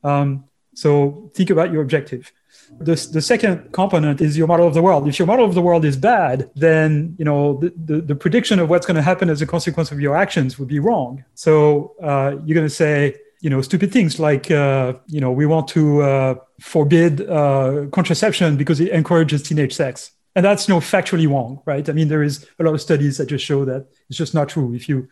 [0.03, 0.45] Um,
[0.75, 2.33] so think about your objective.
[2.79, 5.09] The, the second component is your model of the world.
[5.09, 8.59] If your model of the world is bad then you know the, the, the prediction
[8.59, 11.25] of what's going to happen as a consequence of your actions would be wrong.
[11.35, 15.47] So uh, you're going to say you know stupid things like uh, you know we
[15.47, 20.13] want to uh, forbid uh, contraception because it encourages teenage sex.
[20.37, 21.87] And that's you know factually wrong right?
[21.89, 24.49] I mean there is a lot of studies that just show that it's just not
[24.49, 24.75] true.
[24.75, 25.09] If you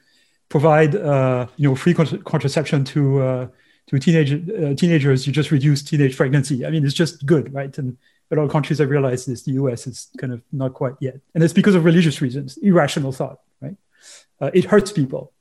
[0.49, 3.49] provide uh, you know free contraception to uh,
[3.89, 6.67] to teenage uh, teenagers, you just reduce teenage pregnancy.
[6.67, 7.77] I mean, it's just good, right?
[7.79, 7.97] And
[8.31, 9.43] a lot of countries have realized this.
[9.43, 9.87] The U.S.
[9.87, 13.77] is kind of not quite yet, and it's because of religious reasons, irrational thought, right?
[14.41, 15.33] Uh, it hurts people.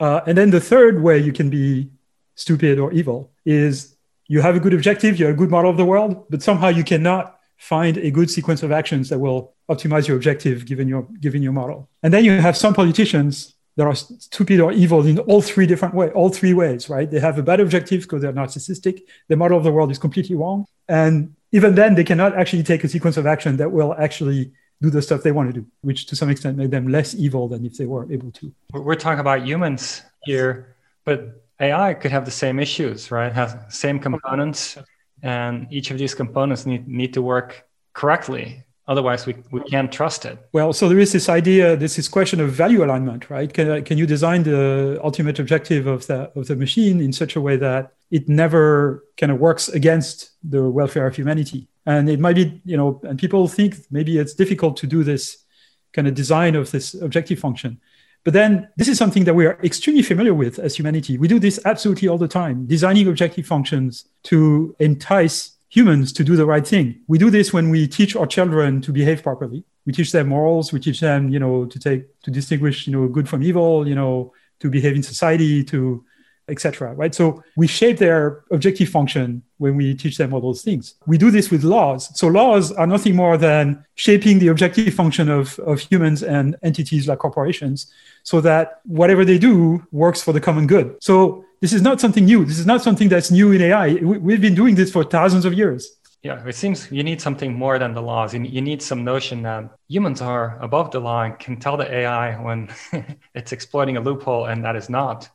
[0.00, 1.88] Uh, and then the third way you can be
[2.34, 3.96] stupid or evil is
[4.26, 6.68] you have a good objective, you have a good model of the world, but somehow
[6.68, 11.02] you cannot find a good sequence of actions that will optimize your objective given your
[11.20, 11.88] given your model.
[12.02, 15.94] And then you have some politicians that are stupid or evil in all three different
[15.94, 17.10] ways, all three ways, right?
[17.10, 19.02] They have a bad objective because they're narcissistic.
[19.28, 20.66] The model of the world is completely wrong.
[20.88, 24.90] And even then, they cannot actually take a sequence of action that will actually do
[24.90, 27.64] the stuff they want to do, which to some extent make them less evil than
[27.64, 28.52] if they were able to.
[28.72, 33.32] We're talking about humans here, but AI could have the same issues, right?
[33.32, 34.76] Has same components,
[35.22, 40.24] and each of these components need, need to work correctly otherwise we, we can't trust
[40.24, 40.38] it.
[40.52, 43.52] Well so there is this idea this is question of value alignment right?
[43.52, 47.40] Can, can you design the ultimate objective of the of the machine in such a
[47.40, 51.68] way that it never kind of works against the welfare of humanity?
[51.86, 55.44] And it might be you know and people think maybe it's difficult to do this
[55.92, 57.80] kind of design of this objective function.
[58.24, 61.18] But then this is something that we are extremely familiar with as humanity.
[61.18, 66.36] We do this absolutely all the time, designing objective functions to entice humans to do
[66.36, 67.00] the right thing.
[67.08, 69.64] We do this when we teach our children to behave properly.
[69.86, 70.72] We teach them morals.
[70.72, 73.86] We teach them, you know, to take to distinguish, you know, good from evil.
[73.88, 76.04] You know, to behave in society, to
[76.48, 76.94] etc.
[76.94, 77.14] Right?
[77.14, 80.94] So we shape their objective function when we teach them all those things.
[81.06, 82.16] We do this with laws.
[82.18, 87.08] So laws are nothing more than shaping the objective function of, of humans and entities
[87.08, 87.90] like corporations
[88.22, 90.96] so that whatever they do works for the common good.
[91.00, 92.44] So this is not something new.
[92.44, 93.94] This is not something that's new in AI.
[93.94, 95.96] We've been doing this for thousands of years.
[96.22, 98.32] Yeah, it seems you need something more than the laws.
[98.32, 102.42] You need some notion that humans are above the law and can tell the AI
[102.42, 102.70] when
[103.34, 105.28] it's exploiting a loophole and that is not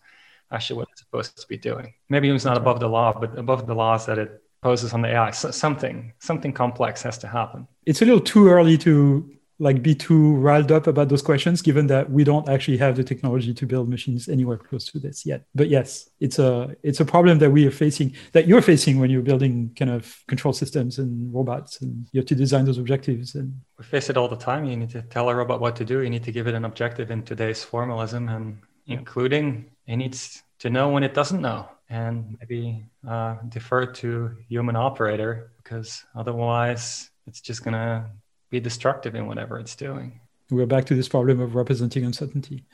[0.51, 1.93] actually what it's supposed to be doing.
[2.09, 5.09] Maybe it's not above the law, but above the laws that it poses on the
[5.09, 5.31] AI.
[5.31, 7.67] So something, something complex has to happen.
[7.85, 11.87] It's a little too early to like be too riled up about those questions given
[11.87, 15.45] that we don't actually have the technology to build machines anywhere close to this yet
[15.53, 19.09] but yes it's a it's a problem that we are facing that you're facing when
[19.09, 23.35] you're building kind of control systems and robots and you have to design those objectives
[23.35, 25.83] and we face it all the time you need to tell a robot what to
[25.83, 28.57] do you need to give it an objective in today's formalism and
[28.87, 34.75] including it needs to know when it doesn't know and maybe uh, defer to human
[34.75, 38.05] operator because otherwise it's just going to
[38.51, 40.19] be destructive in whatever it's doing.
[40.51, 42.65] We're back to this problem of representing uncertainty.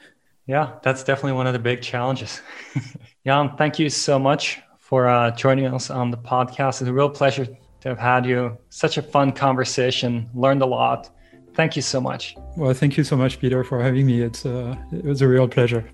[0.45, 2.41] Yeah, that's definitely one of the big challenges.
[3.23, 6.81] Yann, thank you so much for uh, joining us on the podcast.
[6.81, 8.57] It's a real pleasure to have had you.
[8.69, 11.09] Such a fun conversation, learned a lot.
[11.53, 12.35] Thank you so much.
[12.57, 14.21] Well, thank you so much, Pieter, for having me.
[14.21, 15.89] It's uh, it was a real pleasure.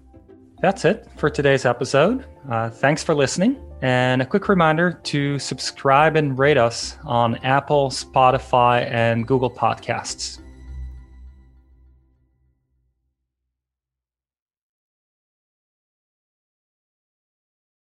[0.62, 2.26] That's it for today's episode.
[2.50, 3.60] Uh, thanks for listening.
[3.82, 10.41] And a quick reminder to subscribe and rate us on Apple, Spotify, and Google Podcasts.